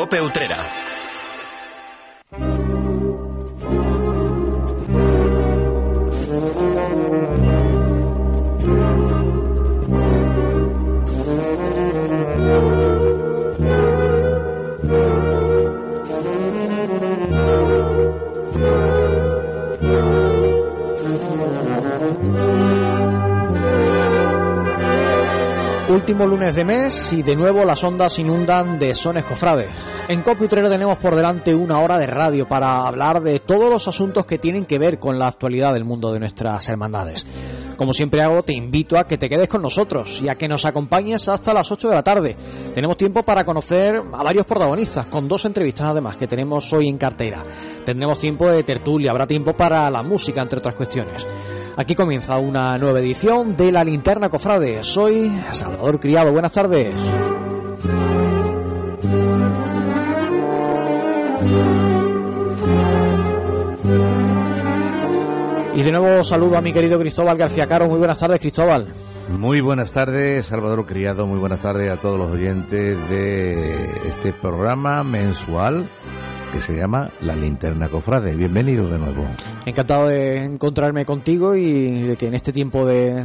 Cope 0.00 0.18
Utrera. 0.18 0.79
Último 26.10 26.26
lunes 26.26 26.56
de 26.56 26.64
mes 26.64 27.12
y 27.12 27.22
de 27.22 27.36
nuevo 27.36 27.64
las 27.64 27.84
ondas 27.84 28.18
inundan 28.18 28.80
de 28.80 28.96
sones 28.96 29.22
cofrades. 29.22 29.70
En 30.08 30.22
Copiutrero 30.22 30.68
tenemos 30.68 30.98
por 30.98 31.14
delante 31.14 31.54
una 31.54 31.78
hora 31.78 31.98
de 31.98 32.08
radio 32.08 32.48
para 32.48 32.84
hablar 32.84 33.22
de 33.22 33.38
todos 33.38 33.70
los 33.70 33.86
asuntos 33.86 34.26
que 34.26 34.36
tienen 34.36 34.64
que 34.64 34.80
ver 34.80 34.98
con 34.98 35.20
la 35.20 35.28
actualidad 35.28 35.72
del 35.72 35.84
mundo 35.84 36.12
de 36.12 36.18
nuestras 36.18 36.68
hermandades. 36.68 37.24
Como 37.76 37.92
siempre 37.92 38.22
hago, 38.22 38.42
te 38.42 38.52
invito 38.52 38.98
a 38.98 39.06
que 39.06 39.18
te 39.18 39.28
quedes 39.28 39.48
con 39.48 39.62
nosotros 39.62 40.20
y 40.20 40.28
a 40.28 40.34
que 40.34 40.48
nos 40.48 40.64
acompañes 40.64 41.28
hasta 41.28 41.54
las 41.54 41.70
8 41.70 41.88
de 41.88 41.94
la 41.94 42.02
tarde. 42.02 42.36
Tenemos 42.74 42.96
tiempo 42.96 43.22
para 43.22 43.44
conocer 43.44 44.02
a 44.12 44.22
varios 44.24 44.46
protagonistas, 44.46 45.06
con 45.06 45.28
dos 45.28 45.44
entrevistas 45.44 45.86
además 45.86 46.16
que 46.16 46.26
tenemos 46.26 46.72
hoy 46.72 46.88
en 46.88 46.98
cartera. 46.98 47.44
Tendremos 47.86 48.18
tiempo 48.18 48.48
de 48.48 48.64
tertulia, 48.64 49.12
habrá 49.12 49.28
tiempo 49.28 49.52
para 49.52 49.88
la 49.88 50.02
música, 50.02 50.42
entre 50.42 50.58
otras 50.58 50.74
cuestiones. 50.74 51.26
Aquí 51.80 51.94
comienza 51.94 52.36
una 52.36 52.76
nueva 52.76 53.00
edición 53.00 53.52
de 53.52 53.72
La 53.72 53.82
Linterna 53.82 54.28
Cofrade. 54.28 54.84
Soy 54.84 55.34
Salvador 55.50 55.98
Criado. 55.98 56.30
Buenas 56.30 56.52
tardes. 56.52 56.94
Y 65.74 65.82
de 65.82 65.90
nuevo 65.90 66.22
saludo 66.22 66.58
a 66.58 66.60
mi 66.60 66.74
querido 66.74 66.98
Cristóbal 66.98 67.38
García 67.38 67.66
Caro. 67.66 67.88
Muy 67.88 67.96
buenas 67.96 68.18
tardes, 68.18 68.40
Cristóbal. 68.40 68.92
Muy 69.30 69.62
buenas 69.62 69.90
tardes, 69.90 70.44
Salvador 70.44 70.84
Criado. 70.84 71.26
Muy 71.26 71.38
buenas 71.38 71.62
tardes 71.62 71.90
a 71.90 71.98
todos 71.98 72.18
los 72.18 72.30
oyentes 72.30 73.08
de 73.08 74.06
este 74.06 74.34
programa 74.34 75.02
mensual 75.02 75.88
que 76.52 76.60
se 76.60 76.76
llama 76.76 77.10
La 77.20 77.36
Linterna 77.36 77.88
Cofrade. 77.88 78.34
Bienvenido 78.34 78.88
de 78.88 78.98
nuevo. 78.98 79.24
Encantado 79.66 80.08
de 80.08 80.44
encontrarme 80.44 81.04
contigo 81.04 81.54
y 81.54 82.02
de 82.02 82.16
que 82.16 82.26
en 82.28 82.34
este 82.34 82.52
tiempo 82.52 82.84
de, 82.84 83.24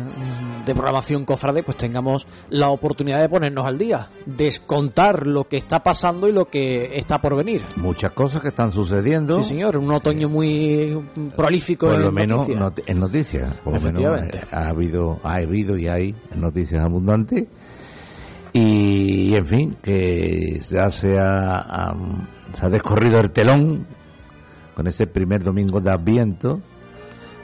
de, 0.66 0.74
programación 0.74 1.26
Cofrade 1.26 1.64
pues 1.64 1.78
tengamos 1.78 2.28
la 2.50 2.70
oportunidad 2.70 3.20
de 3.20 3.30
ponernos 3.30 3.66
al 3.66 3.78
día, 3.78 4.08
descontar 4.26 5.28
lo 5.28 5.46
que 5.46 5.58
está 5.58 5.82
pasando 5.82 6.28
y 6.28 6.34
lo 6.34 6.46
que 6.46 6.98
está 6.98 7.20
por 7.20 7.36
venir. 7.36 7.62
Muchas 7.78 8.12
cosas 8.12 8.42
que 8.42 8.50
están 8.50 8.72
sucediendo. 8.72 9.42
Sí, 9.42 9.50
señor, 9.50 9.78
un 9.78 9.92
otoño 9.92 10.30
muy 10.30 10.98
prolífico 11.36 11.88
por 11.88 12.00
lo 12.00 12.10
en 12.10 12.14
menos 12.14 12.48
noticias. 12.48 12.90
en 12.90 13.00
noticias. 13.00 13.56
Por 13.64 13.74
lo 13.74 13.80
menos 13.80 14.20
eh, 14.20 14.42
ha 14.52 14.70
habido, 14.70 15.20
ha 15.24 15.36
habido 15.36 15.78
y 15.78 15.88
hay 15.88 16.16
noticias 16.36 16.84
abundantes. 16.84 17.46
Y, 18.58 19.36
en 19.36 19.46
fin, 19.46 19.78
que 19.84 20.62
ya 20.70 20.90
se 20.90 21.20
ha, 21.20 21.94
se 22.54 22.66
ha 22.66 22.70
descorrido 22.70 23.20
el 23.20 23.32
telón 23.32 23.86
con 24.76 24.88
ese 24.88 25.08
primer 25.08 25.44
domingo 25.44 25.80
de 25.82 25.92
Adviento, 25.92 26.62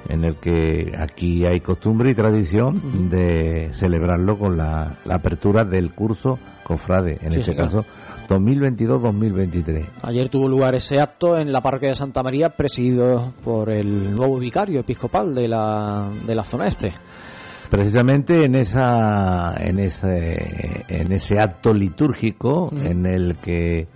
en 0.09 0.23
el 0.25 0.35
que 0.37 0.93
aquí 0.97 1.45
hay 1.45 1.59
costumbre 1.61 2.11
y 2.11 2.15
tradición 2.15 3.09
de 3.09 3.69
celebrarlo 3.73 4.37
con 4.37 4.57
la, 4.57 4.97
la, 5.05 5.15
apertura 5.15 5.63
del 5.63 5.91
curso 5.93 6.39
Cofrade, 6.63 7.19
en 7.21 7.31
Sí, 7.31 7.39
este 7.39 7.53
señor. 7.53 7.65
caso 7.65 7.85
2022-2023. 8.27 9.85
Ayer 10.03 10.29
tuvo 10.29 10.47
lugar 10.47 10.75
ese 10.75 10.99
acto 10.99 11.37
en 11.37 11.51
la 11.51 11.61
parroquia 11.61 11.89
de 11.89 11.95
Santa 11.95 12.23
María, 12.23 12.49
presidido 12.49 13.33
por 13.43 13.69
el 13.71 14.15
nuevo 14.15 14.37
vicario 14.39 14.79
episcopal 14.79 15.33
de 15.35 15.47
la, 15.47 16.09
de 16.25 16.35
la 16.35 16.43
zona 16.43 16.67
este. 16.67 16.93
Precisamente 17.69 18.43
en 18.43 18.55
esa 18.55 19.55
en 19.57 19.79
ese 19.79 20.83
en 20.89 21.11
ese 21.13 21.39
acto 21.39 21.73
litúrgico 21.73 22.69
en 22.75 23.05
el 23.05 23.37
que 23.37 23.87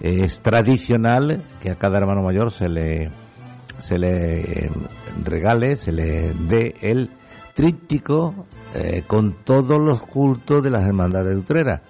es 0.00 0.40
tradicional 0.40 1.42
que 1.60 1.70
a 1.70 1.76
cada 1.76 1.98
hermano 1.98 2.22
mayor 2.22 2.50
se 2.52 2.68
le 2.68 3.10
se 3.78 3.98
le 3.98 4.40
eh, 4.40 4.70
regale, 5.24 5.76
se 5.76 5.92
le 5.92 6.32
dé 6.32 6.74
el 6.80 7.10
tríptico 7.54 8.46
eh, 8.74 9.02
con 9.06 9.44
todos 9.44 9.80
los 9.80 10.02
cultos 10.02 10.62
de 10.62 10.70
las 10.70 10.84
hermandades 10.84 11.34
de 11.34 11.40
Utrera. 11.40 11.82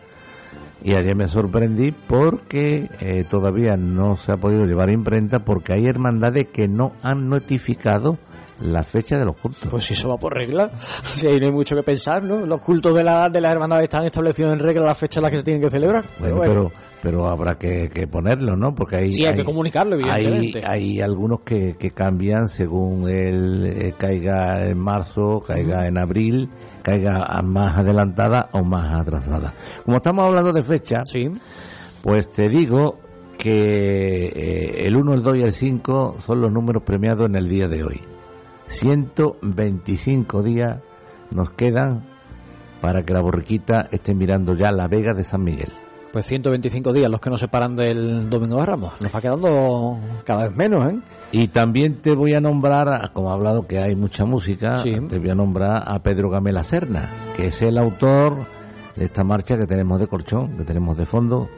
Y 0.82 0.94
ayer 0.94 1.16
me 1.16 1.26
sorprendí 1.26 1.92
porque 1.92 2.90
eh, 3.00 3.24
todavía 3.28 3.76
no 3.76 4.16
se 4.16 4.32
ha 4.32 4.36
podido 4.36 4.66
llevar 4.66 4.90
imprenta 4.90 5.40
porque 5.40 5.72
hay 5.72 5.86
hermandades 5.86 6.48
que 6.48 6.68
no 6.68 6.92
han 7.02 7.28
notificado 7.28 8.18
la 8.60 8.82
fecha 8.84 9.18
de 9.18 9.24
los 9.24 9.36
cultos. 9.36 9.68
Pues 9.70 9.84
si 9.84 9.94
eso 9.94 10.08
va 10.08 10.16
por 10.16 10.34
regla, 10.34 10.70
si 11.14 11.26
ahí 11.26 11.38
no 11.40 11.46
hay 11.46 11.52
mucho 11.52 11.76
que 11.76 11.82
pensar, 11.82 12.22
¿no? 12.22 12.44
Los 12.46 12.60
cultos 12.60 12.94
de 12.94 13.04
la, 13.04 13.28
de 13.28 13.40
las 13.40 13.52
hermandades 13.52 13.84
están 13.84 14.04
establecidos 14.04 14.52
en 14.52 14.58
regla 14.60 14.84
las 14.84 14.98
fechas 14.98 15.18
en 15.18 15.22
las 15.24 15.30
que 15.32 15.38
se 15.38 15.44
tienen 15.44 15.62
que 15.62 15.70
celebrar. 15.70 16.04
Bueno, 16.18 16.38
pero, 16.40 16.72
pero 17.02 17.26
habrá 17.28 17.54
que, 17.56 17.88
que 17.88 18.06
ponerlo, 18.06 18.56
¿no? 18.56 18.74
Porque 18.74 18.96
hay, 18.96 19.12
Sí, 19.12 19.24
hay 19.24 19.34
que 19.34 19.44
comunicarlo, 19.44 19.94
evidentemente. 19.96 20.60
hay 20.66 21.00
algunos 21.00 21.40
que, 21.40 21.76
que 21.78 21.90
cambian 21.90 22.48
según 22.48 23.08
él 23.08 23.66
eh, 23.66 23.94
caiga 23.98 24.66
en 24.66 24.78
marzo, 24.78 25.42
caiga 25.46 25.86
en 25.86 25.98
abril, 25.98 26.48
caiga 26.82 27.26
más 27.42 27.76
adelantada 27.78 28.48
o 28.52 28.62
más 28.62 29.00
atrasada. 29.00 29.54
Como 29.84 29.96
estamos 29.98 30.24
hablando 30.24 30.52
de 30.52 30.62
fecha, 30.62 31.02
Sí, 31.04 31.28
pues 32.02 32.30
te 32.30 32.48
digo 32.48 32.98
que 33.38 34.26
eh, 34.26 34.86
el 34.86 34.96
1, 34.96 35.14
el 35.14 35.22
2 35.22 35.36
y 35.36 35.42
el 35.42 35.52
5 35.52 36.16
son 36.24 36.40
los 36.40 36.50
números 36.52 36.82
premiados 36.84 37.26
en 37.26 37.36
el 37.36 37.48
día 37.48 37.68
de 37.68 37.84
hoy. 37.84 38.00
125 38.68 40.42
días 40.42 40.78
nos 41.30 41.50
quedan 41.50 42.04
para 42.80 43.04
que 43.04 43.12
la 43.12 43.20
borriquita 43.20 43.88
esté 43.90 44.14
mirando 44.14 44.54
ya 44.54 44.70
la 44.70 44.88
Vega 44.88 45.14
de 45.14 45.24
San 45.24 45.42
Miguel. 45.42 45.72
pues 46.12 46.24
125 46.26 46.94
días 46.94 47.10
los 47.10 47.20
que 47.20 47.28
nos 47.28 47.40
separan 47.40 47.76
del 47.76 48.30
Domingo 48.30 48.56
de 48.60 48.64
Ramos. 48.66 48.92
Nos 49.02 49.14
va 49.14 49.20
quedando 49.20 49.98
cada 50.24 50.48
vez 50.48 50.56
menos, 50.56 50.90
¿eh? 50.90 50.98
Y 51.32 51.48
también 51.48 51.96
te 51.96 52.14
voy 52.14 52.32
a 52.32 52.40
nombrar, 52.40 53.12
como 53.12 53.30
he 53.30 53.34
hablado 53.34 53.66
que 53.66 53.78
hay 53.80 53.94
mucha 53.96 54.24
música, 54.24 54.76
Sí. 54.76 54.94
te 55.08 55.18
voy 55.18 55.28
a 55.28 55.34
nombrar 55.34 55.82
a 55.86 55.98
Pedro 56.02 56.30
Gamela 56.30 56.64
Serna, 56.64 57.10
que 57.36 57.48
es 57.48 57.60
el 57.60 57.76
autor 57.76 58.46
de 58.94 59.04
esta 59.04 59.24
marcha 59.24 59.58
que 59.58 59.66
tenemos 59.66 60.00
de 60.00 60.06
corchón, 60.06 60.56
que 60.56 60.64
tenemos 60.64 60.96
de 60.96 61.04
fondo, 61.04 61.50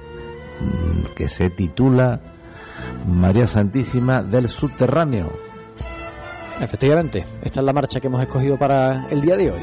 mm, 0.60 1.14
que 1.14 1.28
se 1.28 1.50
titula 1.50 2.18
María 3.06 3.46
Santísima 3.46 4.22
del 4.22 4.48
Subterráneo. 4.48 5.30
Efectivamente, 6.60 7.24
esta 7.42 7.60
es 7.60 7.66
la 7.66 7.72
marcha 7.72 8.00
que 8.00 8.08
hemos 8.08 8.20
escogido 8.20 8.58
para 8.58 9.06
el 9.10 9.20
día 9.20 9.36
de 9.36 9.50
hoy. 9.52 9.62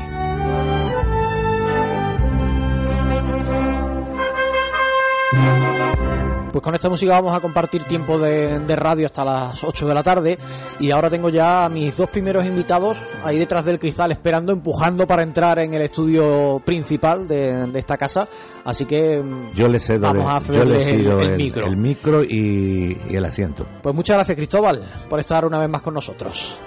Pues 6.52 6.64
con 6.64 6.74
esta 6.74 6.88
música 6.90 7.12
vamos 7.12 7.36
a 7.36 7.42
compartir 7.42 7.84
tiempo 7.84 8.18
de, 8.18 8.60
de 8.60 8.76
radio 8.78 9.08
hasta 9.08 9.26
las 9.26 9.62
8 9.62 9.88
de 9.88 9.94
la 9.94 10.02
tarde 10.04 10.38
y 10.80 10.90
ahora 10.90 11.10
tengo 11.10 11.28
ya 11.28 11.66
a 11.66 11.70
mis 11.70 11.98
dos 11.98 12.10
primeros 12.10 12.46
invitados 12.46 12.98
ahí 13.26 13.38
detrás 13.38 13.66
del 13.66 13.78
cristal 13.78 14.14
esperando, 14.14 14.54
empujando 14.54 15.06
para 15.06 15.24
entrar 15.24 15.60
en 15.60 15.74
el 15.74 15.82
estudio 15.82 16.62
principal 16.64 17.28
de, 17.28 17.68
de 17.68 17.78
esta 17.80 17.98
casa. 17.98 18.26
Así 18.64 18.86
que 18.86 19.22
mm, 19.22 19.48
Yo 19.54 19.68
le 19.68 19.82
cedo, 19.82 20.14
Vamos 20.14 20.28
a 20.30 20.38
el, 20.38 20.60
yo 20.60 20.64
le 20.66 20.80
cederles 20.86 20.88
el- 20.88 20.98
cedo 21.04 21.20
el 21.22 21.30
el, 21.32 21.38
micro. 21.38 21.66
el 21.66 21.76
micro 21.78 22.24
y, 22.24 22.98
y 23.10 23.16
el 23.18 23.26
asiento. 23.26 23.68
Pues 23.84 23.94
muchas 23.94 24.16
gracias 24.16 24.38
Cristóbal 24.38 24.82
por 25.10 25.20
estar 25.20 25.44
una 25.46 25.60
vez 25.60 25.68
más 25.68 25.82
con 25.82 25.94
nosotros. 25.94 26.58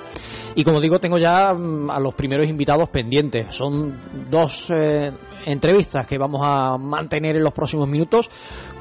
Y 0.58 0.64
como 0.64 0.80
digo, 0.80 0.98
tengo 0.98 1.18
ya 1.18 1.54
mm, 1.54 1.88
a 1.88 2.00
los 2.00 2.16
primeros 2.16 2.48
invitados 2.48 2.88
pendientes. 2.88 3.54
Son 3.54 3.94
dos 4.28 4.68
eh, 4.70 5.12
entrevistas 5.46 6.04
que 6.04 6.18
vamos 6.18 6.40
a 6.44 6.76
mantener 6.76 7.36
en 7.36 7.44
los 7.44 7.52
próximos 7.52 7.88
minutos 7.88 8.28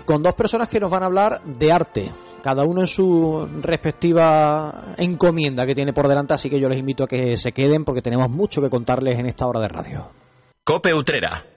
con 0.04 0.24
dos 0.24 0.34
personas 0.34 0.70
que 0.70 0.80
nos 0.80 0.90
van 0.90 1.04
a 1.04 1.06
hablar 1.06 1.44
de 1.44 1.72
arte. 1.72 2.12
Cada 2.42 2.64
uno 2.64 2.82
en 2.82 2.88
su 2.88 3.48
respectiva 3.62 4.96
encomienda 4.98 5.68
que 5.68 5.76
tiene 5.76 5.94
por 5.94 6.08
delante, 6.08 6.34
así 6.34 6.50
que 6.50 6.60
yo 6.60 6.68
les 6.68 6.80
invito 6.80 7.04
a 7.04 7.08
que 7.08 7.38
se 7.38 7.52
queden 7.52 7.86
porque 7.86 8.02
tenemos 8.02 8.28
mucho 8.28 8.60
que 8.60 8.72
contarles 8.72 9.20
en 9.20 9.28
esta 9.28 9.46
hora 9.46 9.60
de 9.60 9.68
radio. 9.68 10.10
Cope 10.64 10.96
Utrera. 10.96 11.57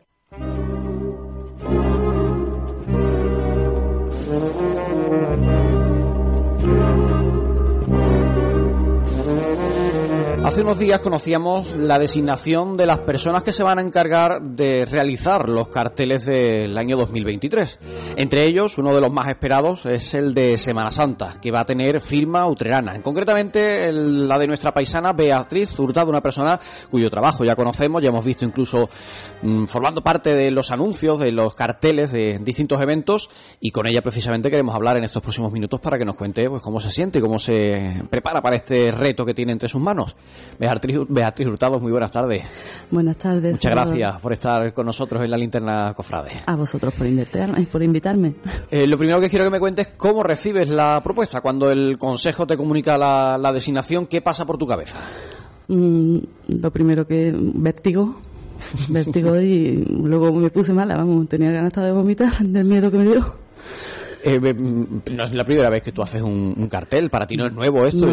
Hace 10.50 10.62
unos 10.62 10.81
días 10.81 10.99
conocíamos 10.99 11.76
la 11.76 11.97
designación 11.97 12.76
de 12.76 12.85
las 12.85 12.99
personas 12.99 13.44
que 13.44 13.52
se 13.52 13.62
van 13.62 13.79
a 13.79 13.82
encargar 13.82 14.43
de 14.43 14.85
realizar 14.85 15.49
los 15.49 15.69
carteles 15.69 16.26
del 16.26 16.76
año 16.76 16.97
2023. 16.97 17.79
Entre 18.17 18.49
ellos, 18.49 18.76
uno 18.76 18.93
de 18.93 19.00
los 19.00 19.12
más 19.12 19.29
esperados 19.29 19.87
es 19.87 20.12
el 20.12 20.35
de 20.35 20.58
Semana 20.58 20.91
Santa, 20.91 21.35
que 21.41 21.52
va 21.52 21.61
a 21.61 21.64
tener 21.64 22.00
firma 22.00 22.49
utrerana. 22.49 22.97
En 22.97 23.02
concretamente, 23.02 23.93
la 23.93 24.41
de 24.41 24.49
nuestra 24.49 24.75
paisana 24.75 25.12
Beatriz 25.12 25.79
Hurtado, 25.79 26.11
una 26.11 26.20
persona 26.20 26.58
cuyo 26.91 27.08
trabajo 27.11 27.44
ya 27.44 27.55
conocemos, 27.55 28.02
ya 28.02 28.08
hemos 28.08 28.25
visto 28.25 28.44
incluso 28.44 28.88
mm, 29.43 29.67
formando 29.67 30.02
parte 30.02 30.35
de 30.35 30.50
los 30.50 30.73
anuncios, 30.73 31.20
de 31.20 31.31
los 31.31 31.55
carteles 31.55 32.11
de 32.11 32.41
distintos 32.43 32.81
eventos, 32.81 33.31
y 33.61 33.70
con 33.70 33.87
ella 33.87 34.02
precisamente 34.02 34.50
queremos 34.50 34.75
hablar 34.75 34.97
en 34.97 35.05
estos 35.05 35.23
próximos 35.23 35.52
minutos 35.52 35.79
para 35.79 35.97
que 35.97 36.05
nos 36.05 36.17
cuente 36.17 36.50
pues, 36.50 36.61
cómo 36.61 36.81
se 36.81 36.91
siente, 36.91 37.20
cómo 37.20 37.38
se 37.38 38.02
prepara 38.11 38.43
para 38.43 38.56
este 38.56 38.91
reto 38.91 39.25
que 39.25 39.32
tiene 39.32 39.52
entre 39.52 39.69
sus 39.69 39.81
manos. 39.81 40.17
Beatriz, 40.59 40.99
Beatriz 41.09 41.49
Hurtado, 41.49 41.81
muy 41.81 41.91
buenas 41.91 42.11
tardes. 42.11 42.45
Buenas 42.91 43.17
tardes. 43.17 43.53
Muchas 43.53 43.73
gracias 43.73 44.21
por 44.21 44.33
estar 44.33 44.73
con 44.73 44.87
nosotros 44.87 45.23
en 45.23 45.31
la 45.31 45.37
linterna 45.37 45.95
Cofrade. 45.95 46.33
A 46.47 46.57
vosotros 46.57 46.93
por 46.95 47.07
invitarme. 47.07 47.67
Por 47.67 47.83
invitarme. 47.83 48.35
Eh, 48.71 48.87
lo 48.87 48.99
primero 48.99 49.21
que 49.21 49.31
quiero 49.31 49.45
que 49.45 49.51
me 49.51 49.61
cuentes 49.61 49.89
es 49.89 49.95
cómo 49.97 50.23
recibes 50.23 50.71
la 50.71 51.01
propuesta. 51.03 51.41
Cuando 51.41 51.71
el 51.71 51.99
Consejo 51.99 52.47
te 52.47 52.57
comunica 52.57 52.99
la, 52.99 53.53
designación, 53.53 54.07
¿qué 54.07 54.21
pasa 54.21 54.45
por 54.45 54.59
tu 54.59 54.67
cabeza? 54.67 54.99
Mm, 55.69 56.19
lo 56.61 56.71
primero 56.71 57.07
que 57.07 57.33
vértigo, 57.35 58.17
vértigo 58.89 59.41
y 59.41 59.85
luego 59.85 60.33
me 60.33 60.51
puse 60.51 60.73
mala, 60.73 60.97
vamos, 60.97 61.29
tenía 61.29 61.51
ganas 61.51 61.73
de 61.73 61.93
vomitar 61.93 62.39
del 62.39 62.67
miedo 62.67 62.91
que 62.91 62.99
me 62.99 63.05
dio. 63.05 63.50
Eh, 64.23 64.39
no 64.55 65.25
es 65.25 65.35
la 65.35 65.45
primera 65.45 65.71
vez 65.71 65.83
que 65.83 65.93
tú 65.93 66.03
haces 66.03 66.21
un, 66.21 66.69
cartel, 66.69 67.09
para 67.11 67.27
ti 67.27 67.37
no 67.37 67.47
es 67.47 67.53
nuevo 67.53 67.87
esto. 67.87 68.07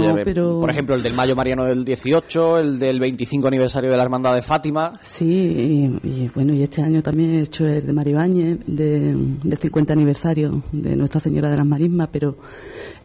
Por 0.60 0.70
ejemplo, 0.70 0.96
el 0.96 1.04
del 1.04 1.14
Mayo 1.14 1.36
Mariano 1.36 1.66
del 1.66 1.84
18, 1.84 2.60
el 2.60 2.80
del 2.80 3.00
25 3.00 3.48
aniversario 3.48 3.90
de 3.90 3.98
la 3.98 4.04
Hermandad 4.04 4.36
de 4.36 4.42
Fátima. 4.42 4.94
Sí, 5.02 5.90
y, 6.04 6.28
bueno, 6.30 6.54
y 6.54 6.64
este 6.64 6.82
año 6.82 7.02
también 7.02 7.36
he 7.36 7.42
hecho 7.42 7.66
el 7.66 7.86
de 7.86 7.94
Maribáñez, 7.94 8.60
de, 8.66 9.16
del 9.44 9.58
50 9.58 9.94
aniversario 9.94 10.62
de 10.72 10.96
Nuestra 10.96 11.20
Señora 11.20 11.50
de 11.50 11.58
las 11.58 11.66
Marismas, 11.66 12.10
pero 12.12 12.38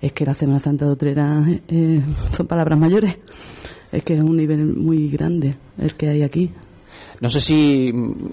es 0.00 0.12
que 0.12 0.24
la 0.24 0.34
Semana 0.34 0.60
Santa 0.60 0.86
de 0.86 0.92
Utrera 0.92 1.44
eh, 1.68 2.00
son 2.32 2.46
palabras 2.46 2.78
mayores. 2.78 3.18
Es 3.90 4.02
que 4.04 4.14
es 4.14 4.20
un 4.20 4.36
nivel 4.36 4.64
muy 4.64 5.08
grande 5.08 5.56
el 5.78 5.94
que 5.94 6.08
hay 6.08 6.22
aquí. 6.22 6.50
No 7.20 7.30
sé 7.30 7.40
si 7.40 7.92
mm, 7.92 8.30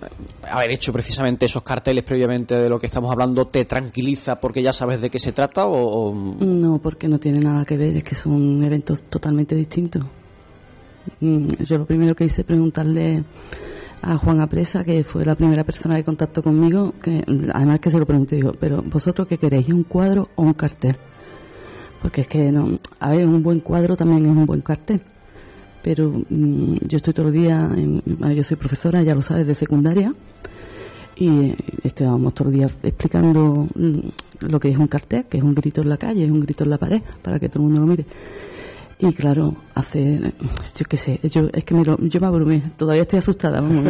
haber 0.51 0.71
hecho 0.71 0.91
precisamente 0.91 1.45
esos 1.45 1.63
carteles 1.63 2.03
previamente 2.03 2.55
de 2.55 2.69
lo 2.69 2.79
que 2.79 2.87
estamos 2.87 3.11
hablando 3.11 3.45
te 3.45 3.65
tranquiliza 3.65 4.39
porque 4.39 4.63
ya 4.63 4.73
sabes 4.73 5.01
de 5.01 5.09
qué 5.09 5.19
se 5.19 5.31
trata 5.31 5.67
o... 5.67 6.13
No, 6.13 6.79
porque 6.79 7.07
no 7.07 7.19
tiene 7.19 7.39
nada 7.39 7.65
que 7.65 7.77
ver, 7.77 7.97
es 7.97 8.03
que 8.03 8.15
son 8.15 8.63
eventos 8.63 9.03
totalmente 9.03 9.55
distintos. 9.55 10.03
Mm, 11.19 11.63
yo 11.63 11.77
lo 11.77 11.85
primero 11.85 12.15
que 12.15 12.25
hice 12.25 12.43
preguntarle 12.43 13.23
a 14.01 14.17
Juan 14.17 14.41
Apresa, 14.41 14.83
que 14.83 15.03
fue 15.03 15.25
la 15.25 15.35
primera 15.35 15.63
persona 15.63 15.95
que 15.95 16.03
contactó 16.03 16.41
conmigo, 16.41 16.93
que 17.01 17.23
además 17.53 17.79
que 17.79 17.89
se 17.89 17.99
lo 17.99 18.05
pregunté, 18.05 18.37
digo, 18.37 18.53
pero 18.59 18.81
vosotros 18.81 19.27
qué 19.27 19.37
queréis, 19.37 19.69
un 19.69 19.83
cuadro 19.83 20.29
o 20.35 20.43
un 20.43 20.53
cartel? 20.53 20.97
Porque 22.01 22.21
es 22.21 22.27
que, 22.27 22.51
no, 22.51 22.77
a 22.99 23.11
ver, 23.11 23.27
un 23.27 23.43
buen 23.43 23.59
cuadro 23.59 23.97
también 23.97 24.25
es 24.25 24.31
un 24.31 24.45
buen 24.45 24.61
cartel 24.61 25.01
pero 25.81 26.09
mm, 26.29 26.75
yo 26.87 26.97
estoy 26.97 27.13
todo 27.13 27.27
el 27.27 27.33
día, 27.33 27.69
yo 28.35 28.43
soy 28.43 28.57
profesora, 28.57 29.01
ya 29.03 29.15
lo 29.15 29.21
sabes, 29.21 29.47
de 29.47 29.55
secundaria, 29.55 30.13
y 31.15 31.53
estábamos 31.83 32.33
todo 32.33 32.49
el 32.49 32.55
día 32.55 32.67
explicando 32.83 33.67
mm, 33.75 33.99
lo 34.47 34.59
que 34.59 34.69
es 34.69 34.77
un 34.77 34.87
cartel, 34.87 35.25
que 35.25 35.37
es 35.37 35.43
un 35.43 35.53
grito 35.53 35.81
en 35.81 35.89
la 35.89 35.97
calle, 35.97 36.23
es 36.23 36.31
un 36.31 36.39
grito 36.39 36.63
en 36.63 36.69
la 36.69 36.77
pared, 36.77 37.01
para 37.21 37.39
que 37.39 37.49
todo 37.49 37.63
el 37.63 37.69
mundo 37.69 37.81
lo 37.81 37.87
mire. 37.87 38.05
Y 39.01 39.13
claro, 39.13 39.55
hace, 39.75 40.19
yo 40.75 40.85
qué 40.89 40.97
sé, 40.97 41.21
yo, 41.23 41.47
es 41.53 41.63
que 41.63 41.73
me 41.73 41.83
yo 41.85 42.19
me 42.19 42.27
abrumé, 42.27 42.63
todavía 42.75 43.03
estoy 43.03 43.19
asustada, 43.19 43.61
vamos, 43.61 43.85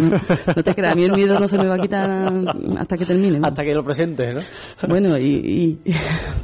no, 0.56 0.64
te 0.64 0.76
creas, 0.76 0.94
a 0.94 0.96
mí 0.96 1.04
el 1.04 1.14
miedo 1.14 1.40
no 1.40 1.48
se 1.48 1.58
me 1.58 1.68
va 1.68 1.76
a 1.76 1.80
quitar 1.80 2.32
hasta 2.78 2.96
que 2.96 3.08
termine. 3.08 3.40
Hasta 3.42 3.64
que 3.64 3.74
lo 3.74 3.84
presentes, 3.84 4.36
¿no? 4.36 4.88
Bueno, 4.88 5.18
y, 5.18 5.80
y 5.86 5.94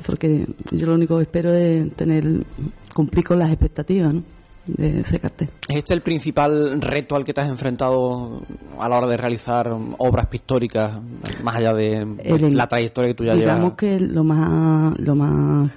porque 0.04 0.48
yo 0.72 0.88
lo 0.88 0.96
único 0.96 1.18
que 1.18 1.24
espero 1.24 1.54
es 1.54 1.94
tener, 1.96 2.44
cumplir 2.92 3.24
con 3.24 3.38
las 3.38 3.50
expectativas, 3.50 4.16
¿no? 4.16 4.24
De 4.68 5.02
ese 5.02 5.20
cartel. 5.20 5.50
¿Es 5.70 5.78
este 5.78 5.94
el 5.94 6.02
principal 6.02 6.82
reto 6.82 7.16
al 7.16 7.24
que 7.24 7.34
te 7.34 7.42
has 7.42 7.50
enfrentado 7.50 8.42
a 8.80 8.90
la 8.90 8.98
hora 8.98 9.08
de 9.08 9.18
realizar 9.18 9.72
obras 9.98 10.28
pictóricas, 10.28 11.00
más 11.44 11.56
allá 11.56 11.74
de 11.74 12.52
la 12.52 12.68
trayectoria 12.68 13.10
que 13.10 13.16
tú 13.16 13.24
ya 13.24 13.34
llevas? 13.34 13.56
Digamos 13.56 13.74
que 13.76 14.00
lo 14.00 14.24
más, 14.24 15.00
lo 15.00 15.16
más... 15.16 15.72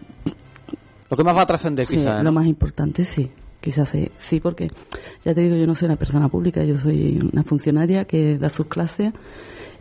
Lo 1.11 1.17
que 1.17 1.25
más 1.25 1.37
va 1.37 1.43
a 1.43 1.46
trascender, 1.46 1.87
quizás. 1.87 2.23
Lo 2.23 2.32
más 2.32 2.46
importante, 2.46 3.05
sí. 3.05 3.31
Quizás 3.61 3.88
sí, 3.88 4.08
sí, 4.19 4.38
porque 4.38 4.69
ya 5.25 5.35
te 5.35 5.40
digo, 5.40 5.56
yo 5.56 5.67
no 5.67 5.75
soy 5.75 5.87
una 5.87 5.96
persona 5.96 6.29
pública, 6.29 6.62
yo 6.62 6.79
soy 6.79 7.19
una 7.32 7.43
funcionaria 7.43 8.05
que 8.05 8.38
da 8.38 8.50
sus 8.50 8.67
clases 8.67 9.12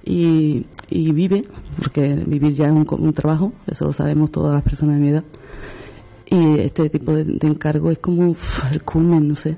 y, 0.04 0.66
y 0.90 1.12
vive, 1.12 1.44
porque 1.78 2.16
vivir 2.16 2.54
ya 2.54 2.66
es 2.66 2.72
un, 2.72 2.88
un 2.90 3.14
trabajo, 3.14 3.54
eso 3.68 3.86
lo 3.86 3.94
sabemos 3.94 4.32
todas 4.32 4.54
las 4.54 4.64
personas 4.64 4.96
de 4.96 5.02
mi 5.02 5.10
edad 5.10 5.24
y 6.30 6.60
este 6.60 6.90
tipo 6.90 7.14
de, 7.14 7.38
encargo 7.42 7.92
es 7.92 8.00
como 8.00 8.36
el 8.72 8.84
culmen, 8.84 9.28
no 9.28 9.36
sé. 9.36 9.58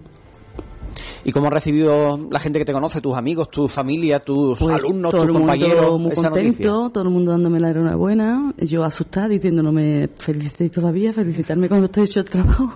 ¿Y 1.23 1.31
cómo 1.31 1.47
ha 1.47 1.49
recibido 1.49 2.27
la 2.31 2.39
gente 2.39 2.59
que 2.59 2.65
te 2.65 2.73
conoce, 2.73 3.01
tus 3.01 3.15
amigos, 3.15 3.49
tu 3.49 3.67
familia, 3.67 4.19
tus 4.19 4.59
pues 4.59 4.75
alumnos, 4.75 5.11
tus 5.11 5.25
compañeros? 5.27 5.99
Muy 5.99 6.13
contento, 6.13 6.89
todo 6.91 7.03
el 7.03 7.09
mundo 7.09 7.31
dándome 7.31 7.59
la 7.59 7.71
enhorabuena, 7.71 8.53
yo 8.57 8.83
asustada 8.83 9.27
diciéndome 9.27 10.09
felicité 10.17 10.69
todavía, 10.69 11.11
felicitarme 11.11 11.67
cuando 11.67 11.85
estoy 11.85 12.03
hecho 12.03 12.21
el 12.21 12.25
trabajo. 12.25 12.73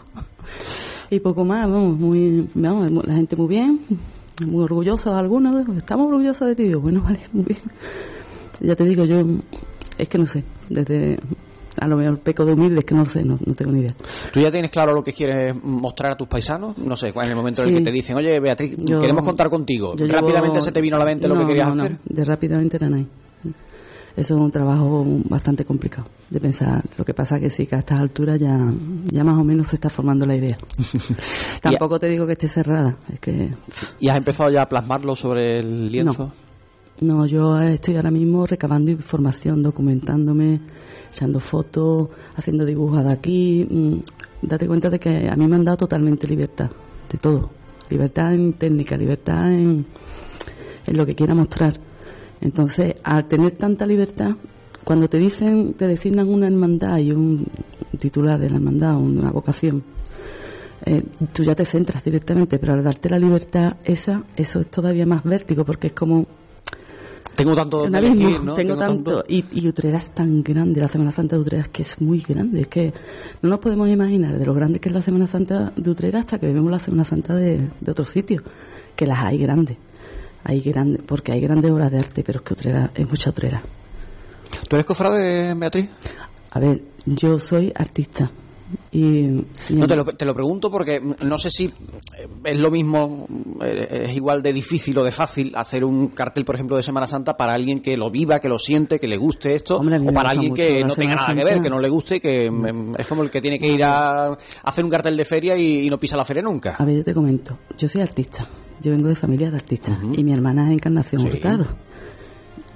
y 1.10 1.20
poco 1.20 1.46
más, 1.46 1.70
vamos, 1.70 1.98
muy, 1.98 2.48
vamos, 2.56 3.06
la 3.06 3.16
gente 3.16 3.36
muy 3.36 3.48
bien, 3.48 3.82
muy 4.46 4.64
orgullosa 4.64 5.18
algunos, 5.18 5.68
estamos 5.78 6.08
orgullosos 6.08 6.48
de 6.48 6.56
ti, 6.56 6.64
digo, 6.64 6.82
bueno, 6.82 7.02
vale, 7.04 7.20
muy 7.32 7.46
bien. 7.46 7.62
Ya 8.60 8.76
te 8.76 8.84
digo, 8.84 9.06
yo, 9.06 9.24
es 9.98 10.10
que 10.10 10.18
no 10.18 10.28
sé, 10.28 10.44
desde 10.70 11.20
a 11.80 11.88
lo 11.88 11.98
mejor 11.98 12.20
peco 12.20 12.46
de 12.46 12.54
humilde, 12.54 12.80
es 12.80 12.86
que 12.86 12.96
no 12.96 13.04
lo 13.04 13.10
sé, 13.10 13.24
no, 13.24 13.38
tengo 13.56 13.72
ni 13.72 13.80
idea. 13.80 13.96
¿Tú 14.32 14.40
ya 14.40 14.52
tienes 14.52 14.72
claro 14.72 14.94
lo 14.94 15.04
que 15.04 15.14
quieres 15.14 15.56
mostrar 15.64 16.14
a 16.14 16.16
tus 16.16 16.28
paisanos? 16.28 16.78
No 16.78 16.96
sé, 16.96 17.10
en 17.10 17.30
el 17.30 17.36
momento 17.36 17.64
en 17.64 17.70
el 17.70 17.76
que 17.76 17.82
te 17.82 17.92
dicen, 17.92 18.16
oye, 18.18 18.40
Beatriz, 18.40 18.76
queremos 18.76 19.24
contar 19.24 19.50
contigo. 19.50 19.96
¿Rápidamente 19.98 20.62
se 20.62 20.72
te 20.72 20.82
vino 20.82 20.96
a 20.96 21.00
la 21.00 21.06
mente 21.06 21.28
lo 21.28 21.38
que 21.40 21.46
querías 21.46 21.72
hacer? 21.72 21.98
de 22.04 22.26
rápidamente 22.26 22.78
no 22.80 22.96
hay. 22.96 23.08
Eso 24.16 24.36
es 24.36 24.42
un 24.42 24.52
trabajo 24.52 25.04
bastante 25.28 25.66
complicado 25.66 26.08
de 26.30 26.40
pensar. 26.40 26.84
Lo 26.98 27.04
que 27.04 27.16
pasa 27.16 27.40
que 27.40 27.50
sí, 27.50 27.66
que 27.66 27.76
a 27.76 27.80
estas 27.80 28.00
alturas 28.00 28.40
ya, 28.40 28.60
ya 29.06 29.24
más 29.24 29.40
o 29.40 29.44
menos 29.44 29.68
se 29.68 29.76
está 29.76 29.90
formando 29.90 30.28
la 30.28 30.36
idea. 30.36 30.58
Tampoco 31.62 31.98
te 31.98 32.10
digo 32.10 32.28
que 32.28 32.34
esté 32.34 32.48
cerrada. 32.48 32.96
Es 33.12 33.20
que... 33.20 33.50
¿Y 34.00 34.10
has 34.10 34.18
empezado 34.18 34.52
ya 34.52 34.62
a 34.62 34.70
plasmarlo 34.70 35.16
sobre 35.16 35.60
el 35.60 35.92
lienzo? 35.92 36.32
No, 37.04 37.26
yo 37.26 37.60
estoy 37.60 37.98
ahora 37.98 38.12
mismo 38.12 38.48
recabando 38.48 38.90
información, 38.90 39.62
documentándome 39.62 40.62
echando 41.12 41.42
fotos, 41.42 42.08
haciendo 42.38 42.64
dibujos 42.64 43.04
de 43.04 43.12
aquí. 43.12 43.68
Mm, 43.70 43.98
date 44.42 44.66
cuenta 44.68 44.90
de 44.90 45.00
que 45.00 45.30
a 45.30 45.36
mí 45.36 45.46
me 45.46 45.58
han 45.58 45.66
dado 45.66 45.80
totalmente 45.80 46.26
libertad, 46.28 46.72
de 47.12 47.18
todo. 47.18 47.50
Libertad 47.90 48.34
en 48.34 48.54
técnica, 48.54 48.96
libertad 48.96 49.52
en, 49.52 49.86
en 50.88 50.98
lo 50.98 51.06
que 51.06 51.14
quiera 51.14 51.36
mostrar. 51.36 51.78
Entonces, 52.40 52.96
al 53.04 53.28
tener 53.28 53.52
tanta 53.52 53.86
libertad, 53.86 54.38
cuando 54.86 55.10
te 55.10 55.18
dicen, 55.18 55.74
te 55.74 55.88
designan 55.88 56.30
una 56.30 56.48
hermandad 56.48 57.00
y 57.00 57.12
un 57.12 57.46
titular 58.00 58.40
de 58.40 58.50
la 58.50 58.56
hermandad, 58.56 58.96
una 58.96 59.30
vocación, 59.30 59.84
eh, 60.86 61.04
tú 61.34 61.44
ya 61.44 61.54
te 61.54 61.66
centras 61.66 62.02
directamente, 62.02 62.60
pero 62.60 62.76
al 62.76 62.84
darte 62.84 63.10
la 63.10 63.20
libertad 63.20 63.76
esa, 63.84 64.24
eso 64.38 64.62
es 64.62 64.68
todavía 64.68 65.06
más 65.06 65.26
vértigo, 65.26 65.66
porque 65.66 65.88
es 65.88 65.94
como 65.94 66.28
tengo 67.36 67.56
tanto 67.56 67.86
elegir, 67.86 68.42
¿no? 68.42 68.54
Tengo, 68.54 68.76
tanto. 68.78 69.24
Y, 69.28 69.46
y, 69.52 69.68
Utrera 69.68 69.98
es 69.98 70.12
tan 70.12 70.44
grande, 70.44 70.80
la 70.80 70.88
Semana 70.88 71.12
Santa 71.12 71.36
de 71.36 71.42
Utrera 71.42 71.64
es 71.64 71.70
que 71.70 71.82
es 71.82 72.00
muy 72.02 72.20
grande. 72.20 72.62
Es 72.62 72.68
que 72.68 72.94
no 73.42 73.50
nos 73.50 73.60
podemos 73.60 73.90
imaginar 73.90 74.38
de 74.38 74.46
lo 74.46 74.54
grande 74.54 74.80
que 74.80 74.90
es 74.90 74.96
la 74.96 75.02
Semana 75.02 75.28
Santa 75.28 75.74
de 75.76 75.90
Utrera 75.90 76.20
hasta 76.20 76.40
que 76.40 76.48
vemos 76.48 76.72
la 76.72 76.80
Semana 76.80 77.06
Santa 77.06 77.36
de, 77.36 77.70
de 77.80 77.92
otros 77.92 78.10
sitios. 78.10 78.44
Que 78.96 79.08
las 79.08 79.24
hay 79.24 79.38
grandes. 79.38 79.78
Hay 80.44 80.60
grandes, 80.62 81.02
porque 81.04 81.32
hay 81.32 81.42
grandes 81.42 81.72
obras 81.72 81.92
de 81.92 82.00
arte, 82.00 82.24
pero 82.24 82.40
es 82.40 82.46
que 82.46 82.54
Utrera 82.54 82.92
es 82.94 83.10
mucha 83.10 83.30
Utrera. 83.30 83.62
¿Tú 84.68 84.76
eres 84.76 84.86
cofrade, 84.86 85.54
Beatriz? 85.56 85.90
A 86.52 86.60
ver, 86.60 86.82
yo 87.06 87.40
soy 87.40 87.72
artista. 87.76 88.30
Y, 88.92 89.44
no, 89.70 89.88
te 89.88 89.96
lo, 89.96 90.06
te 90.06 90.26
lo, 90.26 90.34
pregunto 90.34 90.70
porque 90.70 91.02
no 91.02 91.38
sé 91.38 91.50
si 91.50 91.74
es 92.44 92.58
lo 92.58 92.72
mismo, 92.72 93.28
eh, 93.64 94.06
es 94.06 94.16
igual 94.16 94.42
de 94.42 94.54
difícil 94.54 94.98
o 94.98 95.04
de 95.04 95.12
fácil 95.12 95.52
hacer 95.56 95.84
un 95.84 96.10
cartel, 96.10 96.46
por 96.46 96.56
ejemplo, 96.56 96.76
de 96.76 96.84
Semana 96.84 97.08
Santa 97.08 97.36
para 97.36 97.54
alguien 97.54 97.82
que 97.82 97.96
lo 97.98 98.12
viva, 98.12 98.40
que 98.40 98.50
lo 98.50 98.60
siente, 98.60 99.00
que 99.00 99.08
le 99.08 99.18
guste 99.18 99.56
esto, 99.56 99.78
o 99.78 100.14
para 100.14 100.32
alguien 100.32 100.54
que 100.54 100.84
no 100.84 100.96
tenga 100.96 101.16
nada 101.16 101.34
que 101.34 101.44
ver, 101.44 101.62
que 101.62 101.70
no 101.70 101.80
le 101.80 101.90
guste, 101.90 102.20
que 102.20 102.50
mm, 102.50 102.94
es 102.98 103.08
como 103.08 103.24
el 103.24 103.32
que 103.32 103.42
tiene 103.42 103.60
que 103.60 103.68
ir 103.68 103.84
a 103.84 104.38
hacer 104.64 104.84
un 104.84 104.92
cartel 104.92 105.18
de 105.18 105.26
feria 105.26 105.58
y, 105.58 105.90
no 105.90 106.00
pisa 106.00 106.18
la 106.18 106.26
feria 106.26 106.42
nunca. 106.42 106.76
A 106.78 106.86
ver, 106.86 106.98
yo 106.98 107.04
te 107.04 107.14
comento, 107.14 107.58
yo 107.78 107.88
soy 107.88 108.02
artista, 108.02 108.48
yo 108.82 108.92
vengo 108.92 109.08
de 109.08 109.16
familia 109.16 109.50
de 109.50 109.58
artistas. 109.58 109.98
Y 110.14 110.24
mi 110.24 110.34
hermana 110.34 110.68
es 110.68 110.74
Encarnación 110.74 111.26
Hurtado 111.26 111.66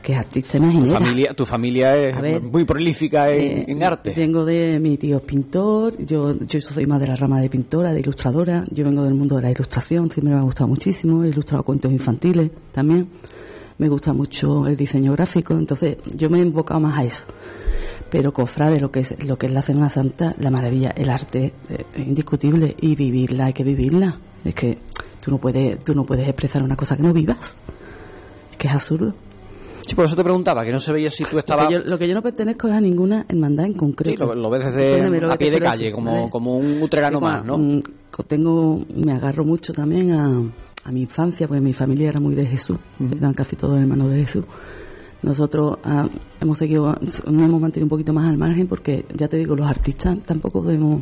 que 0.08 0.14
es 0.14 0.20
artista 0.20 0.56
imaginera. 0.56 0.86
Tu 0.86 0.94
familia, 0.94 1.34
tu 1.34 1.46
familia 1.46 1.98
es 1.98 2.42
muy 2.42 2.64
prolífica 2.64 3.30
en, 3.30 3.82
eh, 3.82 3.86
arte. 3.86 4.14
Vengo 4.16 4.46
de 4.46 4.80
mi 4.80 4.96
tío 4.96 5.20
pintor, 5.20 5.98
yo, 5.98 6.34
yo 6.48 6.62
soy 6.62 6.86
más 6.86 7.02
de 7.02 7.08
la 7.08 7.18
rama 7.18 7.42
de 7.42 7.50
pintora, 7.50 7.92
de 7.92 8.00
ilustradora, 8.00 8.64
yo 8.72 8.86
vengo 8.86 9.04
del 9.04 9.16
mundo 9.16 9.36
de 9.36 9.42
la 9.42 9.52
ilustración, 9.52 10.10
siempre 10.10 10.34
me 10.34 10.40
ha 10.40 10.44
gustado 10.44 10.70
muchísimo, 10.70 11.26
he 11.26 11.28
ilustrado 11.28 11.62
cuentos 11.64 11.92
infantiles 11.92 12.52
también, 12.72 13.10
me 13.80 13.90
gusta 13.90 14.14
mucho 14.14 14.66
el 14.66 14.78
diseño 14.78 15.12
gráfico, 15.12 15.56
entonces 15.56 15.98
yo 16.16 16.30
me 16.30 16.40
he 16.40 16.42
enfocado 16.42 16.80
más 16.80 16.98
a 17.00 17.04
eso. 17.04 17.26
Pero 18.10 18.32
cofrade, 18.32 18.80
lo 18.80 18.90
que 18.90 19.02
es 19.02 19.22
lo 19.26 19.38
que 19.38 19.48
es 19.48 19.52
la 19.52 19.62
Semana 19.62 19.90
Santa, 19.90 20.34
la 20.40 20.50
maravilla, 20.50 20.92
el 20.96 21.10
arte 21.10 21.52
eh, 21.70 21.84
es 21.94 22.08
indiscutible 22.08 22.78
y 22.80 22.96
vivirla 22.96 23.48
hay 23.48 23.54
que 23.54 23.66
vivirla. 23.66 24.20
Es 24.46 24.56
que 24.56 24.78
tú 25.22 25.32
no 25.32 25.38
puedes, 25.38 25.84
tú 25.84 25.94
no 25.94 26.06
puedes 26.06 26.30
expresar 26.30 26.64
una 26.64 26.78
cosa 26.78 26.96
que 26.96 27.04
no 27.04 27.12
vivas. 27.12 27.58
Es 28.52 28.56
que 28.58 28.70
es 28.70 28.74
absurdo. 28.74 29.14
Sí, 29.88 29.96
por 29.96 30.04
eso 30.04 30.18
te 30.18 30.24
preguntaba, 30.24 30.66
que 30.66 30.72
no 30.74 30.82
se 30.82 30.92
veía 30.92 31.10
si 31.10 31.24
tú 31.24 31.40
estabas... 31.40 31.64
Lo 31.64 31.70
que 31.70 31.76
yo, 31.76 31.90
lo 31.90 31.98
que 31.98 32.08
yo 32.10 32.14
no 32.14 32.22
pertenezco 32.22 32.68
es 32.68 32.74
a 32.74 32.82
ninguna 32.82 33.26
hermandad 33.30 33.68
en 33.68 33.74
concreto. 33.74 34.34
Sí, 34.34 34.38
lo, 34.38 34.50
ves 34.50 34.66
desde 34.66 35.32
a 35.32 35.38
pie 35.38 35.50
de 35.50 35.60
calle, 35.62 35.94
como, 35.94 36.30
como 36.30 36.58
un 36.58 36.82
utrerano 36.84 37.22
más, 37.22 37.46
¿no? 37.46 37.82
Tengo, 38.28 38.86
me 38.94 39.14
agarro 39.14 39.46
mucho 39.46 39.72
también 39.72 40.12
a, 40.12 40.44
a 40.84 40.92
mi 40.92 41.02
infancia, 41.02 41.48
porque 41.48 41.62
mi 41.62 41.72
familia 41.72 42.10
era 42.10 42.20
muy 42.20 42.36
de 42.36 42.46
Jesús, 42.46 42.78
eran 43.00 43.34
casi 43.34 43.56
todos 43.56 43.78
hermanos 43.78 44.12
de 44.12 44.20
Jesús. 44.20 44.44
Nosotros 45.22 45.78
ah, 45.84 46.08
hemos 46.42 46.58
seguido, 46.58 46.96
nos 47.02 47.22
hemos 47.26 47.62
mantenido 47.62 47.86
un 47.86 47.90
poquito 47.90 48.12
más 48.12 48.28
al 48.28 48.38
margen 48.38 48.68
porque, 48.68 49.06
ya 49.14 49.30
te 49.30 49.38
digo, 49.38 49.56
los 49.56 49.68
artistas 49.68 50.20
tampoco 50.26 50.62
debemos 50.64 51.02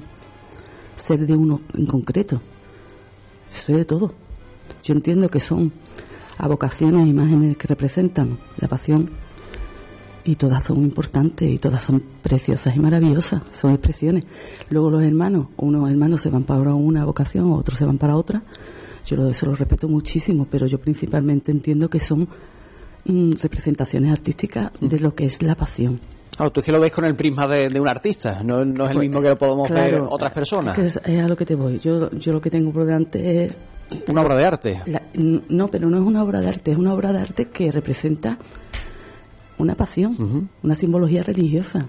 ser 0.95 1.25
de 1.25 1.35
uno 1.35 1.61
en 1.73 1.85
concreto. 1.85 2.39
Soy 3.49 3.75
de 3.75 3.85
todo. 3.85 4.13
Yo 4.83 4.93
entiendo 4.93 5.29
que 5.29 5.39
son 5.39 5.71
a 6.37 6.47
vocaciones, 6.47 7.07
imágenes 7.07 7.57
que 7.57 7.67
representan 7.67 8.37
la 8.57 8.67
pasión 8.67 9.11
y 10.25 10.35
todas 10.35 10.63
son 10.63 10.81
importantes 10.81 11.49
y 11.49 11.59
todas 11.59 11.83
son 11.83 12.03
preciosas 12.21 12.75
y 12.75 12.79
maravillosas, 12.79 13.43
son 13.51 13.71
expresiones. 13.71 14.25
Luego 14.69 14.89
los 14.89 15.03
hermanos, 15.03 15.47
unos 15.57 15.89
hermanos 15.89 16.21
se 16.21 16.29
van 16.29 16.43
para 16.43 16.73
una 16.73 17.05
vocación, 17.05 17.53
otros 17.53 17.77
se 17.77 17.85
van 17.85 17.97
para 17.97 18.17
otra. 18.17 18.41
Yo 19.05 19.29
eso 19.29 19.45
lo 19.45 19.53
respeto 19.53 19.87
muchísimo, 19.87 20.47
pero 20.49 20.65
yo 20.65 20.79
principalmente 20.79 21.51
entiendo 21.51 21.89
que 21.89 21.99
son 21.99 22.27
mm, 23.05 23.33
representaciones 23.41 24.11
artísticas 24.11 24.71
de 24.81 24.99
lo 24.99 25.13
que 25.13 25.25
es 25.25 25.43
la 25.43 25.55
pasión. 25.55 25.99
Claro, 26.35 26.51
tú 26.51 26.59
es 26.59 26.65
que 26.65 26.71
lo 26.71 26.79
ves 26.79 26.91
con 26.91 27.05
el 27.05 27.15
prisma 27.15 27.47
de, 27.47 27.79
un 27.79 27.87
artista, 27.87 28.43
no, 28.43 28.61
es 28.61 28.67
el 28.67 28.75
pues, 28.75 28.97
mismo 28.97 29.21
que 29.21 29.29
lo 29.29 29.37
podemos 29.37 29.69
ver 29.69 30.01
otras 30.09 30.33
personas. 30.33 30.77
Es, 30.77 30.99
es, 31.05 31.23
a 31.23 31.27
lo 31.27 31.35
que 31.37 31.45
te 31.45 31.55
voy. 31.55 31.79
Yo, 31.79 32.09
yo 32.11 32.33
lo 32.33 32.41
que 32.41 32.49
tengo 32.49 32.73
por 32.73 32.85
delante 32.85 33.45
es 33.45 33.55
una 34.07 34.21
obra 34.21 34.35
de 34.35 34.45
arte. 34.45 34.81
no, 35.13 35.67
pero 35.67 35.89
no 35.89 35.97
es 35.97 36.03
una 36.03 36.23
obra 36.23 36.41
de 36.41 36.47
arte, 36.47 36.71
es 36.71 36.77
una 36.77 36.93
obra 36.93 37.13
de 37.13 37.19
arte 37.19 37.45
que 37.45 37.71
representa 37.71 38.37
una 39.57 39.75
pasión, 39.75 40.49
una 40.63 40.75
simbología 40.75 41.23
religiosa. 41.23 41.87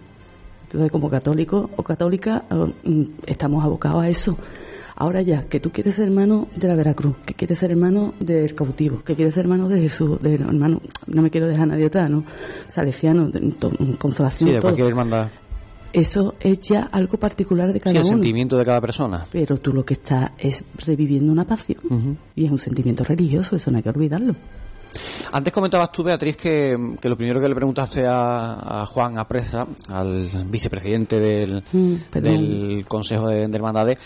Entonces, 0.64 0.90
como 0.90 1.08
católico 1.08 1.70
o 1.76 1.82
católica, 1.82 2.44
eh, 2.50 2.88
mm, 2.88 3.02
estamos 3.26 3.64
abocados 3.64 4.02
a 4.02 4.08
eso. 4.08 4.36
Ahora 4.96 5.22
ya, 5.22 5.42
que 5.42 5.60
tú 5.60 5.70
quieres 5.70 5.94
ser 5.94 6.08
hermano 6.08 6.48
de 6.56 6.68
la 6.68 6.74
Veracruz, 6.74 7.16
que 7.24 7.34
quieres 7.34 7.58
ser 7.58 7.70
hermano 7.70 8.14
del 8.18 8.54
cautivo, 8.54 9.02
que 9.04 9.14
quieres 9.14 9.34
ser 9.34 9.44
hermano 9.44 9.68
de 9.68 9.80
Jesús, 9.80 10.20
de 10.22 10.34
hermano, 10.34 10.80
no 11.06 11.22
me 11.22 11.30
quiero 11.30 11.46
dejar 11.46 11.64
a 11.64 11.66
nadie 11.66 11.86
atrás, 11.86 12.10
¿no? 12.10 12.24
Salesiano, 12.66 13.30
consolación. 13.98 14.48
Sí, 14.48 14.54
de 14.54 14.60
cualquier 14.60 14.88
hermandad 14.88 15.28
eso 15.96 16.34
es 16.40 16.60
ya 16.60 16.82
algo 16.92 17.16
particular 17.16 17.72
de 17.72 17.80
cada 17.80 17.92
sí, 17.92 17.96
el 17.96 18.04
sentimiento 18.04 18.58
de 18.58 18.66
cada 18.66 18.82
persona. 18.82 19.26
Pero 19.32 19.56
tú 19.56 19.72
lo 19.72 19.82
que 19.82 19.94
estás 19.94 20.30
es 20.38 20.62
reviviendo 20.84 21.32
una 21.32 21.46
pasión 21.46 22.18
y 22.34 22.44
es 22.44 22.50
un 22.50 22.58
sentimiento 22.58 23.02
religioso, 23.02 23.56
eso 23.56 23.70
no 23.70 23.78
hay 23.78 23.82
que 23.82 23.88
olvidarlo. 23.88 24.36
Antes 25.32 25.52
comentabas 25.52 25.90
tú, 25.92 26.02
Beatriz, 26.02 26.36
que, 26.36 26.76
lo 27.02 27.16
primero 27.16 27.40
que 27.40 27.48
le 27.48 27.54
preguntaste 27.54 28.04
a, 28.06 28.84
Juan 28.86 29.18
Apresa, 29.18 29.66
al 29.90 30.28
vicepresidente 30.46 31.18
del, 31.18 31.62
mm, 31.72 31.94
del 32.20 32.84
Consejo 32.88 33.28
de, 33.28 33.46
de 33.48 33.56
Hermandades, 33.56 33.98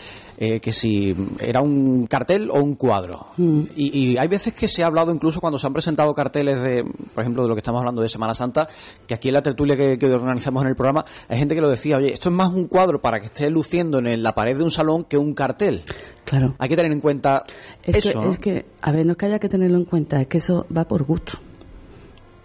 eh, 0.42 0.58
que 0.58 0.72
si 0.72 1.14
era 1.38 1.60
un 1.60 2.06
cartel 2.06 2.50
o 2.50 2.62
un 2.62 2.74
cuadro. 2.74 3.26
Mm. 3.36 3.60
Y, 3.76 4.16
hay 4.16 4.26
veces 4.26 4.54
que 4.54 4.68
se 4.68 4.82
ha 4.82 4.86
hablado 4.86 5.12
incluso 5.12 5.38
cuando 5.38 5.58
se 5.58 5.66
han 5.66 5.74
presentado 5.74 6.14
carteles 6.14 6.62
de, 6.62 6.82
por 6.82 7.20
ejemplo, 7.22 7.42
de 7.42 7.50
lo 7.50 7.54
que 7.54 7.58
estamos 7.58 7.80
hablando 7.80 8.00
de 8.00 8.08
Semana 8.08 8.32
Santa, 8.32 8.66
que 9.06 9.12
aquí 9.12 9.28
en 9.28 9.34
la 9.34 9.42
tertulia 9.42 9.76
que, 9.76 9.98
organizamos 10.06 10.62
en 10.62 10.70
el 10.70 10.76
programa, 10.76 11.04
hay 11.28 11.36
gente 11.36 11.54
que 11.54 11.60
lo 11.60 11.68
decía, 11.68 11.98
oye, 11.98 12.14
esto 12.14 12.30
es 12.30 12.34
más 12.34 12.48
un 12.48 12.68
cuadro 12.68 13.02
para 13.02 13.20
que 13.20 13.26
esté 13.26 13.50
luciendo 13.50 13.98
en 13.98 14.22
la 14.22 14.34
pared 14.34 14.56
de 14.56 14.64
un 14.64 14.70
salón 14.70 15.04
que 15.04 15.18
un 15.18 15.34
cartel. 15.34 15.82
Claro. 16.24 16.54
Hay 16.58 16.70
que 16.70 16.76
tener 16.76 16.92
en 16.92 17.00
cuenta 17.00 17.44
eso. 17.82 18.30
Es 18.30 18.38
que, 18.38 18.64
a 18.80 18.92
ver, 18.92 19.04
no 19.04 19.12
es 19.12 19.18
que 19.18 19.26
haya 19.26 19.40
que 19.40 19.48
tenerlo 19.50 19.76
en 19.76 19.84
cuenta, 19.84 20.22
es 20.22 20.26
que 20.26 20.38
eso 20.38 20.64
va 20.74 20.84
por 20.84 21.02
gusto 21.10 21.32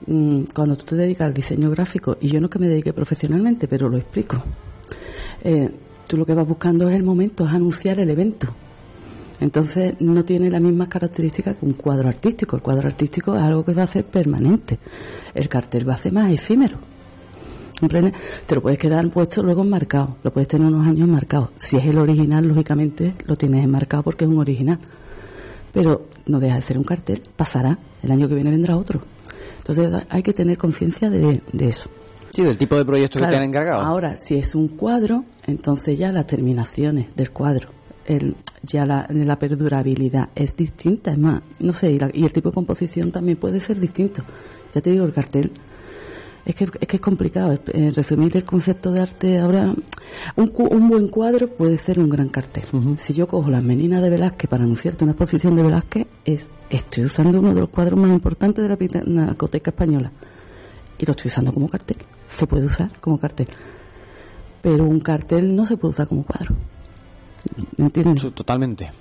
mm, 0.08 0.44
cuando 0.54 0.76
tú 0.76 0.84
te 0.84 0.96
dedicas 0.96 1.28
al 1.28 1.34
diseño 1.34 1.70
gráfico, 1.70 2.18
y 2.20 2.28
yo 2.28 2.40
no 2.40 2.50
que 2.50 2.60
me 2.60 2.68
dedique 2.68 2.94
profesionalmente, 2.94 3.68
pero 3.68 3.90
lo 3.90 3.98
explico, 3.98 4.42
eh, 5.44 5.70
Tú 6.08 6.18
lo 6.18 6.26
que 6.26 6.34
vas 6.34 6.48
buscando 6.48 6.88
es 6.88 6.96
el 6.96 7.04
momento, 7.04 7.46
es 7.46 7.54
anunciar 7.54 8.00
el 8.00 8.10
evento. 8.10 8.48
Entonces 9.40 10.00
no 10.00 10.24
tiene 10.24 10.50
las 10.50 10.62
mismas 10.62 10.88
características 10.88 11.56
que 11.56 11.66
un 11.66 11.74
cuadro 11.74 12.10
artístico. 12.10 12.56
El 12.56 12.62
cuadro 12.62 12.88
artístico 12.88 13.36
es 13.36 13.42
algo 13.42 13.66
que 13.66 13.74
va 13.74 13.84
a 13.84 13.88
ser 13.88 14.06
permanente. 14.06 14.78
El 15.34 15.50
cartel 15.50 15.88
va 15.88 15.94
a 15.94 15.98
ser 15.98 16.14
más 16.14 16.32
efímero. 16.32 16.78
Te 18.46 18.56
lo 18.56 18.62
puedes 18.62 18.80
quedar 18.80 19.10
puesto 19.10 19.44
luego 19.44 19.64
enmarcado, 19.64 20.16
lo 20.24 20.32
puedes 20.32 20.48
tener 20.48 20.66
unos 20.66 20.88
años 20.88 21.10
marcado. 21.10 21.52
Si 21.58 21.76
es 21.76 21.86
el 21.86 21.98
original, 21.98 22.48
lógicamente 22.48 23.14
lo 23.26 23.36
tienes 23.36 23.66
enmarcado 23.66 24.04
porque 24.04 24.24
es 24.24 24.32
un 24.32 24.40
original. 24.40 24.80
Pero 25.76 26.08
no 26.26 26.40
deja 26.40 26.56
de 26.56 26.62
ser 26.64 26.80
un 26.80 26.84
cartel, 26.84 27.22
pasará, 27.36 27.78
el 28.02 28.12
año 28.12 28.28
que 28.28 28.34
viene 28.34 28.50
vendrá 28.50 28.76
otro. 28.78 29.02
Entonces 29.60 29.92
hay 30.10 30.24
que 30.24 30.34
tener 30.34 30.58
conciencia 30.58 31.12
de 31.12 31.40
eso. 31.60 31.90
Sí, 32.36 32.44
del 32.44 32.58
tipo 32.58 32.76
de 32.76 32.84
proyecto 32.84 33.18
que 33.18 33.28
te 33.28 33.36
han 33.38 33.44
encargado. 33.44 33.82
Ahora, 33.82 34.18
si 34.18 34.36
es 34.36 34.56
un 34.56 34.68
cuadro, 34.68 35.24
entonces 35.48 35.98
ya 35.98 36.12
las 36.12 36.28
terminaciones 36.28 37.16
del 37.16 37.32
cuadro, 37.32 37.70
el, 38.06 38.36
ya 38.62 38.86
la, 38.86 39.08
la 39.10 39.40
perdurabilidad 39.40 40.28
es 40.36 40.58
distinta, 40.58 41.14
es 41.14 41.18
más, 41.18 41.42
no 41.60 41.72
sé, 41.72 41.94
y, 41.94 42.26
el 42.26 42.34
tipo 42.34 42.50
de 42.50 42.56
composición 42.56 43.14
también 43.14 43.38
puede 43.38 43.62
ser 43.62 43.80
distinto. 43.80 44.22
Ya 44.74 44.82
te 44.82 44.92
digo, 44.92 45.06
el 45.06 45.14
cartel 45.14 45.50
es 46.46 46.56
que 46.56 46.66
es, 46.66 46.72
que 46.72 46.96
es 46.98 47.02
complicado 47.02 47.54
eh, 47.54 47.92
resumir 47.96 48.36
el 48.38 48.44
concepto 48.44 48.92
de 48.92 49.02
arte 49.02 49.40
ahora 49.40 49.74
un, 50.36 50.54
un, 50.56 50.90
buen 50.90 51.08
cuadro 51.08 51.48
puede 51.48 51.78
ser 51.78 52.00
un 52.00 52.10
gran 52.10 52.30
cartel 52.30 52.66
si 52.98 53.14
yo 53.14 53.28
cojo 53.28 53.50
las 53.50 53.64
meninas 53.64 54.02
de 54.02 54.10
Velázquez 54.10 54.50
para 54.50 54.64
anunciarte 54.64 55.04
una 55.04 55.14
exposición 55.14 55.56
de 55.56 55.64
Velázquez 55.64 56.08
es 56.24 56.50
estoy 56.70 57.06
usando 57.06 57.40
uno 57.40 57.54
de 57.54 57.62
los 57.62 57.70
cuadros 57.70 58.00
más 58.00 58.12
importantes 58.12 58.64
de 58.64 58.70
la 58.70 58.78
pinacoteca 58.78 59.72
española 59.72 60.12
y 60.98 61.06
lo 61.06 61.12
estoy 61.12 61.30
usando 61.30 61.52
como 61.52 61.68
cartel 61.68 61.98
se 62.36 62.48
puede 62.48 62.66
usar 62.66 62.92
como 63.00 63.18
cartel. 63.18 63.48
Pero 64.62 64.86
un 64.86 65.00
cartel 65.00 65.56
no 65.56 65.66
se 65.66 65.78
puede 65.78 65.92
usar 65.92 66.08
como 66.08 66.24
cuadro. 66.24 66.56
¿Me 67.78 67.86
entiendes? 67.86 68.34
Totalmente. 68.34 68.92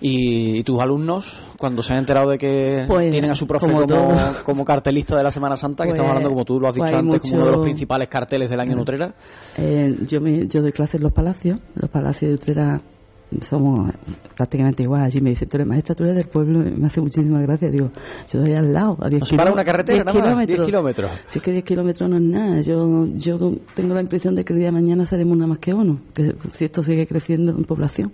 ¿Y, 0.00 0.62
tus 0.62 0.80
alumnos, 0.80 1.40
cuando 1.58 1.82
se 1.82 1.92
han 1.92 1.98
enterado 1.98 2.30
de 2.30 2.38
que 2.38 2.84
pues, 2.88 3.10
tienen 3.10 3.30
a 3.30 3.34
su 3.34 3.46
profe 3.46 3.66
como, 4.44 4.64
cartelista 4.64 5.16
de 5.16 5.22
la 5.22 5.30
Semana 5.30 5.56
Santa, 5.56 5.84
que 5.84 5.90
estamos 5.90 6.10
pues, 6.10 6.16
hablando, 6.16 6.30
como 6.30 6.44
tú 6.44 6.58
lo 6.60 6.68
has 6.68 6.74
dicho 6.74 6.86
pues 6.86 6.96
antes, 6.96 7.20
como 7.20 7.34
uno 7.34 7.44
de 7.46 7.52
los 7.52 7.60
principales 7.60 8.08
carteles 8.08 8.48
del 8.48 8.60
año 8.60 8.72
en 8.72 8.78
Utrera? 8.78 9.14
Eh, 9.58 9.96
yo, 10.06 10.20
me, 10.20 10.46
yo 10.46 10.62
doy 10.62 10.72
clases 10.72 10.96
en 10.96 11.02
los 11.02 11.12
palacios. 11.12 11.58
Los 11.74 11.90
palacios 11.90 12.30
de 12.30 12.34
Utrera 12.34 12.80
somos 13.40 13.92
prácticamente 14.36 14.82
igual. 14.82 15.02
Allí 15.02 15.20
me 15.20 15.30
dice, 15.30 15.46
tú 15.46 15.56
eres 15.56 15.66
maestra, 15.66 15.94
tú 15.94 16.04
eres 16.04 16.16
del 16.16 16.26
pueblo, 16.26 16.58
me 16.58 16.86
hace 16.86 17.00
muchísimas 17.00 17.42
gracias. 17.42 17.72
Digo, 17.72 17.90
yo 18.32 18.40
doy 18.40 18.54
al 18.54 18.72
lado, 18.72 18.96
a 19.00 19.08
10 19.08 19.22
kilómetros. 19.22 19.54
una 19.54 19.64
carretera, 19.64 20.04
10 20.12 20.16
kilómetros. 20.16 20.66
kilómetros. 20.66 21.10
Sí, 21.26 21.38
es 21.38 21.44
que 21.44 21.52
10 21.52 21.64
kilómetros 21.64 22.10
no 22.10 22.16
es 22.16 22.22
nada. 22.22 22.60
Yo, 22.62 23.06
yo 23.14 23.38
tengo 23.74 23.94
la 23.94 24.00
impresión 24.00 24.34
de 24.34 24.44
que 24.44 24.52
el 24.52 24.58
día 24.58 24.68
de 24.68 24.72
mañana 24.72 25.06
seremos 25.06 25.36
una 25.36 25.46
más 25.46 25.58
que 25.58 25.74
uno, 25.74 26.00
que 26.14 26.34
si 26.52 26.64
esto 26.64 26.82
sigue 26.82 27.06
creciendo 27.06 27.52
en 27.52 27.64
población. 27.64 28.12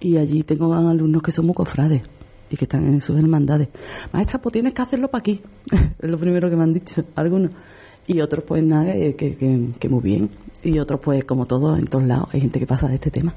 Y 0.00 0.16
allí 0.16 0.42
tengo 0.42 0.74
alumnos 0.74 1.22
que 1.22 1.32
son 1.32 1.46
muy 1.46 1.54
cofrades 1.54 2.02
y 2.50 2.56
que 2.56 2.64
están 2.64 2.86
en 2.86 3.00
sus 3.00 3.18
hermandades. 3.18 3.68
Maestra, 4.12 4.40
pues 4.40 4.52
tienes 4.52 4.74
que 4.74 4.82
hacerlo 4.82 5.08
para 5.08 5.20
aquí. 5.20 5.40
es 5.72 6.10
lo 6.10 6.18
primero 6.18 6.48
que 6.50 6.56
me 6.56 6.62
han 6.62 6.72
dicho, 6.72 7.04
algunos. 7.14 7.50
Y 8.06 8.20
otros, 8.20 8.44
pues 8.44 8.62
nada, 8.62 8.92
que, 8.92 9.14
que, 9.14 9.70
que 9.78 9.88
muy 9.88 10.00
bien. 10.00 10.30
Y 10.62 10.78
otros, 10.78 11.00
pues 11.00 11.24
como 11.24 11.46
todos, 11.46 11.78
en 11.78 11.86
todos 11.86 12.04
lados, 12.04 12.28
hay 12.32 12.40
gente 12.40 12.58
que 12.58 12.66
pasa 12.66 12.88
de 12.88 12.94
este 12.94 13.10
tema. 13.10 13.34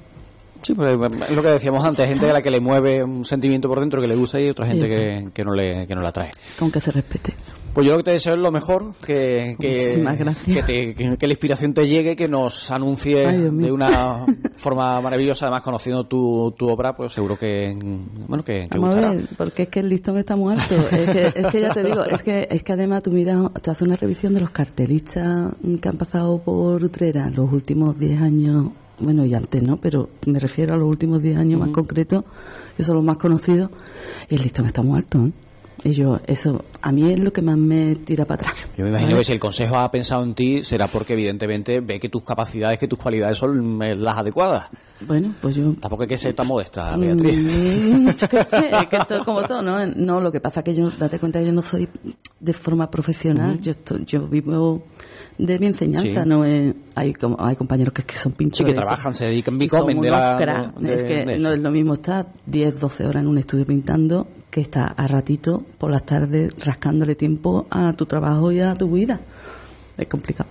Sí, 0.62 0.74
pues 0.74 0.96
es 1.30 1.36
lo 1.36 1.42
que 1.42 1.48
decíamos 1.48 1.84
antes, 1.84 2.00
hay 2.00 2.10
gente 2.10 2.30
a 2.30 2.34
la 2.34 2.42
que 2.42 2.52
le 2.52 2.60
mueve 2.60 3.04
un 3.04 3.24
sentimiento 3.24 3.70
por 3.70 3.80
dentro 3.80 4.02
que 4.02 4.08
le 4.08 4.16
gusta 4.16 4.42
y 4.42 4.50
otra 4.50 4.68
gente 4.68 4.90
que, 4.90 5.30
que, 5.34 5.44
no 5.44 5.54
le, 5.54 5.88
que 5.88 5.96
no 5.96 6.02
la 6.02 6.12
trae. 6.12 6.32
Con 6.58 6.70
que 6.70 6.82
se 6.82 6.92
respete. 6.92 7.34
Pues 7.80 7.88
yo 7.88 7.94
lo 7.94 8.00
que 8.00 8.04
te 8.04 8.12
deseo 8.12 8.34
es 8.34 8.42
lo 8.42 8.52
mejor, 8.52 8.94
que, 9.06 9.56
que, 9.58 10.04
que, 10.68 11.16
que, 11.18 11.28
la 11.28 11.32
inspiración 11.32 11.74
te 11.74 11.88
llegue, 11.88 12.14
que 12.14 12.28
nos 12.28 12.70
anuncie 12.72 13.26
de 13.26 13.72
una 13.72 14.26
forma 14.58 15.00
maravillosa, 15.00 15.46
además 15.46 15.62
conociendo 15.62 16.04
tu, 16.04 16.54
tu 16.58 16.68
obra, 16.68 16.94
pues 16.94 17.14
seguro 17.14 17.38
que, 17.38 17.74
bueno, 18.28 18.44
que, 18.44 18.68
Vamos 18.70 18.98
a 18.98 19.14
ver, 19.14 19.30
porque 19.38 19.64
es 19.64 19.70
que 19.70 19.80
el 19.80 19.88
listón 19.88 20.18
está 20.18 20.36
muerto. 20.36 20.76
es, 20.92 21.10
que, 21.10 21.28
es 21.34 21.46
que 21.48 21.62
ya 21.62 21.74
te 21.74 21.86
digo, 21.86 22.04
es 22.04 22.22
que, 22.22 22.50
es 22.52 22.64
que 22.64 22.74
además 22.74 23.02
tú 23.02 23.12
miras, 23.12 23.50
te 23.62 23.72
haces 23.72 23.84
una 23.84 23.96
revisión 23.96 24.34
de 24.34 24.42
los 24.42 24.50
cartelistas 24.50 25.38
que 25.82 25.88
han 25.88 25.98
pasado 25.98 26.38
por 26.40 26.84
Utrera 26.84 27.30
los 27.30 27.50
últimos 27.50 27.98
10 27.98 28.22
años 28.22 28.72
bueno, 29.00 29.26
y 29.26 29.34
antes 29.34 29.64
no, 29.64 29.78
pero 29.78 30.10
me 30.28 30.40
refiero 30.40 30.74
a 30.74 30.78
los 30.78 30.90
últimos 30.90 31.22
10 31.22 31.38
años 31.38 31.62
más 31.62 31.70
concretos, 31.70 32.26
que 32.76 32.84
son 32.84 32.96
los 32.96 33.06
más 33.06 33.18
conocidos, 33.18 33.70
y 34.30 34.36
el 34.36 34.42
listón 34.42 34.66
está 34.66 34.82
muy 34.82 34.98
alto. 34.98 35.28
¿eh? 35.28 35.32
Y 35.84 35.92
yo, 35.92 36.20
eso, 36.28 36.64
a 36.82 36.92
mí 36.92 37.12
es 37.12 37.20
lo 37.20 37.32
que 37.32 37.42
más 37.42 37.58
me 37.58 37.96
tira 37.96 38.26
para 38.26 38.42
atrás. 38.42 38.68
Yo 38.78 38.84
me 38.84 38.90
imagino 38.90 39.18
que 39.18 39.24
si 39.24 39.32
el 39.34 39.40
Consejo 39.40 39.78
ha 39.78 39.90
pensado 39.90 40.24
en 40.24 40.34
ti 40.34 40.64
será 40.64 40.88
porque 40.88 41.14
evidentemente 41.14 41.80
ve 41.80 42.00
que 42.00 42.10
tus 42.10 42.24
capacidades, 42.24 42.80
que 42.80 42.88
tus 42.88 43.00
cualidades 43.00 43.38
son 43.38 43.82
eh, 43.82 43.96
las 43.96 44.18
adecuadas. 44.18 44.70
Bueno, 45.08 45.34
pues 45.42 45.56
yo... 45.56 45.74
Tampoco 45.80 46.04
hay 46.04 46.10
que 46.10 46.18
ser 46.18 46.34
tan 46.34 46.48
modesta, 46.48 46.98
Beatriz. 46.98 47.40
Mm, 47.40 48.10
yo 48.10 48.28
qué 48.30 48.44
sé, 48.44 48.70
es 48.82 48.86
que 48.90 48.98
esto 48.98 49.16
es 49.16 49.22
como 49.24 49.44
todo, 49.44 49.62
¿no? 49.62 49.86
No, 49.86 50.20
lo 50.20 50.32
que 50.32 50.42
pasa 50.42 50.60
es 50.60 50.64
que 50.66 50.76
yo, 50.76 50.90
date 50.92 51.20
cuenta, 51.20 51.42
yo 51.42 51.52
no 51.54 51.62
soy 51.62 51.88
de 52.40 52.54
forma 52.54 52.90
profesional, 52.92 53.60
yo 53.62 53.72
estoy, 53.72 54.04
yo 54.06 54.28
vivo 54.28 54.84
de 55.38 55.58
mi 55.60 55.68
enseñanza, 55.68 56.24
Sí. 56.24 56.30
no 56.30 56.44
es, 56.44 56.76
hay 56.96 57.14
como, 57.14 57.38
hay 57.40 57.56
compañeros 57.56 57.94
que, 57.94 58.04
que 58.04 58.18
son 58.18 58.34
Sí, 58.34 58.38
pintores. 58.40 58.68
que 58.68 58.74
trabajan, 58.74 59.14
se 59.14 59.26
dedican, 59.26 59.62
y 59.62 59.68
comen 59.70 60.02
de 60.02 60.10
la... 60.12 60.74
de- 60.78 60.94
es 60.96 61.04
que 61.06 61.26
de 61.26 61.38
no 61.40 61.52
es 61.54 61.60
lo 61.60 61.72
mismo 61.72 61.94
estar 61.94 62.28
10, 62.46 62.80
12 62.80 63.06
horas 63.06 63.24
en 63.24 63.30
un 63.30 63.38
estudio 63.38 63.66
pintando 63.66 64.28
que 64.50 64.62
estar 64.62 64.94
a 64.98 65.08
ratito 65.08 65.64
por 65.78 65.92
las 65.92 66.04
tardes 66.06 66.54
rascándole 66.66 67.16
tiempo 67.16 67.68
a 67.70 67.94
tu 67.94 68.06
trabajo 68.06 68.52
y 68.52 68.60
a 68.62 68.76
tu 68.76 68.92
vida. 68.92 69.20
Es 69.98 70.08
complicado. 70.08 70.50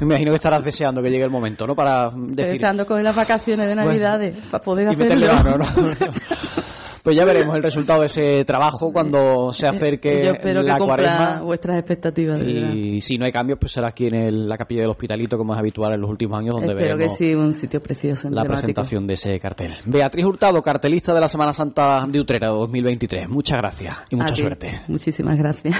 Me 0.00 0.06
imagino 0.06 0.30
que 0.32 0.36
estarás 0.36 0.64
deseando 0.64 1.02
que 1.02 1.10
llegue 1.10 1.24
el 1.24 1.30
momento, 1.30 1.66
¿no? 1.66 1.74
Para 1.74 2.10
decir... 2.10 2.52
deseando 2.52 2.86
coger 2.86 3.04
las 3.04 3.14
vacaciones 3.14 3.66
de 3.68 3.74
Bueno, 3.74 3.90
Navidades 3.90 4.34
para 4.50 4.62
poder 4.64 4.86
y 4.88 4.90
hacerlo. 4.90 5.26
meterle 5.26 5.34
mano, 5.34 5.58
¿no? 5.58 5.66
Pues 7.06 7.16
ya 7.16 7.24
veremos 7.24 7.54
el 7.54 7.62
resultado 7.62 8.00
de 8.00 8.06
ese 8.06 8.44
trabajo 8.44 8.90
cuando 8.90 9.52
se 9.52 9.68
acerque 9.68 10.24
Yo 10.24 10.32
espero 10.32 10.60
la 10.60 10.74
que 10.74 10.78
cumpla 10.80 10.96
cuaresma. 11.04 11.40
vuestras 11.44 11.78
expectativas. 11.78 12.40
de. 12.40 12.50
Y 12.50 13.00
si 13.00 13.16
no 13.16 13.24
hay 13.26 13.30
cambios, 13.30 13.60
pues 13.60 13.70
será 13.70 13.86
aquí 13.90 14.08
en 14.08 14.16
el- 14.16 14.48
la 14.48 14.58
capilla 14.58 14.80
del 14.80 14.90
Hospitalito, 14.90 15.38
como 15.38 15.52
es 15.54 15.58
habitual 15.60 15.94
en 15.94 16.00
los 16.00 16.10
últimos 16.10 16.36
años, 16.36 16.56
donde 16.56 16.72
Espero 16.72 16.98
que 16.98 17.08
sí, 17.08 17.32
un 17.32 17.54
sitio 17.54 17.80
precioso, 17.80 18.28
la 18.28 18.44
presentación 18.44 19.06
de 19.06 19.14
ese 19.14 19.38
cartel. 19.38 19.72
Beatriz 19.84 20.24
Hurtado, 20.26 20.60
cartelista 20.60 21.14
de 21.14 21.20
la 21.20 21.28
Semana 21.28 21.52
Santa 21.52 22.04
de 22.08 22.18
Utrera 22.18 22.48
2023. 22.48 23.28
Muchas 23.28 23.58
gracias 23.58 23.98
y 24.10 24.16
mucha 24.16 24.34
suerte. 24.34 24.80
Muchísimas 24.88 25.38
gracias. 25.38 25.76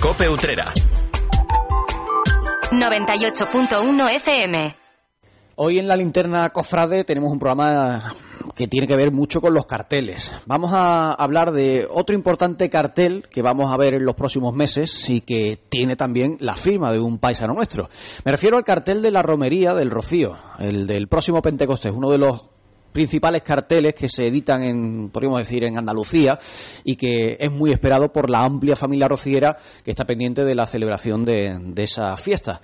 Cope 0.00 0.28
Utrera. 0.28 0.72
98.1 2.70 4.08
FM. 4.14 4.76
Hoy 5.60 5.80
en 5.80 5.88
la 5.88 5.96
linterna 5.96 6.50
Cofrade 6.50 7.02
tenemos 7.02 7.32
un 7.32 7.40
programa 7.40 8.14
que 8.54 8.68
tiene 8.68 8.86
que 8.86 8.94
ver 8.94 9.10
mucho 9.10 9.40
con 9.40 9.54
los 9.54 9.66
carteles. 9.66 10.30
Vamos 10.46 10.70
a 10.72 11.12
hablar 11.12 11.50
de 11.50 11.84
otro 11.90 12.14
importante 12.14 12.70
cartel 12.70 13.24
que 13.28 13.42
vamos 13.42 13.72
a 13.72 13.76
ver 13.76 13.94
en 13.94 14.04
los 14.04 14.14
próximos 14.14 14.54
meses 14.54 15.10
y 15.10 15.20
que 15.20 15.58
tiene 15.68 15.96
también 15.96 16.36
la 16.38 16.54
firma 16.54 16.92
de 16.92 17.00
un 17.00 17.18
paisano 17.18 17.54
nuestro. 17.54 17.90
Me 18.24 18.30
refiero 18.30 18.56
al 18.56 18.62
cartel 18.62 19.02
de 19.02 19.10
la 19.10 19.20
romería 19.20 19.74
del 19.74 19.90
Rocío, 19.90 20.36
el 20.60 20.86
del 20.86 21.08
próximo 21.08 21.42
Pentecostés, 21.42 21.92
uno 21.92 22.08
de 22.08 22.18
los 22.18 22.46
principales 22.92 23.42
carteles 23.42 23.94
que 23.94 24.08
se 24.08 24.26
editan 24.26 24.62
en, 24.62 25.10
podríamos 25.10 25.38
decir, 25.38 25.64
en 25.64 25.78
Andalucía 25.78 26.38
y 26.84 26.96
que 26.96 27.36
es 27.38 27.50
muy 27.50 27.70
esperado 27.70 28.12
por 28.12 28.30
la 28.30 28.40
amplia 28.40 28.76
familia 28.76 29.08
rociera 29.08 29.56
que 29.84 29.90
está 29.90 30.04
pendiente 30.04 30.44
de 30.44 30.54
la 30.54 30.66
celebración 30.66 31.24
de, 31.24 31.58
de 31.60 31.82
esa 31.82 32.16
fiesta. 32.16 32.60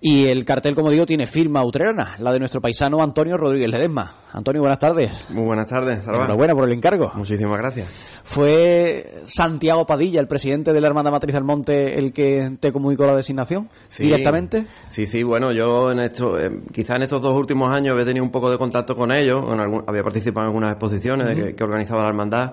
Y 0.00 0.26
el 0.28 0.44
cartel, 0.44 0.74
como 0.74 0.90
digo, 0.90 1.06
tiene 1.06 1.26
firma 1.26 1.64
utrerana, 1.64 2.16
la 2.18 2.32
de 2.32 2.38
nuestro 2.38 2.60
paisano 2.60 3.02
Antonio 3.02 3.36
Rodríguez 3.36 3.70
Ledesma. 3.70 4.14
Antonio, 4.32 4.60
buenas 4.62 4.78
tardes. 4.78 5.26
Muy 5.30 5.44
buenas 5.44 5.66
tardes, 5.68 6.04
Salva. 6.04 6.18
Enhorabuena 6.20 6.54
por 6.54 6.64
el 6.64 6.72
encargo. 6.72 7.10
Muchísimas 7.14 7.58
gracias. 7.58 7.88
¿Fue 8.22 9.22
Santiago 9.24 9.84
Padilla, 9.86 10.20
el 10.20 10.28
presidente 10.28 10.72
de 10.72 10.80
la 10.80 10.86
Hermandad 10.86 11.10
Matriz 11.10 11.34
del 11.34 11.42
Monte, 11.42 11.98
el 11.98 12.12
que 12.12 12.56
te 12.60 12.70
comunicó 12.70 13.06
la 13.06 13.16
designación 13.16 13.68
Sí. 13.88 14.04
directamente? 14.04 14.66
Sí, 14.88 15.06
sí, 15.06 15.22
bueno, 15.24 15.52
yo 15.52 15.90
en 15.90 16.00
esto, 16.00 16.38
eh, 16.38 16.60
quizá 16.72 16.94
en 16.96 17.02
estos 17.02 17.20
dos 17.20 17.34
últimos 17.36 17.70
años 17.70 17.98
he 18.00 18.04
tenido 18.04 18.24
un 18.24 18.30
poco 18.30 18.50
de 18.50 18.56
contacto 18.58 18.94
con 18.94 19.10
ellos, 19.12 19.44
con 19.44 19.58
algún- 19.58 19.82
había 19.86 20.02
participado 20.04 20.42
en 20.44 20.48
algunas 20.48 20.70
exposiciones 20.72 21.34
que, 21.34 21.54
que 21.54 21.64
organizaba 21.64 22.02
la 22.02 22.08
hermandad 22.10 22.52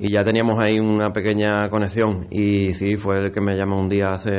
y 0.00 0.10
ya 0.10 0.24
teníamos 0.24 0.58
ahí 0.58 0.80
una 0.80 1.12
pequeña 1.12 1.68
conexión 1.70 2.26
y 2.30 2.72
sí, 2.72 2.96
fue 2.96 3.26
el 3.26 3.30
que 3.32 3.40
me 3.40 3.54
llamó 3.56 3.78
un 3.78 3.88
día 3.88 4.08
hace, 4.12 4.32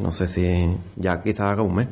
no 0.00 0.12
sé 0.12 0.28
si 0.28 0.68
ya 0.94 1.20
quizá 1.20 1.50
haga 1.50 1.62
un 1.62 1.74
mes, 1.74 1.88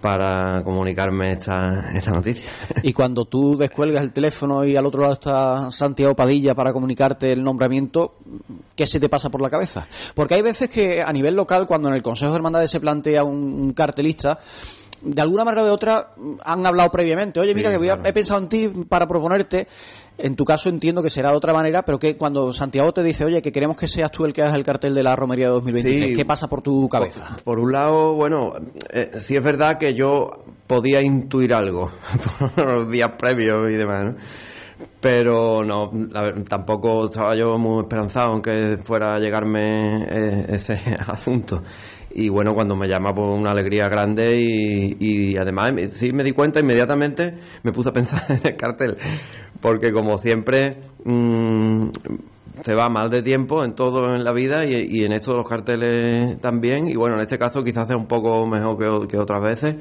para 0.00 0.62
comunicarme 0.62 1.32
esta, 1.32 1.92
esta 1.94 2.10
noticia. 2.10 2.50
Y 2.82 2.92
cuando 2.92 3.24
tú 3.24 3.56
descuelgas 3.56 4.02
el 4.02 4.12
teléfono 4.12 4.64
y 4.64 4.76
al 4.76 4.86
otro 4.86 5.02
lado 5.02 5.14
está 5.14 5.70
Santiago 5.70 6.14
Padilla 6.14 6.54
para 6.54 6.72
comunicarte 6.72 7.32
el 7.32 7.42
nombramiento, 7.42 8.14
¿qué 8.74 8.86
se 8.86 9.00
te 9.00 9.08
pasa 9.08 9.30
por 9.30 9.42
la 9.42 9.50
cabeza? 9.50 9.86
Porque 10.14 10.34
hay 10.34 10.42
veces 10.42 10.70
que 10.70 11.02
a 11.02 11.12
nivel 11.12 11.34
local, 11.34 11.66
cuando 11.66 11.88
en 11.88 11.94
el 11.94 12.02
Consejo 12.02 12.32
de 12.32 12.36
Hermandades 12.36 12.70
se 12.70 12.80
plantea 12.80 13.24
un, 13.24 13.36
un 13.36 13.72
cartelista, 13.72 14.38
de 15.06 15.22
alguna 15.22 15.44
manera 15.44 15.62
o 15.62 15.66
de 15.66 15.70
otra 15.70 16.10
han 16.44 16.66
hablado 16.66 16.90
previamente. 16.90 17.38
Oye, 17.40 17.54
mira, 17.54 17.68
Sí, 17.70 17.74
que 17.74 17.78
voy 17.78 17.88
a- 17.88 17.94
claro. 17.94 18.08
he 18.08 18.12
pensado 18.12 18.40
en 18.40 18.48
ti 18.48 18.68
para 18.88 19.06
proponerte. 19.06 19.66
En 20.18 20.34
tu 20.34 20.46
caso 20.46 20.70
entiendo 20.70 21.02
que 21.02 21.10
será 21.10 21.30
de 21.30 21.36
otra 21.36 21.52
manera, 21.52 21.82
pero 21.82 21.98
que 21.98 22.16
cuando 22.16 22.50
Santiago 22.50 22.90
te 22.92 23.02
dice, 23.02 23.24
oye, 23.26 23.42
que 23.42 23.52
queremos 23.52 23.76
que 23.76 23.86
seas 23.86 24.10
tú 24.10 24.24
el 24.24 24.32
que 24.32 24.40
hagas 24.42 24.54
el 24.54 24.62
cartel 24.62 24.94
de 24.94 25.02
la 25.02 25.14
romería 25.14 25.46
de 25.48 25.52
2023, 25.52 26.10
Sí. 26.10 26.16
¿qué 26.16 26.24
pasa 26.24 26.48
por 26.48 26.62
tu 26.62 26.88
cabeza? 26.88 27.34
Por, 27.36 27.44
por 27.44 27.58
un 27.58 27.72
lado, 27.72 28.14
bueno, 28.14 28.54
eh, 28.90 29.10
sí 29.20 29.36
es 29.36 29.42
verdad 29.42 29.76
que 29.76 29.92
yo 29.94 30.30
podía 30.66 31.02
intuir 31.02 31.52
algo 31.52 31.90
por 32.56 32.64
los 32.76 32.90
días 32.90 33.10
previos 33.18 33.70
y 33.70 33.74
demás, 33.74 34.04
¿no? 34.06 34.14
Pero 35.00 35.62
no, 35.64 35.90
la 36.10 36.22
ver- 36.22 36.44
tampoco 36.44 37.06
estaba 37.06 37.36
yo 37.36 37.58
muy 37.58 37.82
esperanzado 37.82 38.34
en 38.36 38.42
que 38.42 38.78
fuera 38.82 39.14
a 39.16 39.18
llegarme 39.18 40.02
eh, 40.04 40.46
ese 40.50 40.74
asunto. 41.06 41.62
Y 42.18 42.30
bueno, 42.30 42.54
cuando 42.54 42.74
me 42.74 42.88
llama, 42.88 43.12
pues 43.12 43.28
una 43.28 43.50
alegría 43.50 43.90
grande 43.90 44.40
y, 44.40 44.96
y 44.98 45.36
además 45.36 45.74
sí 45.92 46.14
me 46.14 46.24
di 46.24 46.32
cuenta 46.32 46.60
inmediatamente, 46.60 47.34
me 47.62 47.72
puse 47.72 47.90
a 47.90 47.92
pensar 47.92 48.24
en 48.30 48.40
el 48.42 48.56
cartel. 48.56 48.96
Porque 49.60 49.92
como 49.92 50.16
siempre, 50.16 50.78
mm, 51.04 51.88
se 52.62 52.74
va 52.74 52.88
mal 52.88 53.10
de 53.10 53.20
tiempo 53.22 53.62
en 53.62 53.74
todo 53.74 54.14
en 54.14 54.24
la 54.24 54.32
vida 54.32 54.64
y, 54.64 54.76
y 54.88 55.04
en 55.04 55.12
esto 55.12 55.32
de 55.32 55.36
los 55.36 55.46
carteles 55.46 56.40
también. 56.40 56.88
Y 56.88 56.94
bueno, 56.94 57.16
en 57.16 57.20
este 57.20 57.38
caso 57.38 57.62
quizás 57.62 57.86
sea 57.86 57.98
un 57.98 58.06
poco 58.06 58.46
mejor 58.46 58.78
que, 58.78 59.08
que 59.08 59.18
otras 59.18 59.42
veces, 59.42 59.76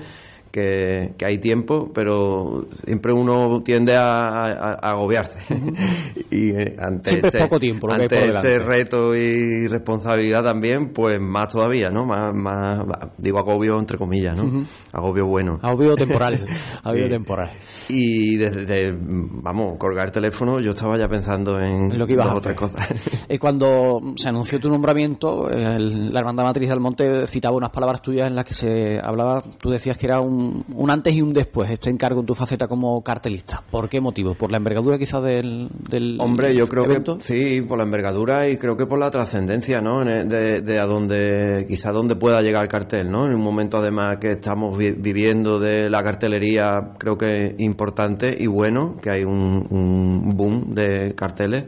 que, 0.55 1.13
que 1.17 1.25
hay 1.25 1.37
tiempo, 1.39 1.91
pero 1.93 2.65
siempre 2.85 3.11
uno 3.11 3.61
tiende 3.61 3.93
a, 3.97 4.05
a- 4.05 4.79
a 4.81 4.91
agobiarse. 4.91 5.37
y 6.31 6.51
eh, 6.51 6.75
ante 6.79 7.09
Siempre 7.09 7.27
es 7.29 7.35
este, 7.35 7.39
poco 7.39 7.59
tiempo 7.59 7.87
que 7.87 7.93
ante 7.93 8.25
este 8.29 8.59
reto 8.59 9.13
y 9.15 9.67
responsabilidad 9.67 10.43
también, 10.43 10.93
pues 10.93 11.19
más 11.19 11.49
todavía, 11.49 11.89
¿no? 11.89 12.05
Más, 12.05 12.33
más 12.33 12.79
digo 13.17 13.39
agobio 13.39 13.77
entre 13.77 13.97
comillas, 13.97 14.37
¿no? 14.37 14.65
Agobio 14.93 15.27
bueno. 15.27 15.59
Agobio 15.61 15.95
temporal. 15.95 16.45
Agobio 16.83 17.03
Sí. 17.05 17.09
temporal. 17.09 17.49
Y 17.89 18.37
desde, 18.37 18.95
vamos, 18.97 19.77
colgar 19.77 20.05
el 20.07 20.11
teléfono, 20.13 20.59
yo 20.59 20.71
estaba 20.71 20.97
ya 20.97 21.07
pensando 21.07 21.59
en 21.59 21.97
Lo 21.99 22.07
que 22.07 22.13
ibas 22.13 22.27
dos 22.27 22.35
a 22.35 22.37
o 22.37 22.41
tres 22.41 22.57
hacer. 22.57 22.71
cosas. 22.71 23.25
Y 23.29 23.37
cuando 23.37 23.99
se 24.15 24.29
anunció 24.29 24.59
tu 24.59 24.69
nombramiento, 24.69 25.49
el- 25.49 26.13
la 26.13 26.19
Hermandad 26.21 26.45
Matriz 26.45 26.69
del 26.69 26.79
Monte 26.79 27.27
citaba 27.27 27.57
unas 27.57 27.71
palabras 27.71 28.01
tuyas 28.01 28.27
en 28.27 28.35
las 28.35 28.45
que 28.45 28.53
se 28.53 28.99
hablaba, 29.03 29.41
tú 29.59 29.69
decías 29.69 29.97
que 29.97 30.05
era 30.05 30.19
un, 30.21 30.44
un 30.73 30.91
antes 30.91 31.13
y 31.15 31.21
un 31.21 31.33
después, 31.33 31.69
este 31.69 31.89
encargo 31.89 32.19
en 32.21 32.25
tu 32.25 32.35
faceta 32.35 32.67
como 32.67 33.01
cartelista. 33.03 33.63
¿Por 33.71 33.87
qué 33.89 34.01
motivo? 34.01 34.33
¿Por 34.35 34.51
la 34.51 34.57
envergadura 34.57 34.97
quizás 34.97 35.23
del, 35.23 35.69
del 35.89 36.17
Hombre, 36.19 36.53
yo 36.55 36.67
creo 36.67 36.85
evento? 36.85 37.17
que 37.17 37.23
sí, 37.23 37.61
por 37.61 37.77
la 37.77 37.83
envergadura 37.83 38.47
y 38.49 38.57
creo 38.57 38.75
que 38.77 38.85
por 38.85 38.99
la 38.99 39.09
trascendencia, 39.11 39.81
¿no? 39.81 40.03
De, 40.03 40.61
de 40.61 40.79
a 40.79 40.85
donde, 40.85 41.65
quizá 41.67 41.91
donde 41.91 42.15
pueda 42.15 42.41
llegar 42.41 42.63
el 42.63 42.69
cartel, 42.69 43.09
¿no? 43.09 43.25
En 43.27 43.35
un 43.35 43.41
momento 43.41 43.77
además 43.77 44.17
que 44.19 44.31
estamos 44.31 44.77
vi- 44.77 44.91
viviendo 44.91 45.59
de 45.59 45.89
la 45.89 46.03
cartelería, 46.03 46.93
creo 46.97 47.17
que 47.17 47.55
importante 47.59 48.35
y 48.39 48.47
bueno, 48.47 48.95
que 49.01 49.09
hay 49.09 49.23
un, 49.23 49.65
un 49.69 50.35
boom 50.35 50.73
de 50.73 51.13
carteles, 51.15 51.65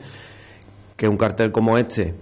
que 0.95 1.07
un 1.07 1.17
cartel 1.17 1.51
como 1.51 1.77
este, 1.77 2.15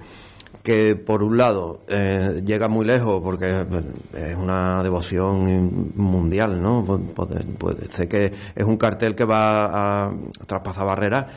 que 0.66 0.96
por 0.96 1.22
un 1.24 1.38
lado 1.38 1.82
eh, 1.88 2.42
llega 2.44 2.68
muy 2.68 2.86
lejos 2.86 3.22
porque 3.24 3.48
es 4.18 4.36
una 4.36 4.82
devoción 4.84 5.92
mundial, 5.96 6.60
¿no? 6.62 6.84
Pu- 6.84 7.14
Poder- 7.14 7.46
puede- 7.58 7.90
sé 7.92 8.08
que 8.10 8.34
es 8.56 8.66
un 8.66 8.76
cartel 8.76 9.14
que 9.16 9.24
va 9.26 10.08
a 10.08 10.12
traspasar 10.48 10.86
barreras. 10.88 11.28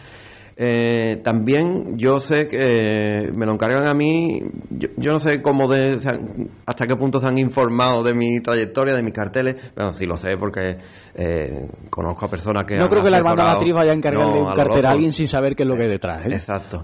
Eh, 0.60 1.20
también 1.22 1.96
yo 1.98 2.18
sé 2.18 2.48
que 2.48 3.30
me 3.32 3.46
lo 3.46 3.52
encargan 3.52 3.86
a 3.88 3.94
mí, 3.94 4.42
yo, 4.70 4.88
yo 4.96 5.12
no 5.12 5.20
sé 5.20 5.40
cómo 5.40 5.68
de, 5.68 6.00
han- 6.04 6.50
hasta 6.66 6.84
qué 6.84 6.96
punto 6.96 7.20
se 7.20 7.28
han 7.28 7.38
informado 7.38 8.02
de 8.02 8.12
mi 8.12 8.40
trayectoria, 8.40 8.96
de 8.96 9.04
mis 9.04 9.12
carteles, 9.12 9.54
bueno, 9.76 9.92
sí 9.92 10.04
lo 10.04 10.16
sé 10.16 10.36
porque 10.36 10.76
eh, 11.14 11.68
conozco 11.90 12.26
a 12.26 12.28
personas 12.28 12.64
que... 12.64 12.76
No 12.76 12.88
creo 12.90 13.04
que 13.04 13.10
la 13.10 13.18
asesorado- 13.18 13.52
Matriz 13.52 13.72
vaya 13.72 13.92
a 13.92 13.94
encargarle 13.94 14.40
No, 14.40 14.48
un 14.48 14.52
cartel 14.52 14.84
a 14.86 14.90
alguien 14.90 15.12
sin 15.12 15.28
saber 15.28 15.54
qué 15.54 15.62
es 15.62 15.68
lo 15.68 15.76
que 15.76 15.82
hay 15.82 15.88
detrás. 15.90 16.26
¿eh? 16.26 16.30
Exacto. 16.32 16.82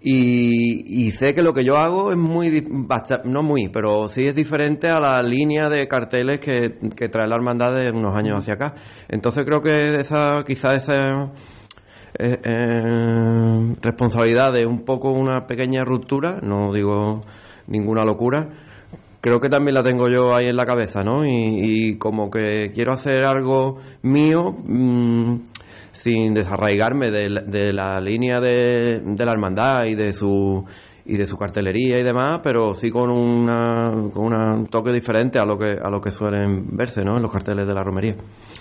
Y, 0.00 1.06
y 1.06 1.10
sé 1.10 1.34
que 1.34 1.42
lo 1.42 1.52
que 1.52 1.62
yo 1.62 1.76
hago 1.76 2.10
es 2.12 2.16
muy, 2.16 2.66
no 3.24 3.42
muy, 3.42 3.68
pero 3.68 4.08
sí 4.08 4.26
es 4.26 4.34
diferente 4.34 4.88
a 4.88 4.98
la 4.98 5.22
línea 5.22 5.68
de 5.68 5.86
carteles 5.88 6.40
que, 6.40 6.78
que 6.96 7.10
trae 7.10 7.28
la 7.28 7.36
hermandad 7.36 7.74
de 7.74 7.90
unos 7.90 8.16
años 8.16 8.38
hacia 8.38 8.54
acá. 8.54 8.74
Entonces 9.08 9.44
creo 9.44 9.60
que 9.60 10.00
esa, 10.00 10.42
quizá 10.46 10.72
esa 10.74 11.32
eh, 12.18 12.38
eh, 12.42 13.74
responsabilidad 13.80 14.52
de 14.52 14.66
un 14.66 14.84
poco 14.84 15.10
una 15.12 15.46
pequeña 15.46 15.84
ruptura, 15.84 16.38
no 16.42 16.72
digo 16.72 17.22
ninguna 17.66 18.04
locura, 18.04 18.48
creo 19.20 19.38
que 19.40 19.48
también 19.48 19.74
la 19.74 19.82
tengo 19.82 20.08
yo 20.08 20.34
ahí 20.34 20.46
en 20.46 20.56
la 20.56 20.66
cabeza, 20.66 21.02
¿no? 21.02 21.24
Y, 21.26 21.96
como 21.98 22.30
que 22.30 22.70
quiero 22.74 22.92
hacer 22.92 23.24
algo 23.24 23.78
mío, 24.02 24.54
mm, 24.66 25.36
sin 25.92 26.34
desarraigarme 26.34 27.10
de, 27.10 27.28
la- 27.30 27.42
de 27.42 27.72
la 27.72 28.00
línea 28.00 28.40
de, 28.40 29.00
de 29.04 29.24
la 29.26 29.32
hermandad 29.32 29.84
y 29.84 29.94
de 29.94 30.12
su 30.12 30.64
y 31.12 31.16
de 31.16 31.26
su 31.26 31.36
cartelería 31.36 31.98
y 31.98 32.02
demás, 32.02 32.40
pero 32.42 32.74
sí 32.74 32.90
con 32.90 33.10
una 33.10 33.92
con 34.12 34.26
una- 34.26 34.54
un 34.54 34.66
toque 34.66 34.92
diferente 34.92 35.38
a 35.38 35.44
lo 35.44 35.58
que 35.58 35.76
a 35.82 35.90
lo 35.90 36.00
que 36.00 36.10
suelen 36.10 36.76
verse, 36.76 37.04
¿no? 37.04 37.16
En 37.16 37.22
los 37.22 37.32
carteles 37.32 37.66
de 37.66 37.74
la 37.74 37.82
romería. 37.82 38.14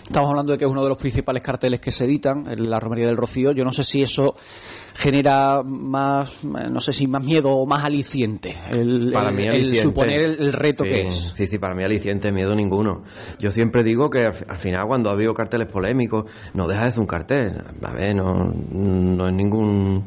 Estamos 0.04 0.30
hablando 0.32 0.54
de 0.54 0.58
que 0.58 0.66
es 0.66 0.72
uno 0.72 0.82
de 0.82 0.90
los 0.90 0.98
principales 0.98 1.44
carteles 1.44 1.80
que 1.80 1.92
se 1.92 2.06
editan 2.06 2.46
en 2.50 2.68
la 2.68 2.80
Romería 2.80 3.06
del 3.06 3.16
Rocío. 3.18 3.52
Yo 3.52 3.64
no 3.64 3.72
sé 3.72 3.84
si 3.84 4.02
eso 4.02 4.34
genera 4.96 5.62
más, 5.64 6.44
no 6.44 6.82
sé 6.82 6.94
si 6.94 7.06
más 7.08 7.24
miedo 7.24 7.52
o 7.52 7.66
más 7.68 7.84
aliciente. 7.86 8.56
El, 8.72 9.12
para 9.14 9.30
el- 9.30 9.36
mí 9.36 9.44
el 9.44 9.50
aliciente. 9.50 9.82
suponer 9.82 10.20
el, 10.22 10.40
el 10.40 10.54
reto 10.54 10.84
Sí, 10.84 10.90
que 10.90 11.02
es. 11.08 11.34
Sí, 11.36 11.46
sí, 11.48 11.60
para 11.60 11.76
mí 11.76 11.84
aliciente, 11.84 12.32
miedo 12.32 12.56
ninguno. 12.56 13.04
Yo 13.38 13.52
siempre 13.52 13.84
digo 13.84 14.10
que 14.10 14.26
al, 14.26 14.34
al 14.48 14.58
final 14.58 14.88
cuando 14.88 15.12
ha 15.12 15.14
habido 15.14 15.34
carteles 15.36 15.68
polémicos, 15.72 16.26
no 16.56 16.68
deja 16.68 16.86
de 16.86 16.92
ser 16.92 17.02
un 17.02 17.08
cartel. 17.08 17.54
A 17.84 17.94
ver, 17.94 18.16
no, 18.16 18.52
no 18.72 19.28
es 19.28 19.34
ningún 19.34 20.06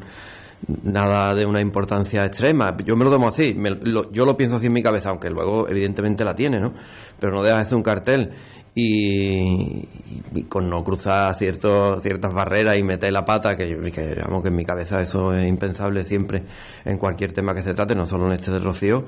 nada 0.83 1.33
de 1.35 1.45
una 1.45 1.61
importancia 1.61 2.23
extrema. 2.25 2.75
Yo 2.85 2.95
me 2.95 3.05
lo 3.05 3.11
tomo 3.11 3.27
así, 3.27 3.53
me- 3.53 3.71
lo- 3.81 4.11
yo 4.11 4.25
lo 4.25 4.35
pienso 4.37 4.55
así 4.57 4.67
en 4.67 4.73
mi 4.73 4.83
cabeza, 4.83 5.09
aunque 5.09 5.29
luego 5.29 5.67
evidentemente 5.69 6.23
la 6.23 6.35
tiene, 6.35 6.59
¿no? 6.59 6.73
Pero 7.19 7.33
no 7.33 7.41
deja 7.43 7.63
de 7.63 7.75
un 7.75 7.83
cartel. 7.83 8.29
Y, 8.75 9.87
con 10.49 10.67
no 10.67 10.83
cruzar 10.83 11.35
ciertos, 11.35 12.01
ciertas 12.01 12.33
barreras 12.33 12.75
y 12.75 12.81
meter 12.83 13.11
la 13.13 13.23
pata, 13.23 13.55
que, 13.55 13.69
yo- 13.69 13.79
que, 13.91 14.15
vamos, 14.23 14.41
que 14.41 14.49
en 14.49 14.55
mi 14.55 14.65
cabeza 14.65 14.99
eso 14.99 15.31
es 15.33 15.47
impensable 15.47 16.03
siempre 16.03 16.43
en 16.83 16.97
cualquier 16.97 17.33
tema 17.33 17.53
que 17.53 17.61
se 17.61 17.73
trate, 17.75 17.93
no 17.95 18.05
solo 18.07 18.25
en 18.25 18.33
este 18.33 18.49
del 18.51 18.63
Rocío, 18.63 19.05